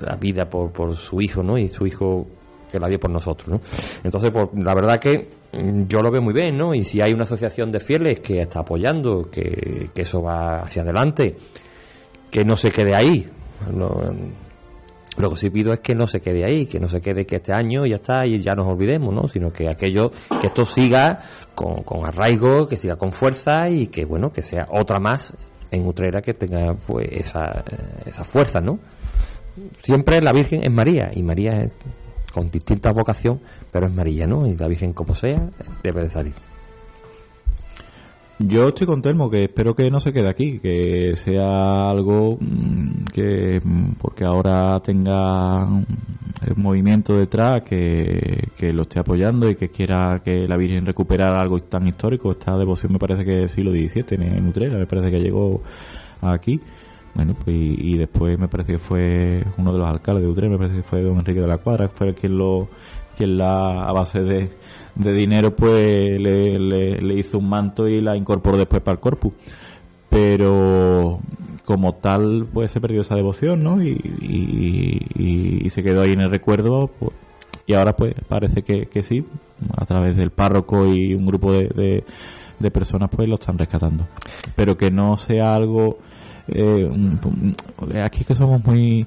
la 0.00 0.16
vida 0.16 0.46
por, 0.48 0.72
por 0.72 0.94
su 0.96 1.20
hijo, 1.20 1.42
¿no? 1.42 1.58
Y 1.58 1.68
su 1.68 1.86
hijo 1.86 2.26
que 2.70 2.78
la 2.78 2.88
dio 2.88 3.00
por 3.00 3.10
nosotros, 3.10 3.48
¿no? 3.48 3.60
Entonces, 4.04 4.30
pues, 4.32 4.48
la 4.62 4.74
verdad 4.74 4.98
que 5.00 5.28
mm, 5.52 5.82
yo 5.88 6.00
lo 6.02 6.10
veo 6.10 6.22
muy 6.22 6.32
bien, 6.32 6.56
¿no? 6.56 6.72
Y 6.74 6.84
si 6.84 7.00
hay 7.02 7.12
una 7.12 7.24
asociación 7.24 7.72
de 7.72 7.80
fieles 7.80 8.20
que 8.20 8.40
está 8.40 8.60
apoyando, 8.60 9.28
que, 9.30 9.88
que 9.94 10.02
eso 10.02 10.22
va 10.22 10.60
hacia 10.60 10.82
adelante, 10.82 11.36
que 12.30 12.44
no 12.44 12.56
se 12.56 12.70
quede 12.70 12.94
ahí. 12.94 13.28
Lo- 13.74 14.14
lo 15.18 15.30
que 15.30 15.36
sí 15.36 15.50
pido 15.50 15.72
es 15.72 15.80
que 15.80 15.94
no 15.94 16.06
se 16.06 16.20
quede 16.20 16.44
ahí, 16.44 16.66
que 16.66 16.78
no 16.78 16.88
se 16.88 17.00
quede 17.00 17.26
que 17.26 17.36
este 17.36 17.52
año 17.52 17.84
ya 17.84 17.96
está 17.96 18.26
y 18.26 18.40
ya 18.40 18.54
nos 18.54 18.68
olvidemos, 18.68 19.12
¿no? 19.12 19.28
Sino 19.28 19.48
que 19.48 19.68
aquello, 19.68 20.10
que 20.40 20.46
esto 20.46 20.64
siga 20.64 21.18
con, 21.54 21.82
con 21.82 22.06
arraigo, 22.06 22.66
que 22.66 22.76
siga 22.76 22.96
con 22.96 23.12
fuerza 23.12 23.68
y 23.68 23.88
que, 23.88 24.04
bueno, 24.04 24.30
que 24.30 24.42
sea 24.42 24.68
otra 24.70 24.98
más 25.00 25.34
en 25.70 25.86
Utrera 25.86 26.22
que 26.22 26.34
tenga, 26.34 26.74
pues, 26.86 27.08
esa, 27.10 27.64
esa 28.06 28.24
fuerza, 28.24 28.60
¿no? 28.60 28.78
Siempre 29.82 30.20
la 30.22 30.32
Virgen 30.32 30.62
es 30.62 30.70
María 30.70 31.10
y 31.12 31.22
María 31.22 31.62
es 31.62 31.76
con 32.32 32.48
distinta 32.48 32.92
vocación, 32.92 33.40
pero 33.72 33.86
es 33.86 33.94
María, 33.94 34.26
¿no? 34.26 34.46
Y 34.46 34.56
la 34.56 34.68
Virgen, 34.68 34.92
como 34.92 35.14
sea, 35.14 35.50
debe 35.82 36.02
de 36.02 36.10
salir. 36.10 36.34
Yo 38.42 38.68
estoy 38.68 38.86
con 38.86 39.02
Telmo, 39.02 39.28
que 39.28 39.44
espero 39.44 39.74
que 39.74 39.90
no 39.90 40.00
se 40.00 40.14
quede 40.14 40.30
aquí, 40.30 40.60
que 40.60 41.12
sea 41.14 41.90
algo 41.90 42.38
mm, 42.40 43.04
que, 43.12 43.60
mm, 43.62 43.92
porque 44.00 44.24
ahora 44.24 44.80
tenga 44.80 45.66
mm, 45.66 45.84
el 46.46 46.56
movimiento 46.56 47.18
detrás, 47.18 47.62
que, 47.64 48.48
que 48.56 48.72
lo 48.72 48.82
esté 48.82 48.98
apoyando 48.98 49.50
y 49.50 49.56
que 49.56 49.68
quiera 49.68 50.22
que 50.24 50.48
la 50.48 50.56
Virgen 50.56 50.86
recuperara 50.86 51.38
algo 51.38 51.60
tan 51.60 51.86
histórico. 51.86 52.30
Esta 52.32 52.56
devoción 52.56 52.94
me 52.94 52.98
parece 52.98 53.26
que 53.26 53.44
es 53.44 53.52
siglo 53.52 53.72
XVII 53.72 54.04
en, 54.10 54.48
Utrera, 54.48 54.78
me 54.78 54.86
parece 54.86 55.10
que 55.10 55.20
llegó 55.20 55.60
aquí. 56.22 56.60
Bueno, 57.14 57.34
pues, 57.44 57.54
y, 57.56 57.98
después 57.98 58.38
me 58.38 58.48
parece 58.48 58.72
que 58.72 58.78
fue 58.78 59.44
uno 59.58 59.72
de 59.72 59.78
los 59.80 59.88
alcaldes 59.88 60.24
de 60.24 60.30
Utrera, 60.30 60.50
me 60.50 60.58
parece 60.58 60.76
que 60.76 60.82
fue 60.82 61.02
don 61.02 61.18
Enrique 61.18 61.42
de 61.42 61.46
la 61.46 61.58
Cuadra, 61.58 61.88
fue 61.90 62.14
quien 62.14 62.38
lo 62.38 62.68
quien 63.18 63.36
la 63.36 63.84
a 63.86 63.92
base 63.92 64.20
de, 64.20 64.50
de 65.00 65.12
dinero 65.12 65.54
pues 65.54 65.80
le, 66.20 66.58
le- 66.58 67.18
hizo 67.18 67.38
un 67.38 67.48
manto 67.48 67.88
y 67.88 68.00
la 68.00 68.16
incorporó 68.16 68.56
después 68.58 68.82
para 68.82 68.94
el 68.96 69.00
corpus. 69.00 69.32
Pero 70.08 71.18
como 71.64 71.94
tal 71.94 72.46
pues 72.52 72.70
se 72.72 72.80
perdió 72.80 73.02
esa 73.02 73.14
devoción 73.14 73.62
no 73.62 73.82
y, 73.82 73.90
y- 75.14 75.70
se 75.70 75.82
quedó 75.84 76.02
ahí 76.02 76.12
en 76.12 76.20
el 76.20 76.30
recuerdo 76.30 76.90
pues, 76.98 77.12
y 77.66 77.74
ahora 77.74 77.92
pues 77.94 78.14
parece 78.26 78.62
que, 78.62 78.86
que 78.86 79.02
sí 79.02 79.24
a 79.76 79.84
través 79.86 80.16
del 80.16 80.30
párroco 80.30 80.86
y 80.86 81.14
un 81.14 81.24
grupo 81.26 81.52
de, 81.52 82.02
de 82.58 82.70
personas 82.72 83.08
pues 83.14 83.28
lo 83.28 83.34
están 83.34 83.56
rescatando. 83.56 84.06
Pero 84.56 84.76
que 84.76 84.90
no 84.90 85.16
sea 85.16 85.54
algo 85.54 85.98
eh, 86.52 86.84
un- 86.90 87.54
aquí 88.04 88.20
es 88.20 88.26
que 88.26 88.34
somos 88.34 88.64
muy 88.64 89.06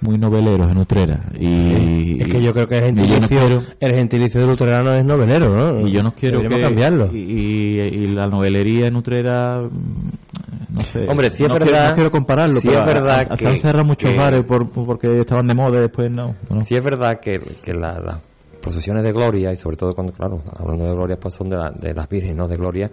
muy 0.00 0.18
noveleros 0.18 0.70
en 0.70 0.76
Utrera 0.76 1.18
y 1.40 2.20
es 2.20 2.28
que 2.28 2.42
yo 2.42 2.52
creo 2.52 2.66
que 2.66 2.76
el 2.76 2.94
yo 2.94 3.02
no 3.02 3.02
gentilicio, 3.08 3.38
quiero- 3.46 3.62
el 3.80 3.94
gentilicio 3.94 4.40
del 4.40 4.50
luterano 4.50 4.92
es 4.92 5.04
novelero, 5.04 5.54
¿no? 5.56 5.86
y 5.86 5.92
yo 5.92 6.02
no 6.02 6.12
quiero 6.14 6.42
que 6.42 6.60
cambiarlo. 6.60 7.08
Y, 7.14 7.18
y- 7.18 7.80
y 7.80 8.08
la 8.08 8.26
novelería 8.26 8.88
en 8.88 8.96
Utrera 8.96 9.62
no 9.62 10.80
sé 10.80 11.06
Hombre, 11.08 11.30
sí 11.30 11.44
es 11.44 11.48
no 11.48 11.54
verdad- 11.54 11.68
quiero, 11.70 11.88
no 11.88 11.94
quiero 11.94 12.10
compararlo 12.10 12.60
sí 12.60 12.68
pero 12.68 12.80
es 12.80 12.86
verdad 12.86 13.18
a- 13.30 13.34
a- 13.34 13.36
que- 13.36 13.46
han 13.46 13.58
cerrado 13.58 13.84
muchos 13.84 14.10
que- 14.10 14.16
bares 14.16 14.44
por, 14.44 14.70
porque 14.70 15.20
estaban 15.20 15.46
de 15.46 15.54
moda 15.54 15.78
y 15.78 15.82
después 15.82 16.10
no, 16.10 16.34
no. 16.50 16.60
Sí 16.62 16.74
es 16.76 16.84
verdad 16.84 17.18
que, 17.20 17.38
que 17.62 17.72
la- 17.72 17.98
las 18.00 18.18
procesiones 18.60 19.04
de 19.04 19.12
gloria, 19.12 19.52
y 19.52 19.56
sobre 19.56 19.76
todo 19.76 19.92
cuando, 19.92 20.12
claro, 20.12 20.42
hablando 20.58 20.84
de 20.84 20.92
gloria, 20.94 21.16
pues 21.20 21.34
son 21.34 21.48
de, 21.50 21.56
la- 21.56 21.70
de 21.70 21.94
las 21.94 22.08
virgen, 22.08 22.36
no 22.36 22.48
de 22.48 22.56
gloria, 22.56 22.90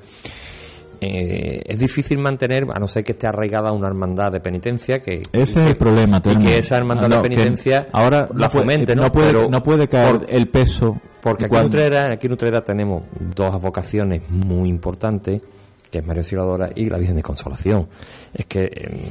eh, 1.04 1.62
es 1.66 1.80
difícil 1.80 2.20
mantener, 2.20 2.64
a 2.74 2.80
no 2.80 2.86
ser 2.88 3.04
que 3.04 3.14
esté 3.14 3.26
arraigada 3.28 3.72
una 3.72 3.88
hermandad 3.88 4.32
de 4.32 4.40
penitencia, 4.40 5.00
que, 5.00 5.24
ese 5.34 5.42
es 5.42 5.54
que- 5.54 5.68
el 5.70 5.76
problema 5.76 6.22
y 6.24 6.38
que 6.38 6.60
esa 6.60 6.78
hermandad 6.78 7.10
No, 7.10 7.16
de 7.18 7.22
penitencia 7.24 7.88
ahora 7.92 8.30
la 8.36 8.50
fomente, 8.50 8.96
¿no? 8.96 9.04
no 9.04 9.12
puede, 9.12 9.34
Pero 9.34 9.50
no 9.50 9.64
puede 9.64 9.88
caer 9.88 10.20
por- 10.20 10.26
el 10.34 10.48
peso 10.50 11.02
porque 11.22 11.46
aquí 11.46 11.56
en, 11.58 11.66
Utrera, 11.66 12.14
aquí 12.14 12.28
en 12.28 12.34
Utrera 12.34 12.62
tenemos 12.62 13.04
dos 13.36 13.62
vocaciones 13.62 14.30
muy 14.30 14.70
importantes, 14.70 15.42
que 15.90 16.00
es 16.00 16.06
María 16.06 16.22
Auxiliadora 16.22 16.70
y 16.76 16.90
la 16.90 16.98
Virgen 16.98 17.16
de 17.18 17.24
Consolación. 17.24 17.88
Es 18.34 18.46
que 18.46 18.60
eh, 18.64 19.02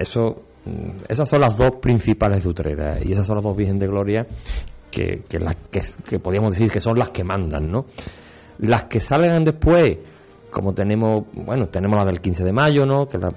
eso, 0.00 0.42
mm, 0.64 1.04
esas 1.08 1.28
son 1.28 1.40
las 1.40 1.56
dos 1.56 1.76
principales 1.80 2.42
de 2.44 2.50
Utrera 2.50 2.98
y 3.02 3.12
esas 3.12 3.26
son 3.26 3.36
las 3.36 3.44
dos 3.44 3.56
Virgen 3.56 3.78
de 3.78 3.86
Gloria 3.86 4.26
que, 4.90 5.22
que, 5.28 5.38
las 5.38 5.54
que, 5.70 5.80
que 6.08 6.18
podríamos 6.18 6.52
decir 6.52 6.70
que 6.70 6.80
son 6.80 6.98
las 6.98 7.10
que 7.10 7.22
mandan, 7.24 7.70
¿no? 7.70 7.86
Las 8.58 8.84
que 8.84 9.00
salgan 9.00 9.44
después, 9.44 9.98
como 10.56 10.72
tenemos, 10.72 11.24
bueno, 11.34 11.66
tenemos 11.68 11.98
la 11.98 12.06
del 12.06 12.18
15 12.22 12.42
de 12.42 12.52
mayo, 12.52 12.86
¿no? 12.86 13.06
Que 13.06 13.18
la, 13.18 13.28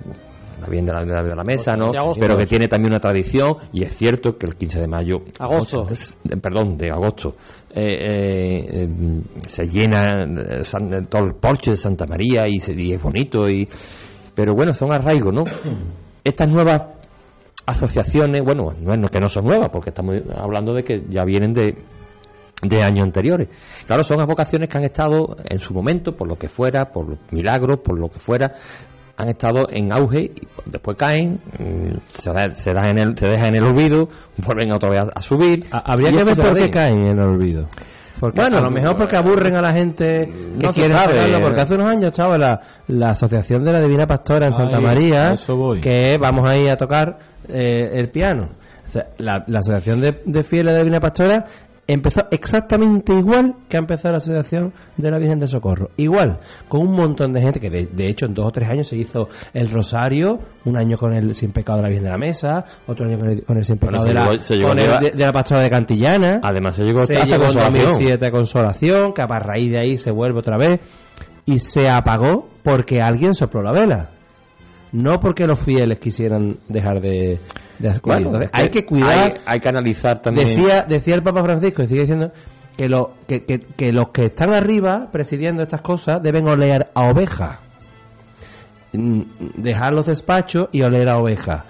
la 0.62 0.68
Virgen 0.68 0.86
de 0.86 0.94
la, 0.94 1.04
de 1.24 1.36
la- 1.36 1.44
mesa, 1.44 1.76
¿no? 1.76 1.88
Agosto. 1.88 2.20
Pero 2.22 2.38
que 2.38 2.46
tiene 2.46 2.70
también 2.70 2.94
una 2.94 3.00
tradición 3.02 3.58
y 3.74 3.84
es 3.84 3.94
cierto 3.98 4.38
que 4.38 4.46
el 4.46 4.56
15 4.56 4.80
de 4.80 4.88
mayo 4.88 5.18
Agosto. 5.38 5.86
de- 6.24 6.38
perdón, 6.38 6.78
de 6.78 6.90
agosto. 6.92 7.34
eh, 7.72 7.84
eh, 7.86 8.66
eh, 8.72 8.90
se 9.46 9.66
llena 9.66 10.24
eh, 10.24 10.64
San- 10.64 10.94
eh, 10.94 11.02
todo 11.10 11.26
el 11.26 11.36
porche 11.36 11.72
de 11.72 11.78
Santa 11.78 12.06
María 12.08 12.48
y, 12.48 12.60
se- 12.62 12.74
y 12.74 12.94
es 12.94 13.02
bonito. 13.02 13.50
y 13.50 13.68
Pero 14.34 14.56
bueno, 14.56 14.74
son 14.74 14.94
arraigos, 14.94 15.34
¿no? 15.34 15.44
Estas 16.24 16.48
nuevas 16.50 16.84
asociaciones, 17.66 18.44
bueno, 18.44 18.74
no 18.80 18.94
es 19.06 19.12
que 19.12 19.20
no 19.20 19.30
son 19.30 19.46
nuevas, 19.46 19.70
porque 19.72 19.90
estamos 19.90 20.16
hablando 20.36 20.74
de 20.74 20.84
que 20.84 21.04
ya 21.10 21.24
vienen 21.26 21.54
de, 21.54 21.78
de 22.62 22.84
años 22.84 23.06
anteriores. 23.06 23.48
Claro, 23.86 24.04
son 24.04 24.18
vocaciones 24.26 24.68
que 24.70 24.78
han 24.78 24.84
estado 24.84 25.38
en 25.46 25.60
su 25.60 25.74
momento, 25.74 26.16
por 26.16 26.28
lo 26.28 26.36
que 26.38 26.50
fuera, 26.50 26.86
por 26.92 27.08
los 27.10 27.20
milagros, 27.32 27.80
por 27.84 27.98
lo 28.00 28.10
que 28.10 28.20
fuera, 28.20 28.52
han 29.18 29.28
estado 29.30 29.68
en 29.70 29.92
auge 29.92 30.32
y 30.34 30.48
después 30.66 30.96
caen, 30.98 31.40
mm, 31.58 31.98
se, 32.12 32.32
da- 32.32 32.52
se, 32.56 32.74
da 32.74 32.88
en 32.90 32.98
el, 33.00 33.18
se 33.18 33.28
deja 33.28 33.48
en 33.48 33.56
el 33.56 33.64
olvido, 33.66 34.08
vuelven 34.38 34.72
otra 34.72 34.90
vez 34.90 35.02
a, 35.02 35.10
a 35.14 35.22
subir. 35.22 35.66
Habría 35.72 36.10
que 36.12 36.24
ver 36.24 36.36
por 36.38 36.54
qué 36.54 36.70
caen 36.72 37.06
en 37.06 37.12
el 37.18 37.20
olvido. 37.20 37.68
Porque 38.20 38.42
Bueno, 38.42 38.58
a 38.58 38.62
lo 38.62 38.70
mejor 38.72 38.98
porque 38.98 39.16
aburren 39.16 39.56
a 39.58 39.62
la 39.62 39.72
gente 39.72 40.26
que 40.30 40.66
no 40.66 40.74
se 40.74 40.82
quiere 40.82 40.94
sabe. 40.94 41.16
sacarlo, 41.16 41.42
porque 41.42 41.62
hace 41.62 41.76
unos 41.76 41.88
años 41.88 42.12
estaba 42.12 42.38
la, 42.38 42.60
la 42.88 43.12
Asociación 43.12 43.64
de 43.64 43.72
la 43.72 43.80
Divina 43.80 44.06
Pastora 44.06 44.48
en 44.48 44.54
Santa 44.54 44.82
María, 44.82 45.36
que 45.82 46.18
vamos 46.18 46.46
a 46.46 46.56
ir 46.60 46.70
a 46.70 46.76
tocar 46.76 47.18
eh, 47.48 47.92
el 47.94 48.10
piano. 48.10 48.50
O 48.86 48.90
sea, 48.92 49.06
la, 49.20 49.44
la 49.48 49.60
Asociación 49.60 50.02
de, 50.02 50.22
de 50.26 50.44
Fieles 50.44 50.74
de 50.74 50.80
la 50.80 50.84
Divina 50.84 51.00
Pastora 51.00 51.46
empezó 51.92 52.28
exactamente 52.32 53.14
igual 53.14 53.56
que 53.68 53.78
ha 53.78 53.80
empezado 53.80 54.12
la 54.12 54.18
Asociación 54.20 54.72
de 54.96 55.10
la 55.12 55.18
Virgen 55.18 55.40
del 55.40 55.50
Socorro. 55.50 55.90
Igual, 55.98 56.38
con 56.68 56.82
un 56.82 56.92
montón 56.92 57.34
de 57.34 57.42
gente 57.42 57.60
que 57.60 57.70
de, 57.70 57.88
de 57.88 58.08
hecho 58.08 58.26
en 58.28 58.34
dos 58.34 58.46
o 58.46 58.52
tres 58.52 58.70
años 58.70 58.88
se 58.88 58.96
hizo 58.96 59.28
el 59.54 59.70
Rosario, 59.72 60.40
un 60.66 60.78
año 60.78 60.98
con 60.98 61.14
el 61.14 61.34
Sin 61.36 61.52
Pecado 61.52 61.78
de 61.78 61.84
la 61.84 61.90
Virgen 61.90 62.04
de 62.06 62.12
la 62.12 62.18
Mesa, 62.18 62.64
otro 62.88 63.08
año 63.08 63.18
con 63.18 63.30
el, 63.30 63.44
con 63.44 63.58
el 63.58 63.66
Sin 63.66 63.78
Pecado 63.78 64.04
de, 64.06 64.14
la, 64.14 64.26
llegó- 64.30 64.70
con 64.70 64.80
el 64.80 65.00
de, 65.00 65.12
de 65.18 65.26
la 65.26 65.32
Pastora 65.34 65.62
de 65.64 65.70
Cantillana. 65.70 66.40
Además 66.44 66.76
se 66.76 66.84
llegó 66.84 67.06
se 67.06 67.16
hasta 67.18 67.26
llegó 67.26 67.46
consolación. 67.46 67.84
2007 67.86 68.28
a 68.28 68.32
Consolación, 68.32 69.14
que 69.14 69.22
a 69.22 69.28
raíz 69.28 69.72
de 69.72 69.80
ahí 69.80 69.98
se 69.98 70.12
vuelve 70.12 70.40
otra 70.40 70.58
vez 70.58 70.80
y 71.46 71.58
se 71.60 71.90
apagó 71.90 72.48
porque 72.64 73.02
alguien 73.02 73.34
sopló 73.34 73.62
la 73.64 73.72
vela. 73.72 74.10
No 74.92 75.20
porque 75.20 75.46
los 75.46 75.60
fieles 75.62 76.00
quisieran 76.00 76.58
dejar 76.68 77.00
de, 77.02 77.40
de 77.80 77.90
acudir. 77.90 78.02
Bueno, 78.04 78.28
Entonces, 78.28 78.50
hay 78.54 78.70
que 78.70 78.86
cuidar. 78.86 79.10
hay- 79.18 79.34
hay 79.46 79.60
que 79.60 79.70
analizar 79.70 80.22
también. 80.22 80.48
Decía, 80.50 80.84
decía 80.88 81.16
el 81.16 81.24
Papa 81.24 81.42
Francisco, 81.44 81.82
y 81.84 81.88
sigue 81.88 82.02
diciendo 82.02 82.32
que, 82.78 82.88
lo, 82.90 83.14
que, 83.28 83.44
que, 83.46 83.60
que 83.60 83.92
los 83.92 84.10
que 84.10 84.26
están 84.26 84.54
arriba 84.54 85.08
presidiendo 85.12 85.64
estas 85.64 85.82
cosas 85.82 86.22
deben 86.22 86.48
oler 86.48 86.90
a 86.94 87.10
oveja. 87.10 87.60
Mm, 88.92 89.22
Dejar 89.58 89.94
los 89.94 90.08
despachos 90.08 90.70
y 90.72 90.82
oler 90.82 91.10
a 91.10 91.18
oveja. 91.20 91.66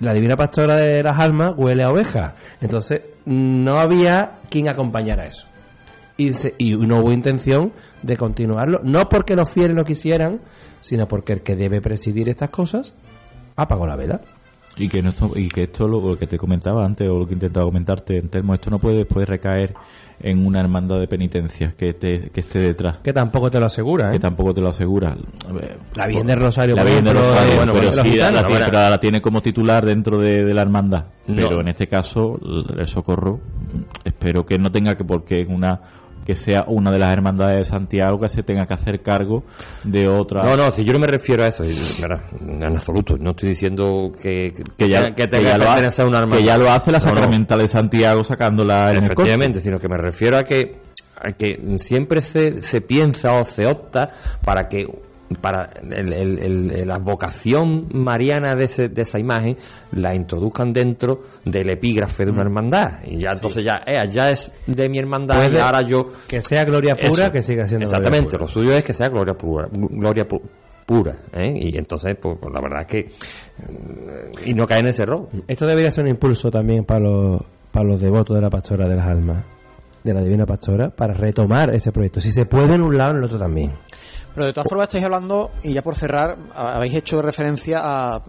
La 0.00 0.14
divina 0.14 0.36
pastora 0.36 0.76
de 0.76 1.02
las 1.02 1.18
almas 1.18 1.54
huele 1.56 1.84
a 1.84 1.90
oveja. 1.90 2.34
Entonces, 2.60 3.02
no 3.26 3.78
había 3.78 4.38
quien 4.48 4.68
acompañara 4.68 5.26
eso. 5.26 5.46
Y, 6.16 6.32
se- 6.32 6.54
y 6.58 6.76
no 6.76 6.98
hubo 7.02 7.12
intención 7.12 7.72
de 8.02 8.16
continuarlo. 8.16 8.80
No 8.84 9.08
porque 9.08 9.36
los 9.36 9.50
fieles 9.50 9.76
no 9.76 9.84
quisieran, 9.84 10.40
sino 10.80 11.06
porque 11.08 11.34
el 11.34 11.42
que 11.42 11.56
debe 11.56 11.80
presidir 11.80 12.28
estas 12.28 12.50
cosas 12.50 12.94
apagó 13.56 13.86
la 13.86 13.96
vela. 13.96 14.20
Y 14.76 14.88
que, 14.88 15.00
esto, 15.00 15.30
y 15.36 15.48
que 15.48 15.64
esto, 15.64 15.86
lo, 15.86 16.16
que 16.18 16.26
te 16.26 16.38
comentaba 16.38 16.84
antes, 16.84 17.06
o 17.08 17.18
lo 17.18 17.26
que 17.26 17.34
intentaba 17.34 17.66
comentarte, 17.66 18.16
en 18.18 18.28
Telmo, 18.30 18.54
esto 18.54 18.70
no 18.70 18.78
puede 18.78 18.98
después 18.98 19.28
recaer 19.28 19.74
en 20.20 20.46
una 20.46 20.60
hermandad 20.60 20.98
de 21.00 21.08
penitencia 21.08 21.74
que, 21.76 21.92
te- 21.94 22.30
que 22.30 22.40
esté 22.40 22.60
detrás. 22.60 22.98
Que 23.02 23.12
tampoco 23.12 23.50
te 23.50 23.58
lo 23.58 23.66
asegura, 23.66 24.08
¿eh? 24.08 24.12
Que 24.12 24.18
tampoco 24.20 24.54
te 24.54 24.60
lo 24.60 24.68
asegura. 24.68 25.14
La 25.94 26.06
Virgen 26.06 26.26
del 26.26 26.40
Rosario, 26.40 26.74
La 26.76 26.84
Virgen 26.84 27.04
del 27.04 27.14
Rosario, 27.18 27.56
bueno, 27.56 27.72
pero 27.74 27.92
sí, 28.02 28.16
la, 28.16 28.30
la 28.30 28.42
tiene, 28.46 28.66
la 28.72 28.98
tiene 29.00 29.20
como 29.20 29.42
titular 29.42 29.84
dentro 29.84 30.18
de, 30.18 30.44
de 30.44 30.54
la 30.54 30.62
hermandad. 30.62 31.06
No. 31.26 31.34
Pero 31.36 31.60
en 31.60 31.68
este 31.68 31.86
caso, 31.88 32.38
el 32.42 32.80
el 32.80 32.86
socorro, 32.86 33.40
espero 34.04 34.44
que 34.46 34.58
no 34.58 34.70
tenga 34.70 34.96
que, 34.96 35.04
porque 35.04 35.40
en 35.40 35.52
una 35.52 35.80
que 36.24 36.34
sea 36.34 36.64
una 36.66 36.90
de 36.90 36.98
las 36.98 37.12
hermandades 37.12 37.56
de 37.56 37.64
Santiago 37.64 38.18
que 38.18 38.28
se 38.28 38.42
tenga 38.42 38.66
que 38.66 38.74
hacer 38.74 39.02
cargo 39.02 39.44
de 39.84 40.08
otra. 40.08 40.42
No, 40.44 40.56
no, 40.56 40.70
si 40.70 40.84
yo 40.84 40.92
no 40.92 40.98
me 40.98 41.06
refiero 41.06 41.44
a 41.44 41.48
eso, 41.48 41.64
en 41.64 42.64
absoluto. 42.64 43.16
No 43.18 43.30
estoy 43.30 43.50
diciendo 43.50 44.12
que, 44.20 44.52
que 44.76 44.88
ya, 44.88 45.14
que 45.14 45.28
que 45.28 45.42
ya 45.42 45.58
lo, 45.58 45.68
a 45.68 45.76
una 45.76 46.18
hermandad. 46.18 46.38
que 46.38 46.46
ya 46.46 46.58
lo 46.58 46.70
hace 46.70 46.92
la 46.92 46.98
No, 46.98 47.06
no. 47.06 47.10
Sacramental 47.12 47.58
de 47.60 47.68
Santiago 47.68 48.24
sacándola 48.24 48.90
en 48.92 48.98
el. 48.98 49.04
Efectivamente, 49.04 49.60
sino 49.60 49.78
que 49.78 49.88
me 49.88 49.96
refiero 49.96 50.36
a 50.36 50.42
que, 50.42 50.80
a 51.16 51.32
que 51.32 51.60
siempre 51.78 52.20
se, 52.20 52.62
se 52.62 52.80
piensa 52.80 53.34
o 53.34 53.44
se 53.44 53.66
opta 53.66 54.10
para 54.44 54.68
que 54.68 54.86
para 55.40 55.70
el- 55.82 56.12
el- 56.12 56.38
el- 56.38 56.88
la 56.88 56.98
vocación 56.98 57.88
mariana 57.92 58.54
de, 58.54 58.64
ese- 58.64 58.88
de 58.88 59.02
esa 59.02 59.18
imagen 59.18 59.56
la 59.92 60.14
introduzcan 60.14 60.72
dentro 60.72 61.20
del 61.44 61.70
epígrafe 61.70 62.24
de 62.24 62.30
una 62.30 62.42
hermandad 62.42 63.02
y 63.04 63.18
ya 63.18 63.30
entonces 63.34 63.64
ya 63.64 63.82
eh, 63.86 64.08
ya 64.08 64.28
es 64.28 64.50
de 64.66 64.88
mi 64.88 64.98
hermandad 64.98 65.36
Puede 65.36 65.56
y 65.56 65.60
ahora 65.60 65.82
yo 65.82 66.06
que 66.28 66.40
sea 66.42 66.64
gloria 66.64 66.94
pura, 66.96 67.24
Eso. 67.24 67.32
que 67.32 67.42
siga 67.42 67.66
siendo 67.66 67.86
gloria 67.86 67.98
exactamente 67.98 68.30
pura. 68.38 68.40
lo 68.42 68.48
suyo 68.48 68.70
es 68.74 68.84
que 68.84 68.92
sea 68.92 69.08
gloria 69.08 69.34
pura 69.34 69.68
gloria 69.72 70.26
pu- 70.26 70.42
pura 70.86 71.16
¿eh? 71.32 71.52
y 71.54 71.76
entonces 71.78 72.16
pues, 72.20 72.36
pues, 72.40 72.52
la 72.52 72.60
verdad 72.60 72.80
es 72.82 72.86
que 72.88 73.04
mm, 73.66 74.48
y 74.48 74.54
no 74.54 74.66
cae 74.66 74.80
en 74.80 74.86
ese 74.86 75.02
error 75.04 75.28
Esto 75.46 75.66
debería 75.66 75.90
ser 75.90 76.04
un 76.04 76.10
impulso 76.10 76.50
también 76.50 76.84
para 76.84 77.00
los, 77.00 77.42
para 77.70 77.86
los 77.86 78.00
devotos 78.00 78.34
de 78.36 78.42
la 78.42 78.50
Pastora 78.50 78.88
de 78.88 78.96
las 78.96 79.06
Almas, 79.06 79.44
de 80.04 80.12
la 80.14 80.20
Divina 80.20 80.44
Pastora, 80.44 80.90
para 80.90 81.14
retomar 81.14 81.72
ese 81.74 81.92
proyecto. 81.92 82.20
Si 82.20 82.30
se 82.32 82.44
puede 82.46 82.74
en 82.74 82.82
un 82.82 82.96
lado, 82.98 83.12
en 83.12 83.18
el 83.18 83.24
otro 83.24 83.38
también. 83.38 83.72
Pero 84.34 84.46
de 84.46 84.52
todas 84.52 84.68
formas 84.68 84.88
estáis 84.88 85.04
hablando, 85.04 85.50
y 85.62 85.72
ya 85.72 85.82
por 85.82 85.94
cerrar, 85.94 86.36
habéis 86.54 86.94
hecho 86.94 87.20
referencia 87.20 87.80
a 87.82 88.22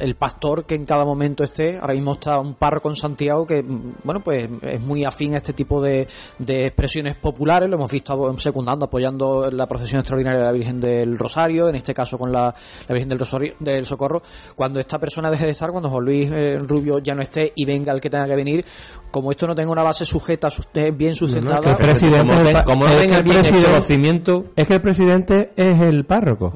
el 0.00 0.14
pastor 0.16 0.64
que 0.64 0.74
en 0.74 0.84
cada 0.84 1.04
momento 1.04 1.44
esté, 1.44 1.78
ahora 1.78 1.94
mismo 1.94 2.12
está 2.12 2.38
un 2.38 2.54
párroco 2.54 2.88
en 2.90 2.96
Santiago 2.96 3.46
que, 3.46 3.62
bueno, 4.04 4.20
pues 4.20 4.48
es 4.62 4.80
muy 4.80 5.04
afín 5.04 5.34
a 5.34 5.38
este 5.38 5.52
tipo 5.52 5.80
de, 5.80 6.06
de 6.38 6.66
expresiones 6.66 7.16
populares, 7.16 7.70
lo 7.70 7.76
hemos 7.76 7.90
visto 7.90 8.36
secundando, 8.38 8.84
apoyando 8.86 9.48
la 9.50 9.66
procesión 9.66 10.00
extraordinaria 10.00 10.40
de 10.40 10.46
la 10.46 10.52
Virgen 10.52 10.80
del 10.80 11.18
Rosario, 11.18 11.68
en 11.68 11.76
este 11.76 11.94
caso 11.94 12.18
con 12.18 12.30
la, 12.32 12.46
la 12.88 12.92
Virgen 12.92 13.08
del, 13.08 13.18
Rosario, 13.18 13.54
del 13.60 13.86
Socorro, 13.86 14.22
cuando 14.54 14.78
esta 14.80 14.98
persona 14.98 15.30
deje 15.30 15.46
de 15.46 15.52
estar, 15.52 15.70
cuando 15.70 15.88
Juan 15.88 16.04
Luis 16.04 16.30
eh, 16.32 16.58
Rubio 16.58 16.98
ya 16.98 17.14
no 17.14 17.22
esté 17.22 17.52
y 17.54 17.64
venga 17.64 17.92
el 17.92 18.00
que 18.00 18.10
tenga 18.10 18.26
que 18.26 18.36
venir, 18.36 18.64
como 19.10 19.30
esto 19.30 19.46
no 19.46 19.54
tenga 19.54 19.70
una 19.70 19.82
base 19.82 20.04
sujeta, 20.04 20.48
eh, 20.74 20.90
bien 20.90 21.14
sustentada, 21.14 21.60
que 21.60 21.70
el 21.70 21.76
presidente 21.76 22.34
como 22.34 22.48
es 22.48 22.62
como 22.64 22.86
no 22.86 22.96
tenga 22.96 23.16
el 23.18 23.22
bien 23.24 23.36
presidente- 23.36 23.66
conocimiento, 23.68 24.44
Es 24.56 24.66
que 24.66 24.74
el 24.74 24.80
presidente 24.80 25.52
es 25.56 25.80
el 25.80 26.04
párroco, 26.04 26.52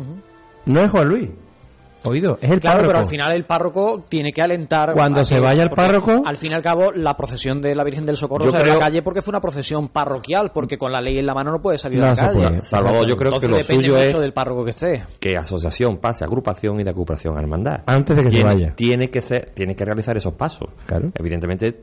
no 0.66 0.80
es 0.80 0.90
Juan 0.90 1.09
Luis. 1.09 1.28
Oído, 2.07 2.38
es 2.40 2.50
el 2.50 2.61
Claro, 2.61 2.76
párroco. 2.78 2.86
pero 2.88 2.98
al 2.98 3.07
final 3.07 3.32
el 3.32 3.44
párroco 3.44 4.04
tiene 4.09 4.32
que 4.32 4.42
alentar. 4.42 4.92
Cuando 4.94 5.20
a 5.20 5.24
se 5.24 5.34
que- 5.36 5.40
vaya 5.40 5.62
el 5.62 5.70
párroco- 5.70 6.22
Al 6.24 6.36
fin 6.36 6.52
y 6.52 6.54
al 6.54 6.62
cabo, 6.62 6.92
la 6.92 7.16
procesión 7.16 7.61
de 7.61 7.74
la 7.74 7.84
Virgen 7.84 8.04
del 8.04 8.16
Socorro 8.16 8.44
sale 8.50 8.59
a 8.59 8.62
creo- 8.62 8.74
la 8.74 8.80
calle 8.80 9.02
porque 9.02 9.22
fue 9.22 9.32
una 9.32 9.40
procesión 9.40 9.88
parroquial, 9.88 10.50
porque 10.52 10.78
con 10.78 10.92
la 10.92 11.00
ley 11.00 11.18
en 11.18 11.26
la 11.26 11.34
mano 11.34 11.50
no 11.52 11.61
puede 11.61 11.78
salir 11.78 11.98
a 11.98 12.02
No 12.02 12.09
la 12.09 12.14
se 12.16 12.26
calle. 12.26 12.38
puede. 12.48 12.61
Salvador, 12.62 13.07
yo 13.09 13.16
creo 13.16 13.32
que 13.40 13.48
lo 13.48 13.57
depende 13.57 13.84
suyo 13.84 13.96
mucho 13.96 14.07
es- 14.16 14.20
del 14.20 14.32
párroco 14.32 14.64
que 14.64 14.70
esté. 14.70 15.04
que 15.20 15.36
asociación 15.36 15.98
pase 15.98 16.24
a 16.24 16.26
agrupación 16.26 16.80
y 16.80 16.84
de 16.84 16.90
agrupación 16.90 17.36
a 17.36 17.40
hermandad. 17.40 17.80
Antes 17.86 18.16
de 18.16 18.22
que 18.24 18.30
se 18.30 18.42
vaya. 18.44 18.72
Tiene 18.76 19.09
que 19.11 19.20
ser, 19.20 19.50
tiene 19.54 19.74
que 19.74 19.84
realizar 19.84 20.16
esos 20.16 20.34
pasos. 20.34 20.68
Claro. 20.86 21.11
Evidentemente 21.14 21.74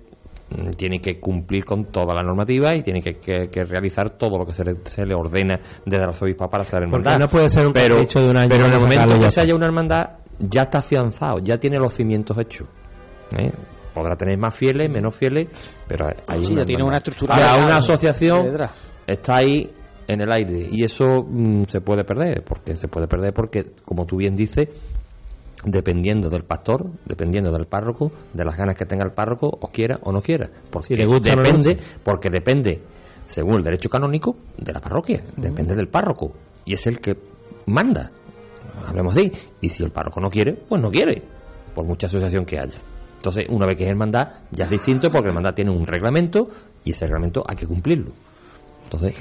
tiene 0.77 0.99
que 0.99 1.19
cumplir 1.19 1.65
con 1.65 1.85
toda 1.85 2.13
la 2.15 2.23
normativa 2.23 2.75
y 2.75 2.81
tiene 2.81 3.01
que, 3.01 3.15
que- 3.19 3.49
que 3.49 3.63
realizar 3.63 4.11
todo 4.11 4.37
lo 4.37 4.45
que 4.45 4.53
se 4.53 4.63
le, 4.63 4.73
se 4.85 5.05
le 5.05 5.13
ordena 5.15 5.59
desde 5.85 6.05
la 6.05 6.11
obispa 6.11 6.47
para 6.49 6.63
hacer 6.63 6.79
Porque 6.89 6.95
hermandad. 6.97 7.19
no 7.19 7.27
puede 7.27 7.49
ser 7.49 7.67
un 7.67 7.73
pero, 7.73 7.95
capricho 7.95 8.19
de 8.19 8.29
un 8.29 8.37
año 8.37 8.49
Pero 8.49 8.65
en 8.65 8.71
el 8.73 8.79
momento 8.79 9.13
que 9.15 9.21
ya 9.21 9.29
se 9.29 9.41
haya 9.41 9.55
una 9.55 9.65
hermandad, 9.65 10.03
ya 10.39 10.61
está 10.63 10.79
afianzado, 10.79 11.39
ya 11.39 11.57
tiene 11.57 11.77
los 11.79 11.93
cimientos 11.93 12.37
hechos. 12.37 12.67
¿eh? 13.37 13.51
Podrá 13.93 14.15
tener 14.15 14.37
más 14.37 14.55
fieles, 14.55 14.89
menos 14.91 15.15
fieles, 15.15 15.47
pero 15.87 16.07
hay 16.27 16.43
Sí, 16.43 16.55
ya 16.55 16.65
tiene 16.65 16.83
una 16.83 16.97
estructura 16.97 17.35
Ahora, 17.35 17.65
una 17.65 17.77
asociación 17.77 18.47
está 19.05 19.35
ahí 19.37 19.69
en 20.07 20.19
el 20.21 20.31
aire 20.33 20.67
y 20.71 20.83
eso 20.83 21.05
mm, 21.25 21.63
se 21.63 21.79
puede 21.79 22.03
perder 22.03 22.43
porque 22.43 22.75
se 22.75 22.87
puede 22.87 23.07
perder 23.07 23.33
porque 23.33 23.63
como 23.85 24.05
tú 24.05 24.17
bien 24.17 24.35
dices 24.35 24.67
dependiendo 25.65 26.29
del 26.29 26.43
pastor 26.43 26.85
dependiendo 27.05 27.51
del 27.51 27.65
párroco 27.65 28.11
de 28.33 28.45
las 28.45 28.57
ganas 28.57 28.75
que 28.75 28.85
tenga 28.85 29.05
el 29.05 29.11
párroco 29.11 29.47
o 29.47 29.67
quiera 29.67 29.99
o 30.03 30.11
no 30.11 30.21
quiera. 30.21 30.49
Porque 30.69 31.05
gusta 31.05 31.35
le 31.35 31.41
depende 31.43 31.77
porque 32.03 32.29
depende 32.29 32.81
según 33.25 33.55
el 33.55 33.63
derecho 33.63 33.89
canónico 33.89 34.35
de 34.57 34.73
la 34.73 34.81
parroquia. 34.81 35.23
Depende 35.37 35.75
del 35.75 35.87
párroco. 35.87 36.33
Y 36.65 36.73
es 36.73 36.85
el 36.87 36.99
que 36.99 37.17
manda. 37.67 38.11
Hablemos 38.87 39.15
así 39.15 39.31
y 39.61 39.69
si 39.69 39.83
el 39.83 39.91
párroco 39.91 40.19
no 40.19 40.29
quiere 40.29 40.53
pues 40.53 40.81
no 40.81 40.91
quiere 40.91 41.21
por 41.73 41.85
mucha 41.85 42.07
asociación 42.07 42.45
que 42.45 42.59
haya. 42.59 42.79
Entonces 43.17 43.45
una 43.49 43.65
vez 43.65 43.77
que 43.77 43.83
es 43.83 43.89
hermandad 43.89 44.27
ya 44.51 44.65
es 44.65 44.69
distinto 44.69 45.11
porque 45.11 45.27
la 45.27 45.31
hermandad 45.31 45.53
tiene 45.53 45.71
un 45.71 45.85
reglamento 45.85 46.49
y 46.83 46.91
ese 46.91 47.05
reglamento 47.05 47.43
hay 47.47 47.55
que 47.55 47.67
cumplirlo. 47.67 48.11
Entonces, 48.93 49.15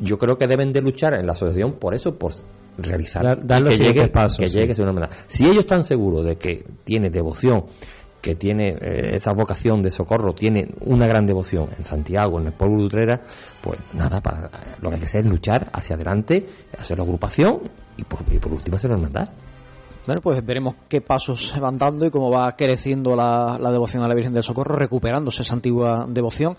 yo 0.00 0.18
creo 0.18 0.36
que 0.36 0.46
deben 0.46 0.72
de 0.72 0.80
luchar 0.80 1.14
en 1.14 1.26
la 1.26 1.32
asociación 1.32 1.74
por 1.74 1.94
eso, 1.94 2.16
por 2.16 2.32
realizar 2.78 3.22
Dar- 3.24 3.46
dar 3.46 3.60
los 3.62 3.74
que 3.74 3.84
llegue, 3.84 4.08
pasos, 4.08 4.38
que 4.38 4.46
sí. 4.48 4.58
llegue 4.58 4.72
a 4.72 4.74
ser 4.74 4.84
una 4.84 4.92
hermandad. 4.92 5.16
Si 5.28 5.44
ellos 5.44 5.60
están 5.60 5.84
seguros 5.84 6.24
de 6.24 6.36
que 6.36 6.64
tiene 6.84 7.10
devoción, 7.10 7.64
que 8.20 8.34
tiene 8.34 8.70
eh, 8.80 9.16
esa 9.16 9.32
vocación 9.32 9.82
de 9.82 9.90
socorro, 9.90 10.32
tiene 10.34 10.68
una 10.80 11.06
gran 11.06 11.26
devoción 11.26 11.68
en 11.78 11.84
Santiago, 11.84 12.40
en 12.40 12.46
el 12.46 12.52
pueblo 12.54 12.78
de 12.78 12.84
Utrera, 12.86 13.20
pues 13.62 13.78
nada, 13.94 14.20
para, 14.20 14.50
lo 14.80 14.88
que 14.88 14.94
hay 14.94 15.00
que 15.00 15.04
hacer 15.06 15.24
es 15.24 15.30
luchar 15.30 15.70
hacia 15.72 15.94
adelante, 15.96 16.46
hacer 16.76 16.98
la 16.98 17.04
agrupación 17.04 17.60
y 17.96 18.02
por, 18.04 18.20
y 18.32 18.38
por 18.38 18.52
último 18.52 18.76
hacer 18.76 18.90
la 18.90 18.96
hermandad. 18.96 19.28
Bueno, 20.06 20.20
pues 20.20 20.44
veremos 20.44 20.74
qué 20.88 21.00
pasos 21.00 21.48
se 21.48 21.58
van 21.60 21.78
dando 21.78 22.06
y 22.06 22.10
cómo 22.10 22.30
va 22.30 22.52
creciendo 22.56 23.16
la, 23.16 23.58
la 23.60 23.70
devoción 23.72 24.02
a 24.04 24.08
la 24.08 24.14
Virgen 24.14 24.32
del 24.34 24.44
Socorro, 24.44 24.76
recuperándose 24.76 25.42
esa 25.42 25.54
antigua 25.54 26.06
devoción. 26.08 26.56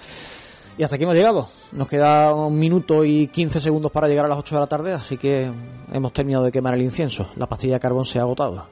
Y 0.77 0.83
hasta 0.83 0.95
aquí 0.95 1.03
hemos 1.05 1.15
llegado. 1.15 1.47
Nos 1.71 1.87
queda 1.87 2.33
un 2.35 2.57
minuto 2.59 3.03
y 3.03 3.27
15 3.29 3.59
segundos 3.59 3.91
para 3.91 4.07
llegar 4.07 4.25
a 4.25 4.29
las 4.29 4.37
8 4.37 4.55
de 4.55 4.61
la 4.61 4.67
tarde, 4.67 4.93
así 4.93 5.17
que 5.17 5.51
hemos 5.91 6.13
terminado 6.13 6.45
de 6.45 6.51
quemar 6.51 6.75
el 6.75 6.83
incienso. 6.83 7.29
La 7.35 7.47
pastilla 7.47 7.73
de 7.75 7.79
carbón 7.79 8.05
se 8.05 8.19
ha 8.19 8.21
agotado. 8.21 8.67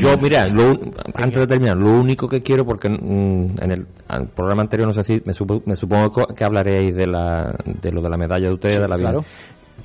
Yo, 0.00 0.18
mira, 0.18 0.46
lo 0.48 0.72
antes 1.14 1.38
de 1.38 1.46
terminar, 1.46 1.76
lo 1.76 1.90
único 2.00 2.28
que 2.28 2.40
quiero, 2.42 2.64
porque 2.66 2.88
mm, 2.88 3.54
en 3.62 3.70
el, 3.70 3.86
programa 4.34 4.62
anterior, 4.62 4.88
no 4.88 4.92
sé 4.92 5.04
si, 5.04 5.22
me, 5.24 5.32
supo- 5.32 5.62
me 5.66 5.76
supongo 5.76 6.10
que 6.34 6.44
hablaréis 6.44 6.96
de, 6.96 7.06
la, 7.06 7.54
de 7.64 7.92
lo 7.92 8.00
de 8.00 8.10
la 8.10 8.16
medalla 8.16 8.48
de 8.48 8.54
ustedes, 8.54 8.74
Sí, 8.76 8.82
de 8.82 8.88
la 8.88 8.96
vida. 8.96 9.10
claro. 9.10 9.24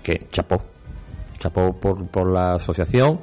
Que 0.01 0.25
chapó. 0.31 0.57
Chapó 1.37 1.73
por, 1.79 2.07
por 2.07 2.31
la 2.31 2.55
asociación 2.55 3.19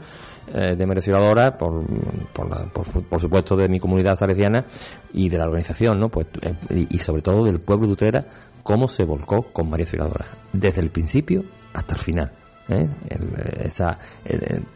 eh, 0.54 0.76
de 0.76 0.86
merecedora, 0.86 1.56
por, 1.56 1.84
por, 2.32 3.02
por, 3.04 3.20
supuesto 3.20 3.56
de 3.56 3.68
mi 3.68 3.78
comunidad 3.78 4.14
salesiana 4.14 4.64
y 5.12 5.28
de 5.28 5.38
la 5.38 5.44
organización, 5.44 5.98
¿no? 6.00 6.08
Pues, 6.08 6.26
eh, 6.42 6.86
y, 6.90 6.98
sobre 6.98 7.22
todo 7.22 7.44
del 7.44 7.60
pueblo 7.60 7.86
de 7.86 7.92
Utrera, 7.92 8.24
cómo 8.62 8.88
se 8.88 9.04
volcó 9.04 9.42
con 9.52 9.70
María 9.70 9.84
Auxiliadora, 9.84 10.26
desde 10.52 10.80
el 10.80 10.90
principio 10.90 11.42
hasta 11.74 11.94
el 11.94 12.00
final. 12.00 12.32
¿eh? 12.68 12.86
Eh, 13.08 13.16
esa, 13.64 13.98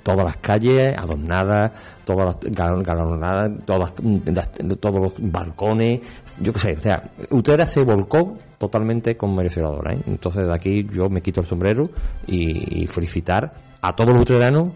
todas 0.02 0.24
las 0.24 0.36
calles 0.38 0.96
adornadas, 0.98 1.70
todas 2.04 2.26
las 2.26 2.40
gal- 2.52 2.82
galonadas, 2.82 3.50
todas, 3.64 3.92
las- 4.24 4.50
todos 4.80 5.00
los 5.00 5.12
balcones, 5.18 6.00
yo 6.40 6.52
qué 6.52 6.58
sé, 6.58 6.72
o 6.72 6.80
sea, 6.80 7.02
Utrera 7.30 7.66
se 7.66 7.84
volcó 7.84 8.36
totalmente 8.58 9.16
con 9.16 9.38
Auxiliadora, 9.38 9.92
¿eh? 9.94 10.00
Entonces 10.06 10.44
de 10.44 10.52
aquí 10.54 10.86
yo 10.90 11.08
me 11.08 11.20
quito 11.20 11.40
el 11.40 11.46
sombrero 11.46 11.88
y, 12.26 12.82
y 12.82 12.86
felicitar 12.86 13.52
a 13.82 13.94
todos 13.94 14.12
los 14.14 14.22
utreranos 14.22 14.72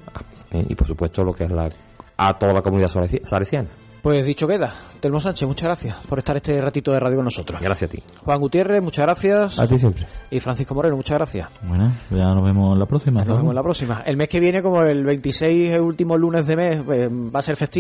¿eh? 0.53 0.65
y 0.69 0.75
por 0.75 0.87
supuesto 0.87 1.23
lo 1.25 1.33
que 1.33 1.45
es 1.45 1.51
la 1.51 1.69
a 2.17 2.39
toda 2.39 2.53
la 2.53 2.63
comunidad 2.63 2.89
salesi- 2.91 3.25
salesiana. 3.25 3.69
Pues 4.03 4.25
dicho 4.25 4.47
queda. 4.47 4.73
Telmo 5.01 5.19
Sánchez, 5.19 5.47
muchas 5.49 5.65
gracias 5.67 5.97
por 6.09 6.19
estar 6.21 6.37
este 6.37 6.61
ratito 6.61 6.93
de 6.93 7.01
radio 7.01 7.17
con 7.17 7.25
nosotros. 7.25 7.61
Gracias 7.61 7.91
a 7.91 7.93
ti. 7.93 8.03
Juan 8.25 8.39
Gutiérrez, 8.41 8.81
muchas 8.81 9.05
gracias. 9.05 9.59
A 9.59 9.67
ti 9.67 9.77
siempre. 9.77 10.07
Y 10.31 10.39
Francisco 10.39 10.73
Moreno, 10.75 10.97
muchas 10.97 11.19
gracias. 11.19 11.49
Bueno, 11.63 11.93
ya 12.11 12.27
nos 12.33 12.45
vemos 12.45 12.75
en 12.75 12.79
la 12.79 12.87
próxima. 12.87 13.21
Nos 13.21 13.29
¿no? 13.29 13.37
vemos 13.39 13.55
la 13.55 13.63
próxima. 13.63 14.03
El 14.07 14.17
mes 14.17 14.29
que 14.29 14.39
viene, 14.39 14.63
como 14.63 14.83
el 14.83 15.05
26 15.05 15.71
es 15.71 15.75
el 15.77 15.81
último 15.83 16.17
lunes 16.17 16.47
de 16.47 16.57
mes, 16.57 16.81
pues, 16.85 17.09
va 17.11 17.41
a 17.41 17.43
ser 17.43 17.57
festivo. 17.57 17.77